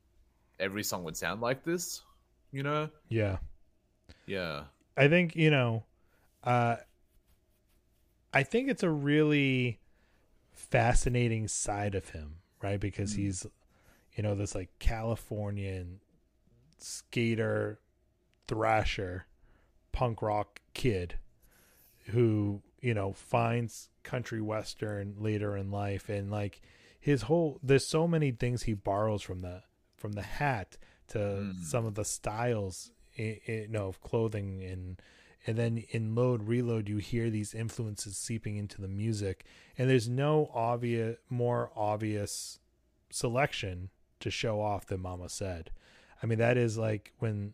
[0.60, 2.02] every song would sound like this.
[2.52, 2.90] You know?
[3.10, 3.38] Yeah.
[4.26, 4.64] Yeah.
[4.98, 5.84] I think you know,
[6.44, 6.78] uh,
[8.34, 9.79] I think it's a really
[10.60, 12.80] fascinating side of him, right?
[12.80, 13.18] Because Mm.
[13.18, 13.46] he's,
[14.16, 16.02] you know, this like Californian
[16.78, 17.80] skater,
[18.48, 19.26] thrasher,
[19.92, 21.16] punk rock kid
[22.08, 26.62] who you know finds country western later in life, and like
[27.00, 29.64] his whole there's so many things he borrows from the
[29.96, 31.64] from the hat to Mm.
[31.64, 35.02] some of the styles you know of clothing and
[35.48, 39.46] and then in load reload you hear these influences seeping into the music.
[39.78, 42.60] And there's no obvious more obvious
[43.10, 43.90] selection
[44.20, 45.72] to show off than mama said.
[46.22, 47.54] I mean that is like when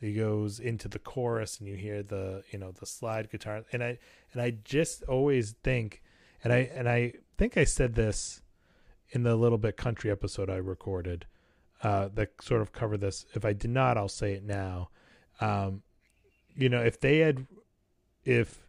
[0.00, 3.64] he goes into the chorus and you hear the you know the slide guitar.
[3.72, 3.98] And i
[4.32, 6.02] and i just always think
[6.42, 8.42] and i and i think i said this
[9.10, 11.26] in the little bit country episode i recorded
[11.82, 13.26] uh that sort of covered this.
[13.34, 14.90] If i did not i'll say it now.
[15.40, 15.82] Um
[16.56, 17.46] you know if they had
[18.24, 18.66] if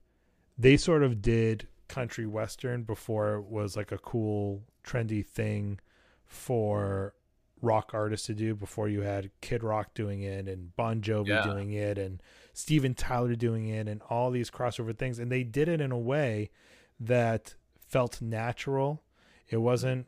[0.57, 5.79] they sort of did country western before it was like a cool trendy thing
[6.25, 7.13] for
[7.61, 11.43] rock artists to do before you had Kid Rock doing it and Bon Jovi Yeah.
[11.43, 12.21] doing it and
[12.53, 15.97] Steven Tyler doing it and all these crossover things and they did it in a
[15.97, 16.51] way
[16.99, 17.55] that
[17.87, 19.01] felt natural.
[19.49, 20.07] It wasn't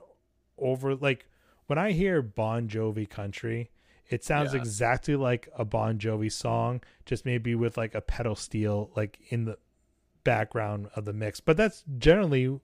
[0.58, 1.26] over like
[1.68, 3.72] when I hear Bon Jovi country,
[4.10, 4.60] it sounds Yeah.
[4.62, 9.46] exactly like a Bon Jovi song, just maybe with like a pedal steel like in
[9.46, 9.58] the
[10.24, 11.40] background of the mix.
[11.40, 12.60] But that's generally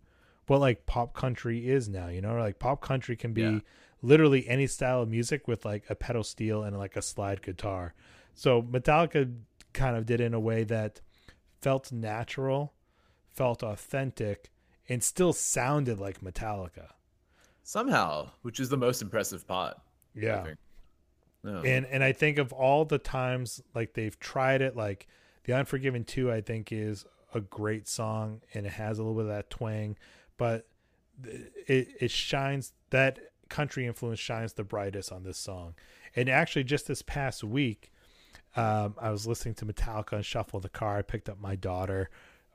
[0.48, 2.36] what like pop country is now, you know?
[2.36, 3.60] Like pop country can be Yeah.
[4.02, 7.94] literally any style of music with like a pedal steel and like a slide guitar.
[8.34, 9.34] So Metallica
[9.74, 11.02] kind of did it in a way that
[11.62, 12.74] felt natural,
[13.32, 14.50] felt authentic,
[14.90, 16.90] and still sounded like Metallica.
[17.64, 19.78] Somehow, which is the most impressive part.
[20.16, 20.44] I Yeah.
[21.66, 25.08] And and I think of all the times like they've tried it, like
[25.44, 29.24] the Unforgiven two, I think is a great song and it has a little bit
[29.24, 29.98] of that twang,
[30.38, 30.68] but
[31.68, 35.76] it it shines that country influence shines the brightest on this song.
[36.16, 37.92] And actually, just this past week,
[38.56, 40.98] um, I was listening to Metallica and shuffle the car.
[40.98, 42.10] I picked up my daughter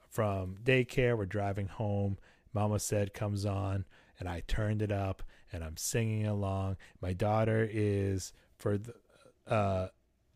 [0.09, 1.17] from daycare.
[1.17, 2.19] We're driving home.
[2.55, 3.85] Mama said comes on,
[4.19, 6.77] and I turned it up and I'm singing along.
[7.01, 8.95] My daughter is for the,
[9.47, 9.89] uh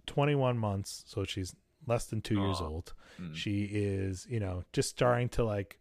[0.07, 1.55] 21 months, so she's
[1.87, 2.93] less than 2 years old.
[3.21, 3.35] Mm.
[3.35, 5.79] She is, you know, just starting to like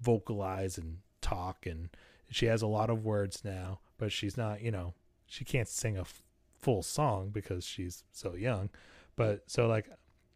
[0.00, 1.88] vocalize and talk and
[2.30, 4.94] she has a lot of words now, but she's not, you know,
[5.26, 6.22] she can't sing a f-
[6.58, 8.70] full song because she's so young.
[9.16, 9.88] But so like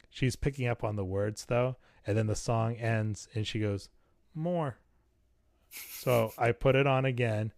[0.08, 3.88] she's picking up on the words though, and then the song ends and she goes,
[4.34, 4.78] More.
[5.70, 7.52] So I put it on again.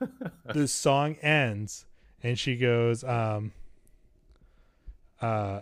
[0.54, 1.86] the song ends
[2.22, 3.52] and she goes, um
[5.20, 5.60] uh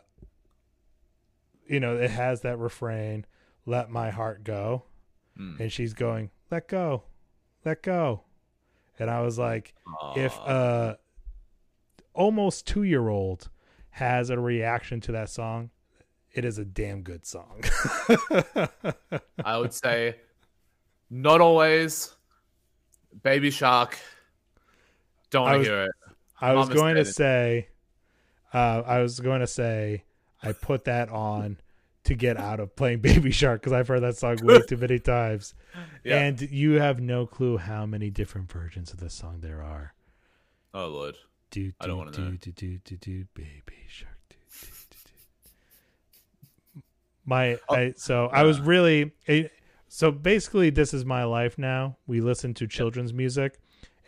[1.68, 3.26] you know, it has that refrain,
[3.64, 4.84] let my heart go.
[5.38, 5.58] Mm.
[5.60, 7.02] And she's going, Let go.
[7.64, 8.22] Let go.
[8.98, 9.74] And I was like,
[10.16, 10.46] if Aw.
[10.92, 10.98] a
[12.14, 13.50] almost two year old
[13.90, 15.70] has a reaction to that song,
[16.32, 17.62] it is a damn good song.
[19.44, 20.16] I would say
[21.10, 22.12] not always.
[23.22, 23.98] Baby Shark.
[25.30, 25.90] Don't I want to was- hear it.
[26.40, 27.68] I was going to say,
[28.52, 30.04] uh, I was going to say,
[30.42, 31.58] I put that on
[32.04, 34.98] to get out of playing Baby Shark because I've heard that song way too many
[34.98, 35.54] times,
[36.04, 36.20] Yeah.
[36.20, 39.94] and you have no clue how many different versions of this song there are.
[40.74, 41.16] oh Lord.
[41.50, 42.30] Do I don't do wanna do know.
[42.40, 44.18] do do do do Baby Shark.
[44.28, 44.96] Do, do, do,
[46.74, 46.82] do.
[47.24, 48.64] My Oh, I so I was uh.
[48.64, 49.52] really it,
[49.88, 51.96] so basically this is my life now.
[52.06, 53.58] We listen to children's music,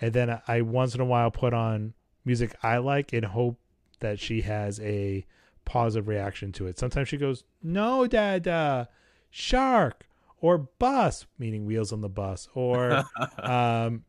[0.01, 1.95] and then I, I once in a while put on
[2.29, 3.59] music I like and hope
[3.99, 5.27] that she has a
[5.65, 6.79] positive reaction to it.
[6.79, 8.89] Sometimes she goes, "No, Dada,
[9.31, 10.05] shark."
[10.41, 13.03] Or bus, meaning wheels on the bus, or
[13.43, 14.05] um,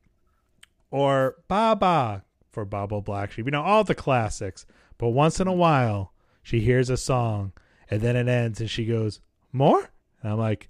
[0.92, 3.46] or Baba for Baba Black Sheep.
[3.46, 4.68] You know, all the classics.
[5.00, 6.14] But once in a while,
[6.44, 7.54] she hears a song
[7.90, 9.22] and then it ends and she goes,
[9.52, 9.90] More?
[10.22, 10.70] And I'm like,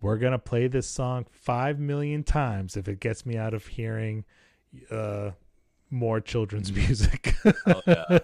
[0.00, 3.66] We're going to play this song five million times if it gets me out of
[3.66, 4.24] hearing
[4.90, 5.32] uh,
[5.94, 7.34] more children's music.
[7.66, 8.18] Oh, yeah.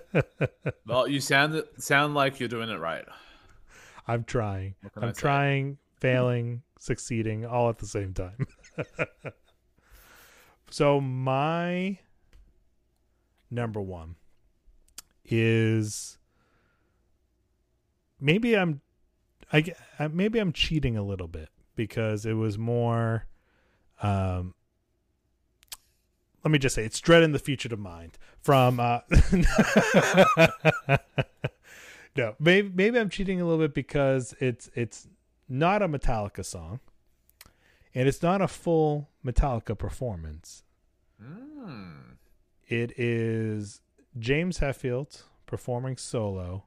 [0.87, 3.05] well, you sound sound like you're doing it right.
[4.09, 4.75] I'm trying.
[4.97, 8.47] I'm trying, failing, succeeding, all at the same time.
[10.71, 11.99] so my
[13.51, 14.17] number one
[15.27, 16.17] is
[18.19, 18.81] maybe I'm,
[19.53, 19.75] I
[20.11, 23.27] maybe I'm cheating a little bit because it was more.
[24.03, 24.55] Um,
[26.45, 29.01] let me just say it's dread in the fugitive mind from uh
[32.17, 35.09] no maybe maybe i'm cheating a little bit because it's it's
[35.49, 36.81] not a metallica song
[37.95, 40.63] and it's not a full metallica performance
[41.23, 42.17] Mm.
[42.67, 43.83] it is
[44.19, 46.65] james hetfield performing solo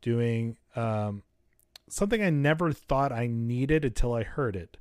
[0.00, 1.22] doing um
[1.86, 4.78] something i never thought i needed until i heard it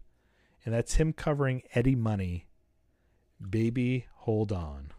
[0.63, 2.44] and that's him covering eddie money
[3.49, 4.91] baby hold on.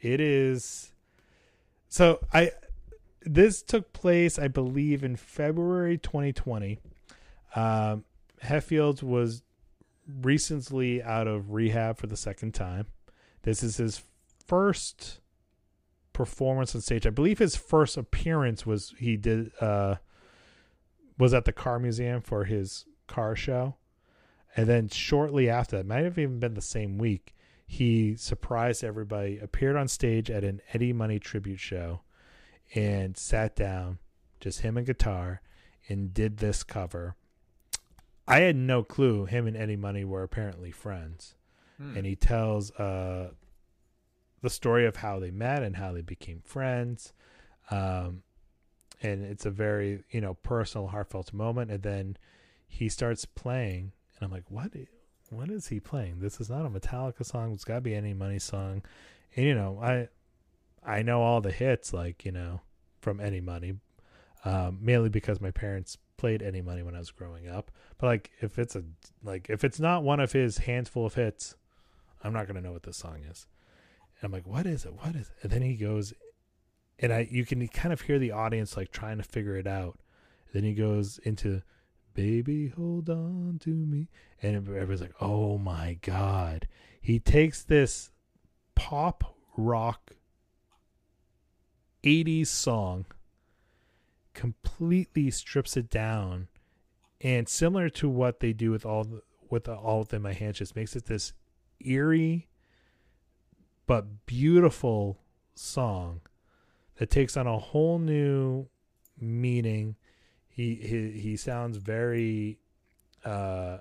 [0.00, 0.92] It is
[1.88, 2.52] so i
[3.22, 6.78] this took place i believe in february 2020
[7.54, 8.04] um
[8.42, 9.42] Hetfield was
[10.22, 12.86] recently out of rehab for the second time.
[13.42, 14.02] This is his
[14.46, 15.20] first
[16.12, 17.06] performance on stage.
[17.06, 19.96] I believe his first appearance was he did uh
[21.18, 23.76] was at the car museum for his car show
[24.56, 27.34] and then shortly after that, might have even been the same week,
[27.66, 32.00] he surprised everybody, appeared on stage at an Eddie Money tribute show,
[32.74, 33.98] and sat down,
[34.40, 35.40] just him and guitar,
[35.88, 37.16] and did this cover.
[38.26, 41.34] I had no clue him and Eddie Money were apparently friends.
[41.78, 41.96] Hmm.
[41.96, 43.30] And he tells uh,
[44.42, 47.12] the story of how they met and how they became friends.
[47.70, 48.22] Um,
[49.02, 51.70] and it's a very, you know, personal, heartfelt moment.
[51.70, 52.16] And then
[52.68, 54.72] he starts playing and I'm like, what?
[55.30, 56.20] What is he playing?
[56.20, 57.52] This is not a Metallica song.
[57.52, 58.82] It's got to be any Money song.
[59.34, 60.08] And you know, I
[60.84, 62.60] I know all the hits, like you know,
[63.00, 63.74] from Eddie Money,
[64.44, 67.70] um, mainly because my parents played Eddie Money when I was growing up.
[67.98, 68.82] But like, if it's a
[69.22, 71.54] like, if it's not one of his handful of hits,
[72.22, 73.46] I'm not gonna know what this song is.
[74.20, 74.94] And I'm like, what is it?
[74.94, 75.36] What is it?
[75.42, 76.12] And then he goes,
[76.98, 79.98] and I you can kind of hear the audience like trying to figure it out.
[80.52, 81.62] Then he goes into
[82.20, 84.08] baby hold on to me.
[84.42, 86.68] And everybody's like oh my god.
[87.00, 88.10] He takes this
[88.74, 90.12] pop rock
[92.04, 93.06] 80s song
[94.34, 96.48] completely strips it down
[97.22, 100.58] and similar to what they do with all the, with the, all within my hands
[100.58, 101.32] just makes it this
[101.80, 102.48] eerie
[103.86, 105.18] but beautiful
[105.54, 106.20] song
[106.96, 108.66] that takes on a whole new
[109.18, 109.96] meaning
[110.50, 112.58] he he he sounds very
[113.24, 113.78] uh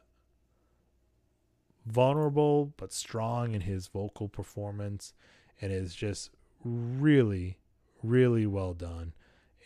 [1.86, 5.14] vulnerable but strong in his vocal performance
[5.60, 6.30] and is just
[6.64, 7.58] really
[8.04, 9.14] really well done.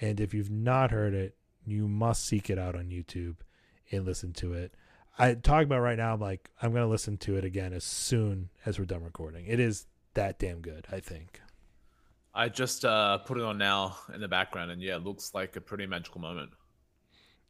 [0.01, 1.35] And if you've not heard it
[1.65, 3.35] you must seek it out on YouTube
[3.91, 4.73] and listen to it.
[5.17, 8.49] I talk about right now I'm like I'm to listen to it again as soon
[8.65, 9.45] as we're done recording.
[9.45, 11.41] It is that damn good I think.
[12.33, 15.55] I just uh, put it on now in the background, and yeah, it looks like
[15.55, 16.49] a pretty magical moment.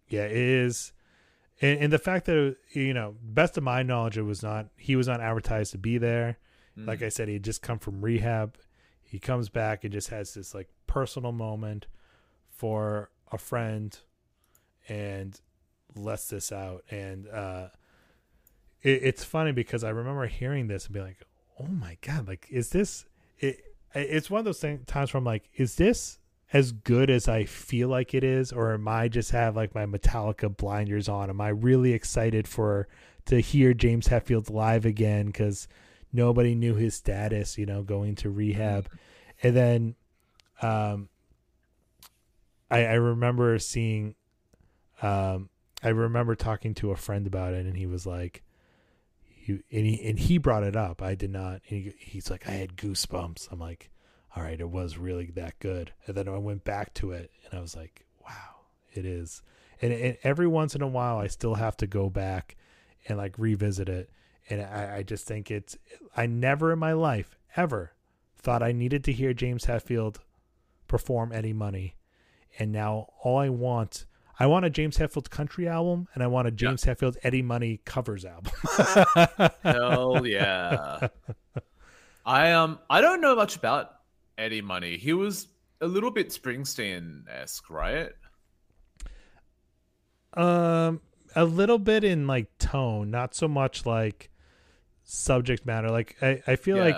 [0.07, 0.93] Yeah, it is.
[1.61, 4.67] And, and the fact that you know, best of my knowledge, it was not.
[4.77, 6.37] He was not advertised to be there.
[6.77, 6.87] Mm.
[6.87, 8.57] Like I said, he had just come from rehab.
[9.01, 11.87] He comes back and just has this like personal moment
[12.49, 13.97] for a friend,
[14.87, 15.39] and
[15.95, 16.83] lets this out.
[16.89, 17.67] And uh,
[18.81, 21.21] it, it's funny because I remember hearing this and being like,
[21.59, 22.27] "Oh my god!
[22.27, 23.05] Like, is this
[23.39, 23.63] it?"
[23.95, 26.19] it's one of those things, times where I'm like, is this
[26.53, 29.87] as good as I feel like it is, or am I just have like my
[29.87, 31.29] Metallica blinders on?
[31.31, 32.87] Am I really excited for
[33.25, 35.67] to hear James Hetfield live again because
[36.13, 38.87] nobody knew his status, you know, going to rehab,
[39.41, 39.95] and then,
[40.61, 41.09] um,
[42.69, 44.15] I I remember seeing,
[45.01, 45.49] um,
[45.81, 48.43] I remember talking to a friend about it, and he was like,
[49.23, 51.01] he and he and he brought it up.
[51.01, 51.61] I did not.
[51.63, 53.51] He, he's like, I had goosebumps.
[53.51, 53.89] I'm like,
[54.35, 55.91] all right, it was really that good.
[56.07, 58.61] And then I went back to it, and I was like, wow,
[58.93, 59.41] it is.
[59.81, 62.55] And, and every once in a while, I still have to go back
[63.07, 64.09] and like revisit it.
[64.49, 65.77] And I, I just think it's.
[66.15, 67.93] I never in my life ever
[68.37, 70.17] thought I needed to hear James Hetfield
[70.87, 71.95] perform Eddie Money,
[72.59, 74.05] and now all I want
[74.39, 76.93] I want a James Hetfield country album, and I want a James yeah.
[76.93, 78.51] Hetfield Eddie Money covers album.
[79.63, 81.07] Hell yeah!
[82.25, 83.93] I um I don't know much about
[84.37, 84.97] Eddie Money.
[84.97, 85.47] He was
[85.81, 88.11] a little bit Springsteen esque, right?
[90.33, 91.01] Um,
[91.35, 94.29] a little bit in like tone, not so much like
[95.03, 95.89] subject matter.
[95.89, 96.83] Like I, I feel yeah.
[96.83, 96.97] like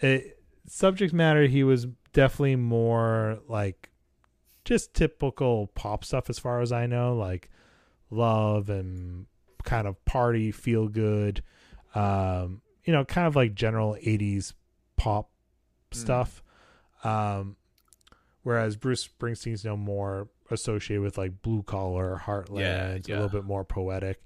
[0.00, 1.46] it, subject matter.
[1.46, 3.90] He was definitely more like
[4.64, 7.50] just typical pop stuff as far as I know, like
[8.10, 9.26] love and
[9.64, 11.42] kind of party, feel good,
[11.94, 14.54] um, you know, kind of like general 80s
[14.96, 15.30] pop
[15.90, 15.96] mm.
[15.96, 16.42] stuff.
[17.04, 17.56] Um,
[18.42, 23.14] whereas Bruce Springsteen's no more associated with like blue collar, heartland, yeah, yeah.
[23.14, 24.22] a little bit more poetic.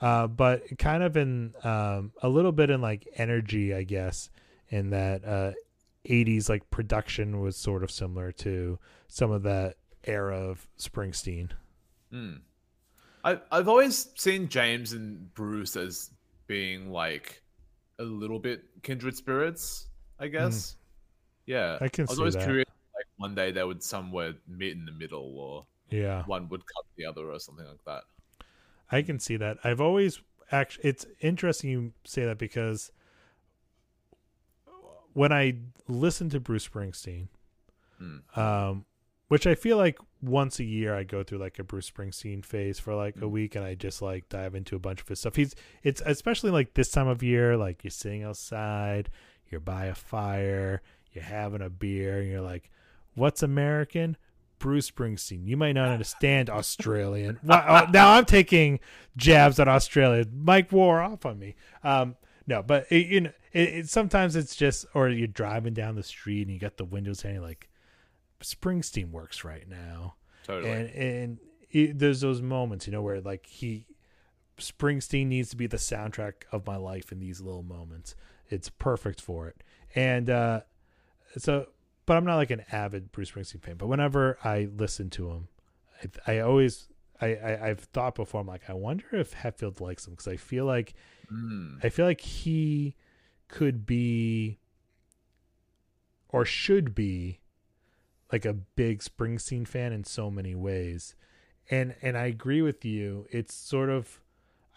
[0.00, 4.30] Uh, but kind of in um, a little bit in like energy, I guess,
[4.68, 5.52] in that uh,
[6.08, 11.50] 80s like production was sort of similar to some of that era of Springsteen.
[12.12, 12.40] Mm.
[13.24, 16.10] I, I've always seen James and Bruce as
[16.48, 17.42] being like
[17.98, 19.86] a little bit kindred spirits,
[20.18, 20.32] I hmm.
[20.32, 20.54] guess.
[20.54, 20.76] Mm.
[21.46, 22.06] Yeah, I can.
[22.08, 22.44] I was always that.
[22.44, 26.60] curious, like one day they would somewhere meet in the middle, or yeah, one would
[26.60, 28.04] cut the other, or something like that.
[28.90, 29.58] I can see that.
[29.64, 30.20] I've always
[30.50, 30.90] actually.
[30.90, 32.92] It's interesting you say that because
[35.14, 35.56] when I
[35.88, 37.28] listen to Bruce Springsteen,
[38.00, 38.38] mm.
[38.38, 38.84] um,
[39.28, 42.78] which I feel like once a year I go through like a Bruce Springsteen phase
[42.78, 43.22] for like mm.
[43.22, 45.36] a week and I just like dive into a bunch of his stuff.
[45.36, 49.10] He's it's especially like this time of year, like you're sitting outside,
[49.50, 50.82] you're by a fire,
[51.14, 52.70] you're having a beer, and you're like,
[53.14, 54.16] What's American?
[54.58, 55.46] Bruce Springsteen.
[55.46, 57.40] You might not understand Australian.
[57.42, 58.78] well, now I'm taking
[59.16, 60.24] jabs at Australia.
[60.32, 61.56] Mike wore off on me.
[61.82, 62.16] Um,
[62.46, 66.02] no, but it, you know, it, it, sometimes it's just, or you're driving down the
[66.04, 67.68] street and you got the windows down, like,
[68.42, 70.16] Springsteen works right now.
[70.44, 70.70] Totally.
[70.70, 71.38] And and
[71.70, 73.86] it, there's those moments, you know, where like he
[74.58, 78.14] Springsteen needs to be the soundtrack of my life in these little moments.
[78.48, 79.62] It's perfect for it.
[79.94, 80.60] And uh
[81.38, 81.66] so
[82.06, 85.48] but I'm not like an avid Bruce Springsteen fan, but whenever I listen to him,
[86.26, 86.88] I, I always
[87.20, 90.36] I, I have thought before I'm like I wonder if Hetfield likes him because I
[90.36, 90.94] feel like
[91.32, 91.78] mm.
[91.82, 92.96] I feel like he
[93.48, 94.58] could be
[96.28, 97.40] or should be
[98.32, 101.14] like a big Springsteen fan in so many ways.
[101.70, 103.26] And and I agree with you.
[103.30, 104.20] It's sort of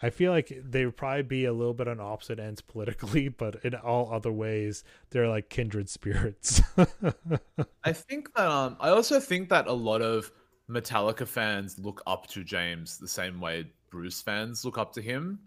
[0.02, 3.64] I feel like they would probably be a little bit on opposite ends politically, but
[3.64, 6.62] in all other ways, they're like kindred spirits.
[7.84, 10.30] I think that um I also think that a lot of
[10.68, 15.38] Metallica fans look up to James the same way Bruce fans look up to him.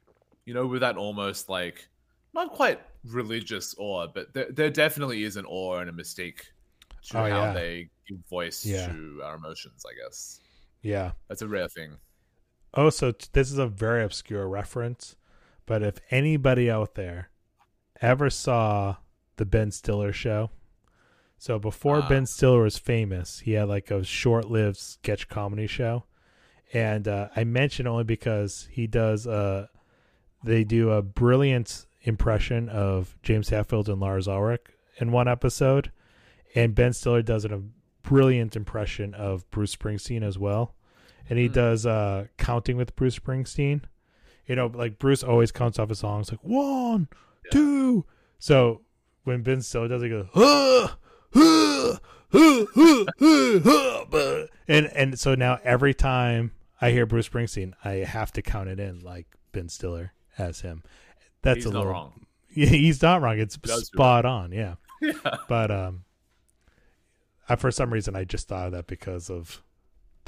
[0.45, 1.87] You know, with that almost like
[2.33, 6.41] not quite religious awe, but there, there definitely is an awe and a mystique
[7.03, 7.53] to oh, how yeah.
[7.53, 8.87] they give voice yeah.
[8.87, 10.39] to our emotions, I guess.
[10.81, 11.11] Yeah.
[11.27, 11.97] That's a rare thing.
[12.73, 15.15] Oh, so t- this is a very obscure reference,
[15.65, 17.29] but if anybody out there
[18.01, 18.97] ever saw
[19.37, 20.51] the Ben Stiller show,
[21.37, 26.03] so before uh, Ben Stiller was famous, he had like a short-lived sketch comedy show,
[26.73, 29.65] and uh, I mention only because he does a, uh,
[30.43, 34.67] they do a brilliant impression of James Hetfield and Lars Ulrich
[34.97, 35.91] in one episode,
[36.55, 37.61] and Ben Stiller does a
[38.03, 40.75] brilliant impression of Bruce Springsteen as well,
[41.29, 41.53] and he mm.
[41.53, 43.81] does uh, counting with Bruce Springsteen.
[44.47, 47.07] You know, like Bruce always counts off his songs like one,
[47.45, 47.51] yeah.
[47.51, 48.05] two.
[48.39, 48.81] So
[49.23, 50.29] when Ben Stiller does, it, he goes,
[54.67, 56.51] and and so now every time
[56.81, 60.83] I hear Bruce Springsteen, I have to count it in like Ben Stiller as him.
[61.41, 62.25] That's He's a not little wrong.
[62.51, 63.37] Yeah, he's not wrong.
[63.37, 64.51] It's spot on.
[64.51, 64.75] Yeah.
[65.01, 65.13] Yeah.
[65.47, 66.03] But um,
[67.47, 69.63] I, for some reason, I just thought of that because of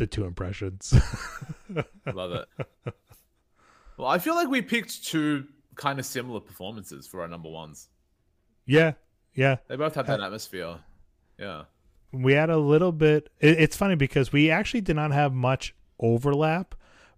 [0.02, 0.94] the two impressions.
[2.12, 2.94] Love it.
[3.98, 5.46] Well, I feel like we picked two
[5.76, 7.88] kind of similar performances for our number ones.
[8.66, 8.94] yeah,
[9.36, 9.58] yeah.
[9.68, 10.80] They both have that uh, atmosphere.
[11.38, 11.66] Yeah.
[12.12, 13.30] We had a little bit.
[13.40, 16.74] It, it's funny because we actually did not have much overlap,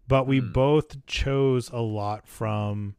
[0.06, 0.52] but we hmm.
[0.52, 2.96] both chose a lot from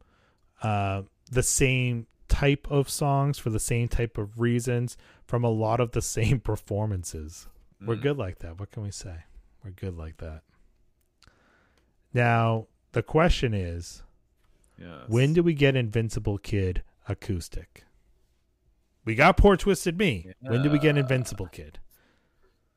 [0.63, 4.97] uh, the same type of songs for the same type of reasons
[5.27, 7.47] from a lot of the same performances.
[7.79, 8.01] We're hmm.
[8.01, 8.59] good like that.
[8.59, 9.25] What can we say?
[9.65, 10.43] We're good like that.
[12.13, 14.03] Now, the question is
[14.77, 15.05] Yeah.
[15.07, 17.83] when do we get Invincible Kid acoustic?
[19.03, 20.31] We got Poor Twisted Me.
[20.39, 21.79] When do we get Invincible Kid?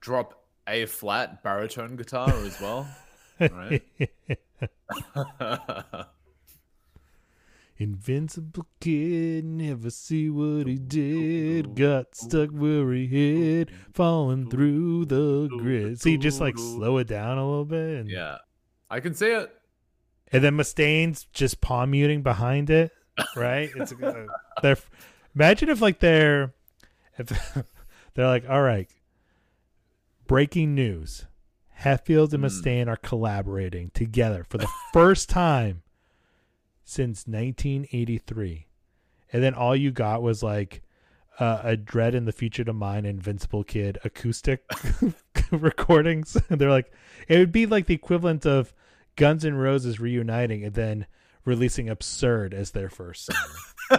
[0.00, 2.88] drop a flat baritone guitar as well?
[3.40, 3.82] right.
[7.80, 11.76] Invincible kid, never see what he did.
[11.76, 16.00] Got stuck where he hid, falling through the grid.
[16.00, 18.38] See, just like slow it down a little bit, and, yeah.
[18.90, 19.54] I can see it.
[20.32, 22.90] and then Mustaine's just palm muting behind it,
[23.36, 23.70] right?
[23.76, 24.26] It's uh,
[24.62, 24.78] they're
[25.36, 26.52] imagine if like they're
[27.16, 27.28] if
[28.14, 28.88] they're like, all right,
[30.26, 31.26] breaking news:
[31.80, 35.82] Hetfield and Mustaine are collaborating together for the first time
[36.88, 38.66] since 1983,
[39.32, 40.82] and then all you got was like
[41.38, 44.64] uh, a Dread in the Fugitive Mind, Invincible Kid acoustic
[45.50, 46.36] recordings.
[46.48, 46.90] And they're like,
[47.28, 48.72] it would be like the equivalent of
[49.16, 51.06] Guns N' Roses reuniting and then
[51.44, 53.26] releasing Absurd as their first
[53.90, 53.94] song.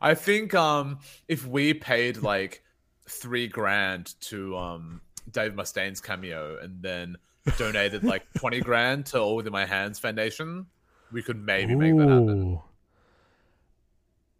[0.00, 0.98] I think um
[1.28, 2.62] if we paid like
[3.08, 5.00] three grand to um
[5.30, 7.16] Dave Mustaine's cameo and then
[7.58, 10.66] donated like twenty grand to All Within My Hands Foundation,
[11.12, 12.60] we could maybe make that happen.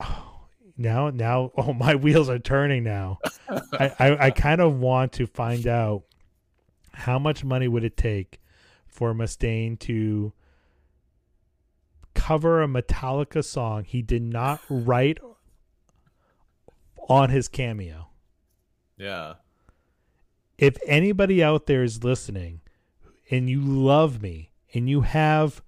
[0.01, 0.47] Oh,
[0.77, 3.19] now, now, oh, my wheels are turning now.
[3.49, 6.05] I, I, I kind of want to find out
[6.93, 8.41] how much money would it take
[8.87, 10.33] for Mustaine to
[12.15, 15.19] cover a Metallica song he did not write
[17.09, 18.09] on his cameo.
[18.99, 19.35] Yeah.
[20.59, 22.61] if anybody out there is listening
[23.31, 25.63] and you love me and you have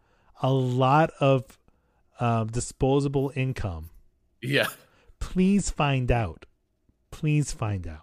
[0.45, 1.59] a lot of
[2.21, 3.89] um, disposable income,
[4.43, 4.67] Yeah.
[5.19, 6.45] please find out.
[7.11, 8.03] Please find out.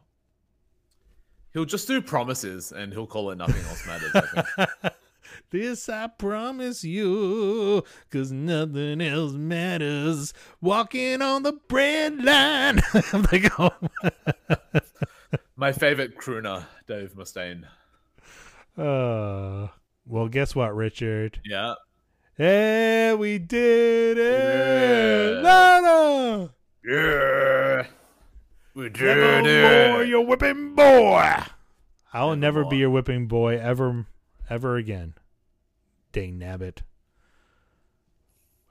[1.53, 4.11] He'll just do promises and he'll call it nothing else matters.
[4.15, 4.21] I
[4.81, 4.93] think.
[5.49, 10.33] This I promise you, cause nothing else matters.
[10.61, 12.79] Walking on the bread line.
[13.13, 13.71] I'm like, oh.
[15.55, 17.65] My favorite crooner, Dave Mustaine.
[18.77, 19.67] Uh,
[20.05, 21.39] well, guess what, Richard?
[21.45, 21.75] Yeah.
[22.37, 25.41] Hey, we did it!
[25.41, 25.41] Yeah.
[25.41, 26.49] Lana!
[26.83, 27.87] Yeah.
[28.73, 30.07] We did it.
[30.07, 31.43] your whipping boy.
[32.13, 32.69] I'll never Nevermore.
[32.71, 34.05] be your whipping boy ever,
[34.49, 35.13] ever again.
[36.13, 36.79] Dang nabbit.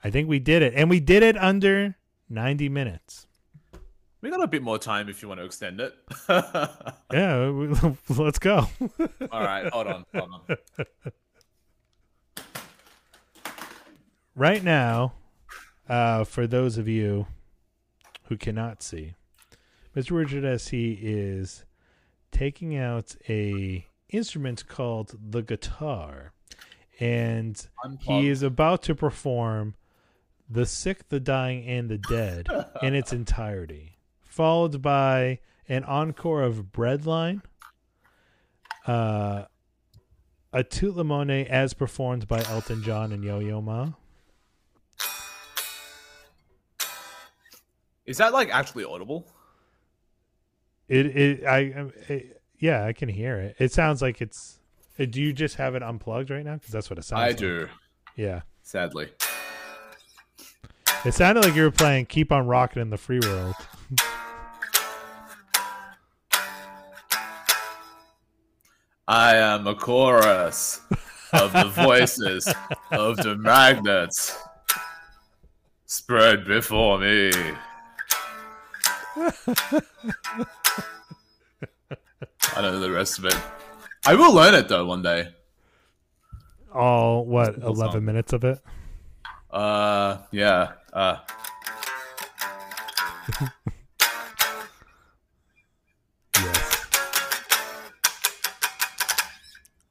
[0.02, 1.96] I think we did it, and we did it under
[2.28, 3.26] ninety minutes.
[4.22, 5.94] We got a bit more time if you want to extend it.
[7.12, 7.68] Yeah, we,
[8.08, 8.68] let's go.
[9.32, 10.56] All right, hold on, hold on.
[14.40, 15.12] right now,
[15.86, 17.26] uh, for those of you
[18.24, 19.14] who cannot see,
[19.94, 20.12] Mr.
[20.12, 20.68] Richard S.
[20.68, 21.66] He is
[22.32, 26.32] taking out a instrument called the guitar,
[26.98, 27.68] and
[28.00, 29.74] he is about to perform
[30.48, 32.48] "The Sick, the Dying, and the Dead"
[32.82, 37.42] in its entirety, followed by an encore of "Breadline."
[38.86, 39.44] Uh,
[40.52, 43.90] a Tout Le Monde as performed by Elton John and Yo Yo Ma.
[48.10, 49.24] Is that like actually audible?
[50.88, 51.58] It it I
[52.08, 53.54] it, yeah I can hear it.
[53.60, 54.58] It sounds like it's.
[54.98, 56.54] uh, Do you just have it unplugged right now?
[56.54, 57.20] Because that's what it sounds.
[57.22, 57.36] I like.
[57.36, 57.68] do,
[58.16, 59.10] Yeah, sadly.
[61.04, 63.54] it sounded like you were playing "Keep on Rocking" in the Free World.
[69.06, 70.80] I am a chorus
[71.32, 72.52] of the voices
[72.90, 74.36] of the magnets
[75.86, 77.30] spread before me.
[82.56, 83.36] I don't know the rest of it.
[84.06, 85.28] I will learn it though one day.
[86.72, 88.04] All what eleven song.
[88.04, 88.60] minutes of it?
[89.50, 90.72] Uh, yeah.
[90.92, 91.18] Uh.
[96.36, 96.86] yes.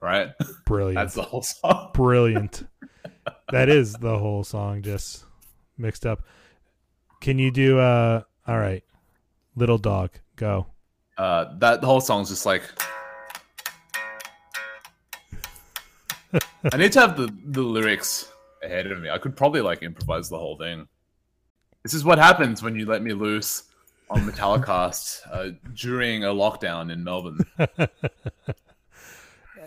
[0.01, 0.29] Right.
[0.65, 0.95] Brilliant.
[0.95, 1.91] That's the whole song.
[1.93, 2.65] Brilliant.
[3.51, 5.25] that is the whole song, just
[5.77, 6.23] mixed up.
[7.19, 7.79] Can you do?
[7.79, 8.81] Uh, all right.
[9.59, 10.67] Little dog, go.
[11.17, 12.63] Uh, that the whole song's just like.
[16.71, 18.31] I need to have the, the lyrics
[18.63, 19.09] ahead of me.
[19.09, 20.87] I could probably like improvise the whole thing.
[21.83, 23.63] This is what happens when you let me loose
[24.09, 27.39] on Metallicast uh, during a lockdown in Melbourne.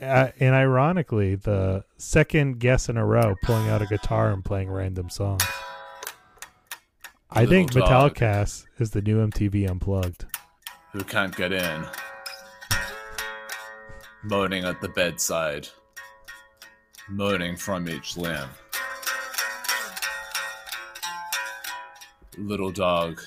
[0.01, 4.69] Uh, and ironically, the second guest in a row pulling out a guitar and playing
[4.69, 5.44] random songs.
[7.35, 8.15] I think dog.
[8.15, 10.27] Metallicast is the new MTV Unplugged.
[10.93, 11.87] Who can't get in?
[14.23, 15.67] Moaning at the bedside,
[17.09, 18.51] moaning from each limb.
[22.37, 23.21] Little dog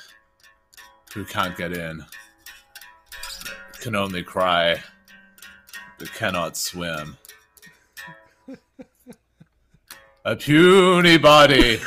[1.16, 2.06] who can't get in
[3.82, 4.84] can only cry
[5.98, 7.18] but cannot swim.
[10.24, 11.80] A puny body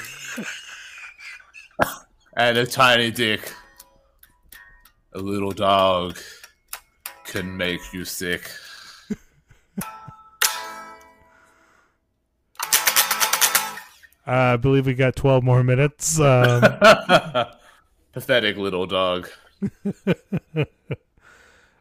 [2.39, 3.53] and a tiny dick.
[5.13, 6.17] A little dog
[7.25, 8.51] can make you sick.
[14.27, 16.21] Uh, I believe we got 12 more minutes.
[16.21, 16.61] Um,
[18.13, 19.27] Pathetic little dog.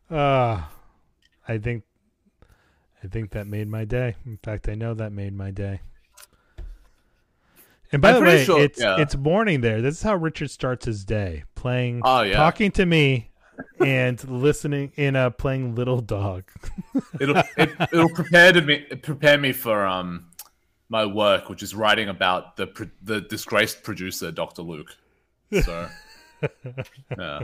[0.09, 0.61] uh,
[1.49, 1.83] I think
[3.03, 4.15] I think that made my day.
[4.25, 5.81] In fact, I know that made my day.
[7.91, 8.97] And by I'm the way, sure- it's yeah.
[8.99, 9.81] it's morning there.
[9.81, 12.35] This is how Richard starts his day, playing, Oh, yeah.
[12.35, 13.29] talking to me,
[13.79, 16.43] and listening in a playing Little Dog.
[17.19, 20.25] It'll it, it'll prepare to me prepare me for um
[20.89, 24.61] my work, which is writing about the the disgraced producer Dr.
[24.63, 24.95] Luke.
[25.63, 25.87] So
[27.17, 27.39] yeah.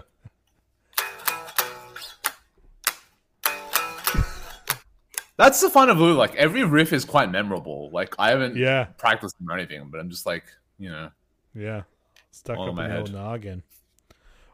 [5.37, 6.17] That's the fun of Luke.
[6.17, 7.89] Like every riff is quite memorable.
[7.91, 10.43] Like I haven't Yeah, practiced them or anything, but I'm just like
[10.79, 11.09] you know.
[11.55, 11.83] yeah,
[12.31, 13.15] stuck All in my in the old head.
[13.15, 13.63] noggin.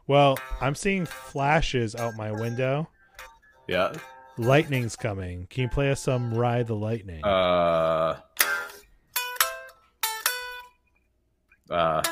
[0.06, 2.88] Well, I'm seeing flashes out my window.
[3.68, 3.92] Yeah.
[4.38, 5.46] Lightning's coming.
[5.50, 7.22] Can you play us some Ride the Lightning?
[7.24, 8.16] Uh.
[11.70, 12.02] Uh.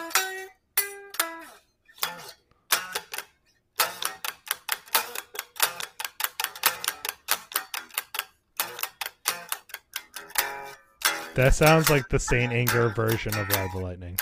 [11.39, 14.19] That sounds like the Saint Anger version of Ride the Lightning.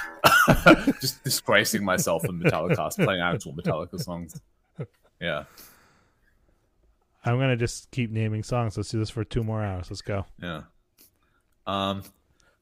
[1.01, 4.39] just disgracing myself in Metallica, playing actual Metallica songs.
[5.19, 5.45] Yeah,
[7.25, 8.77] I'm gonna just keep naming songs.
[8.77, 9.87] Let's do this for two more hours.
[9.91, 10.27] Let's go.
[10.43, 10.63] yeah.
[11.67, 12.03] Um,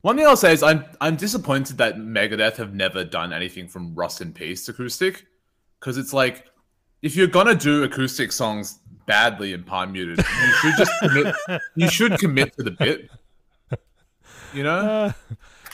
[0.02, 3.92] one thing I'll say is I'm I'm disappointed that Megadeth have never done anything from
[3.96, 5.26] Rust in Peace acoustic,
[5.80, 6.44] because it's like
[7.02, 11.34] if you're gonna do acoustic songs badly and palm muted, you should just commit.
[11.74, 13.10] You should commit to the bit.
[14.54, 14.78] You know?
[14.78, 15.12] Uh,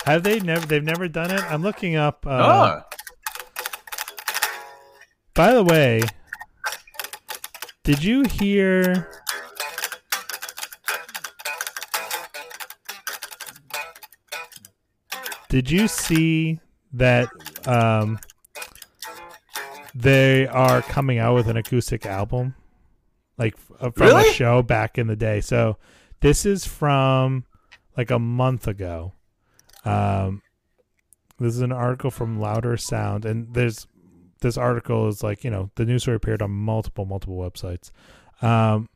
[0.07, 0.65] have they never?
[0.67, 1.43] They've never done it.
[1.51, 2.27] I'm looking up.
[2.27, 2.83] Uh, no.
[5.35, 6.01] By the way,
[7.85, 9.11] did you hear?
[15.49, 16.61] Did you see
[16.93, 17.29] that
[17.67, 18.19] um,
[19.95, 22.55] they are coming out with an acoustic album,
[23.37, 25.41] like f- from a show back in the day?
[25.41, 25.77] So
[26.21, 27.45] this is from
[27.97, 29.13] like a month ago.
[29.85, 30.43] Um,
[31.39, 33.87] this is an article from Louder Sound, and there's
[34.41, 37.91] this article is like you know the news story appeared on multiple multiple websites.
[38.43, 38.89] Um,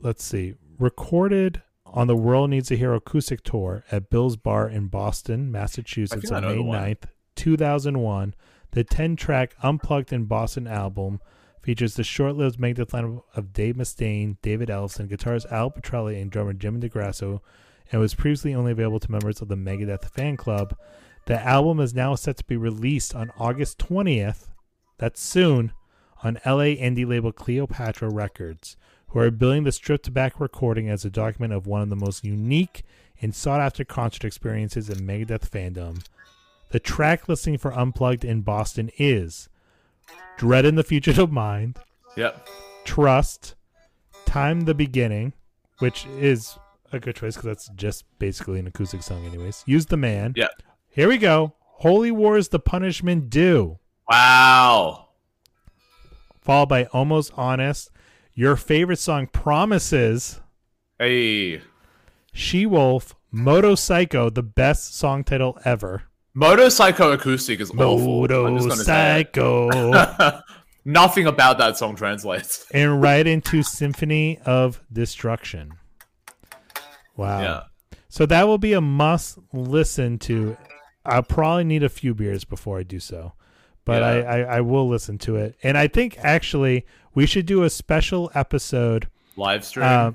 [0.00, 4.88] let's see, recorded on the World Needs a Hero acoustic tour at Bill's Bar in
[4.88, 7.04] Boston, Massachusetts on May the 9th,
[7.36, 8.34] 2001.
[8.72, 11.20] The 10 track Unplugged in Boston album
[11.62, 16.30] features the short lived Megadeth lineup of Dave Mustaine, David Ellefson, guitarist Al Pitrelli, and
[16.30, 17.40] drummer Jimmy DeGrasso,
[17.90, 20.76] and was previously only available to members of the Megadeth fan club.
[21.26, 24.48] The album is now set to be released on August 20th,
[24.98, 25.72] that's soon,
[26.22, 28.76] on LA indie label Cleopatra Records,
[29.08, 32.24] who are billing the stripped back recording as a document of one of the most
[32.24, 32.82] unique
[33.20, 36.04] and sought after concert experiences in Megadeth fandom.
[36.70, 39.48] The track listing for Unplugged in Boston is
[40.36, 41.78] Dread in the Fugitive Mind,
[42.16, 42.48] Yep.
[42.84, 43.54] Trust,
[44.24, 45.32] Time the Beginning,
[45.78, 46.58] which is
[46.92, 49.62] a good choice because that's just basically an acoustic song, anyways.
[49.66, 50.32] Use the Man.
[50.36, 50.48] Yeah.
[50.90, 51.54] Here we go.
[51.60, 53.78] Holy Wars, The Punishment Due,
[54.08, 55.08] Wow.
[56.40, 57.90] followed by Almost Honest.
[58.34, 60.40] Your favorite song, Promises,
[60.98, 61.60] Hey.
[62.32, 66.04] She Wolf, Moto Psycho, the best song title ever.
[66.38, 68.22] Motorcycle acoustic is awful.
[68.46, 69.36] I'm just gonna say it.
[69.36, 70.42] Motorcycle.
[70.84, 72.64] Nothing about that song translates.
[72.72, 75.72] and right into Symphony of Destruction.
[77.16, 77.42] Wow.
[77.42, 77.62] Yeah.
[78.08, 80.56] So that will be a must listen to.
[81.04, 83.32] I'll probably need a few beers before I do so,
[83.84, 85.56] but I, I, I will listen to it.
[85.64, 89.88] And I think actually we should do a special episode, Live stream.
[89.88, 90.12] uh,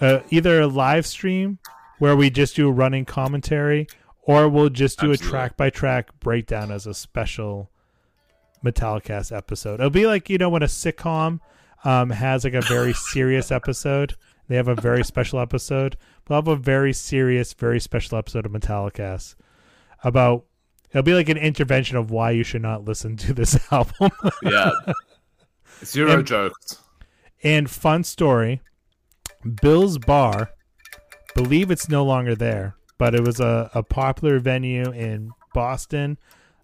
[0.00, 1.58] uh, either a live stream
[1.98, 3.88] where we just do a running commentary,
[4.28, 5.26] or we'll just do Absolutely.
[5.26, 7.70] a track by track breakdown as a special
[8.64, 9.74] Metallicast episode.
[9.80, 11.40] It'll be like you know when a sitcom
[11.84, 14.14] um, has like a very serious episode.
[14.48, 15.96] They have a very special episode.
[16.28, 19.34] We'll have a very serious, very special episode of Metallicast
[20.04, 20.44] about.
[20.90, 24.10] It'll be like an intervention of why you should not listen to this album.
[24.42, 24.70] yeah.
[25.84, 26.78] Zero and- jokes.
[27.42, 28.60] and fun story:
[29.62, 30.50] Bill's Bar,
[31.34, 36.18] believe it's no longer there, but it was a, a popular venue in Boston,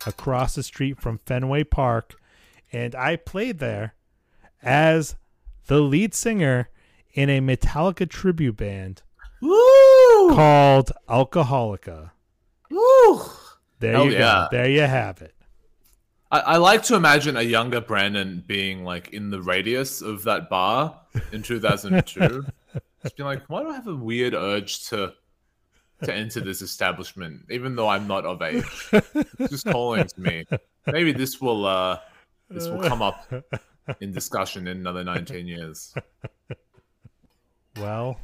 [0.06, 2.14] across the street from Fenway Park,
[2.72, 3.94] and I played there
[4.62, 5.16] as
[5.66, 6.68] the lead singer
[7.12, 9.02] in a Metallica tribute band
[9.40, 10.34] Woo!
[10.34, 12.10] called Alcoholica.
[12.70, 13.22] Woo!
[13.78, 14.18] There Hell you go.
[14.18, 14.48] yeah.
[14.50, 15.34] There you have it.
[16.30, 20.48] I, I like to imagine a younger Brandon being like in the radius of that
[20.50, 21.00] bar
[21.32, 22.44] in 2002.
[23.02, 25.12] Just being like, why do I have a weird urge to
[26.02, 28.64] to enter this establishment, even though I'm not of age?
[28.92, 30.44] It's just calling to me.
[30.86, 31.98] Maybe this will uh
[32.50, 33.32] this will come up
[34.00, 35.94] in discussion in another 19 years.
[37.76, 38.20] Well,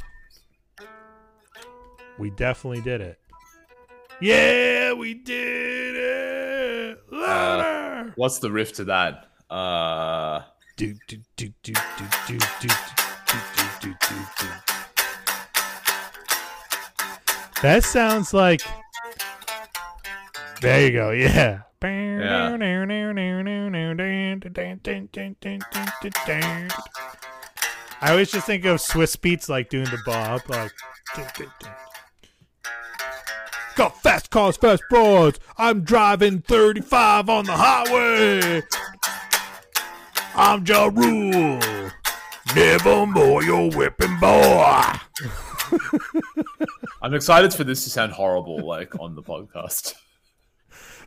[2.19, 3.19] we definitely did it.
[4.21, 7.03] Yeah, we did it.
[7.11, 8.13] Louder.
[8.17, 9.27] What's the riff to that?
[9.49, 10.43] Uh
[10.77, 12.69] do, do, do, do, do, do, do, do,
[13.27, 13.39] do,
[13.83, 14.70] do, do, do.
[17.63, 18.63] That sounds like.
[20.63, 21.11] There you go.
[21.11, 21.61] Yeah.
[28.03, 30.73] I always just think of Swizz Beatz like doing the bob, like.
[33.77, 35.39] Got fast cars, fast broads.
[35.59, 38.63] I'm driving 35 on the highway.
[40.35, 41.91] I'm Ja Rule.
[42.55, 44.83] Never more your whipping boy.
[47.03, 49.95] I'm excited for this to sound horrible like on the podcast.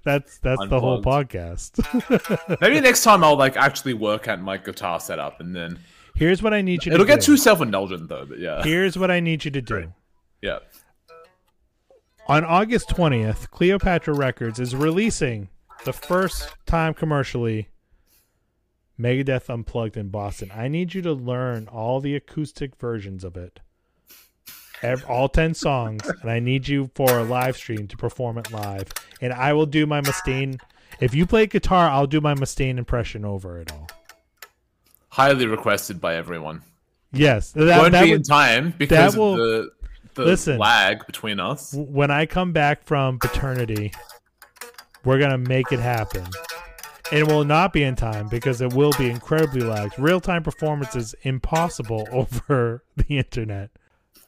[0.04, 1.80] That's that's the whole podcast.
[2.62, 5.80] Maybe next time I'll like actually work at my guitar setup and then
[6.16, 7.14] Here's what I need you to it'll do.
[7.14, 8.62] get too self-indulgent though, but yeah.
[8.64, 9.94] Here's what I need you to do.
[10.42, 10.60] Yeah.
[12.28, 15.50] On August 20th, Cleopatra Records is releasing
[15.86, 17.70] the first time commercially
[19.00, 20.52] Megadeth Unplugged in Boston.
[20.54, 23.60] I need you to learn all the acoustic versions of it.
[24.84, 28.52] Ev- all 10 songs, and I need you for a live stream to perform it
[28.52, 28.88] live.
[29.22, 30.60] And I will do my Mustaine.
[31.00, 33.88] If you play guitar, I'll do my Mustaine impression over it all.
[35.10, 36.62] Highly requested by everyone.
[37.12, 37.52] Yes.
[37.52, 39.70] That, Won't that be would- in time because will- of the
[40.16, 40.60] the Listen.
[40.60, 41.74] lag between us.
[41.76, 43.92] when I come back from paternity,
[45.04, 46.24] we're gonna make it happen.
[47.12, 49.98] It will not be in time because it will be incredibly lagged.
[49.98, 53.72] Real time performance is impossible over the internet.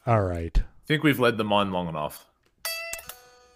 [0.06, 0.56] All right.
[0.56, 2.26] I think we've led them on long enough.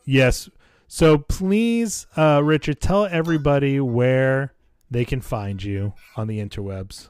[0.05, 0.51] Yes.
[0.89, 4.53] So please, uh, Richard, tell everybody where
[4.91, 7.09] they can find you on the interwebs.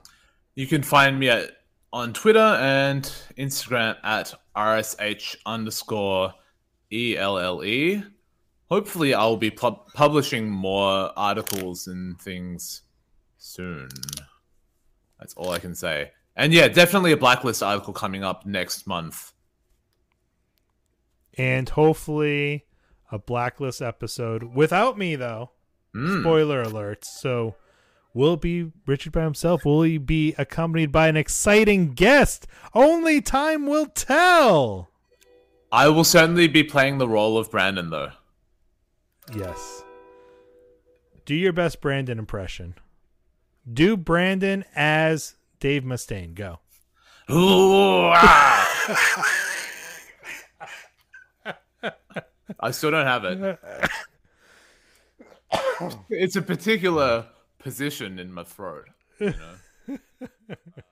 [0.55, 1.53] You can find me at
[1.93, 3.05] on Twitter and
[3.39, 6.35] Instagram at rsh underscore
[6.93, 8.03] elle.
[8.69, 12.83] Hopefully, I'll be pub- publishing more articles and things
[13.39, 13.89] soon.
[15.19, 16.12] That's all I can say.
[16.36, 19.32] And yeah, definitely a blacklist article coming up next month.
[21.36, 22.66] And hopefully
[23.12, 25.51] a blacklist episode without me though.
[25.94, 26.20] Mm.
[26.20, 27.05] spoiler alerts.
[27.07, 27.57] So,
[28.15, 29.65] will it be Richard by himself?
[29.65, 32.47] Will he be accompanied by an exciting guest?
[32.74, 34.89] Only time will tell.
[35.73, 38.11] I will certainly be playing the role of Brandon, though.
[39.35, 39.85] Yes.
[41.24, 42.74] Do your best Brandon impression.
[43.73, 46.35] Do Brandon as Dave Mustaine.
[46.35, 46.59] Go.
[47.31, 48.66] Ooh, ah.
[52.61, 53.59] I still don't have it.
[56.11, 57.27] It's a particular
[57.59, 58.87] position in my throat.
[59.19, 59.35] You
[59.89, 59.99] know?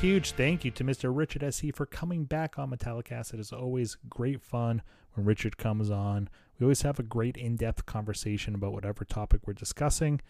[0.00, 1.14] huge thank you to Mr.
[1.14, 1.58] Richard S.
[1.58, 3.34] He for coming back on Metallicast.
[3.34, 4.80] It is always great fun
[5.12, 6.30] when Richard comes on.
[6.58, 10.22] We always have a great in depth conversation about whatever topic we're discussing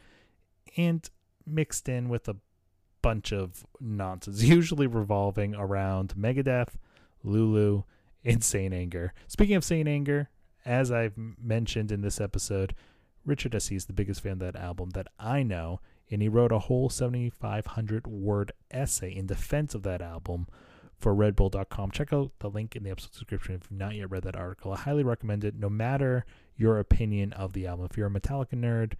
[0.76, 1.08] and
[1.46, 2.34] mixed in with a
[3.00, 6.74] bunch of nonsense, usually revolving around Megadeth,
[7.22, 7.84] Lulu,
[8.24, 9.14] and Anger.
[9.28, 10.30] Speaking of Saint Anger,
[10.64, 12.74] as I've mentioned in this episode,
[13.24, 13.68] Richard S.
[13.68, 15.80] He is the biggest fan of that album that I know,
[16.10, 20.46] and he wrote a whole 7,500 word essay in defense of that album
[20.98, 21.90] for redbull.com.
[21.90, 24.72] Check out the link in the episode description if you've not yet read that article.
[24.72, 26.24] I highly recommend it, no matter
[26.56, 27.86] your opinion of the album.
[27.90, 28.94] If you're a Metallica nerd,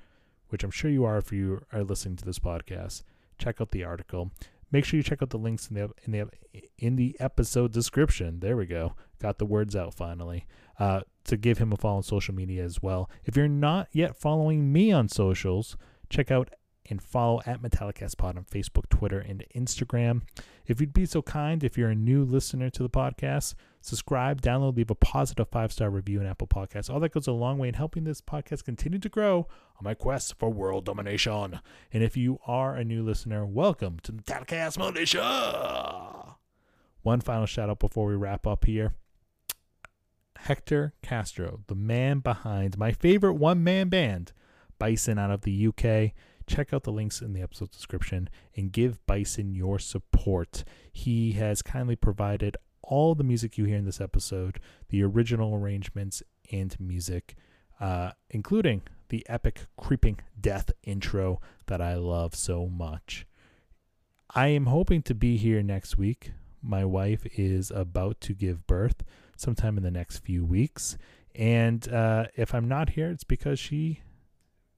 [0.49, 3.03] which I'm sure you are if you are listening to this podcast,
[3.39, 4.31] check out the article.
[4.73, 8.41] Make sure you check out the links in the in the in the episode description.
[8.41, 8.95] There we go.
[9.19, 10.47] Got the words out finally.
[10.79, 13.11] Uh, to give him a follow on social media as well.
[13.25, 15.77] If you're not yet following me on socials,
[16.09, 16.49] check out
[16.91, 20.23] and follow at MetallicastPod on Facebook, Twitter, and Instagram.
[20.67, 24.77] If you'd be so kind, if you're a new listener to the podcast, subscribe, download,
[24.77, 26.91] leave a positive five star review in Apple Podcasts.
[26.91, 29.47] All that goes a long way in helping this podcast continue to grow
[29.79, 31.61] on my quest for world domination.
[31.93, 36.37] And if you are a new listener, welcome to the Metallicast Militia.
[37.03, 38.95] One final shout out before we wrap up here.
[40.37, 44.33] Hector Castro, the man behind my favorite one man band,
[44.79, 46.13] Bison out of the UK.
[46.51, 50.65] Check out the links in the episode description and give Bison your support.
[50.93, 54.59] He has kindly provided all the music you hear in this episode,
[54.89, 57.37] the original arrangements and music,
[57.79, 63.29] uh, including the epic creeping death intro that I love so much.
[64.35, 66.33] I am hoping to be here next week.
[66.61, 69.05] My wife is about to give birth
[69.37, 70.99] sometime in the next few weeks.
[71.33, 74.01] And uh, if I'm not here, it's because she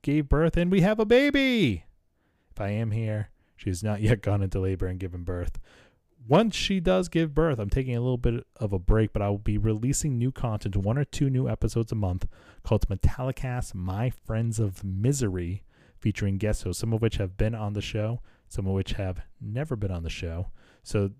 [0.03, 1.85] gave birth and we have a baby.
[2.51, 5.59] If I am here, she has not yet gone into labor and given birth.
[6.29, 9.29] Once she does give birth, I'm taking a little bit of a break, but I
[9.29, 12.29] will be releasing new content, one or two new episodes a month
[12.63, 15.65] called Metallicast My Friends of Misery,
[15.99, 19.23] featuring guest hosts, some of which have been on the show, some of which have
[19.41, 20.49] never been on the show.
[20.85, 21.11] So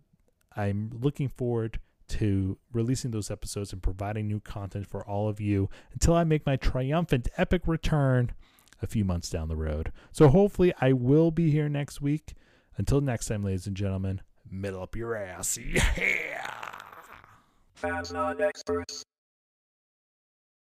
[0.57, 5.69] I'm looking forward to releasing those episodes and providing new content for all of you
[5.93, 8.33] until I make my triumphant epic return
[8.83, 9.93] a few months down the road.
[10.11, 12.35] So hopefully I will be here next week.
[12.77, 15.59] Until next time, ladies and gentlemen, middle up your ass.
[15.97, 16.49] Yeah.
[17.75, 19.03] Fans not experts.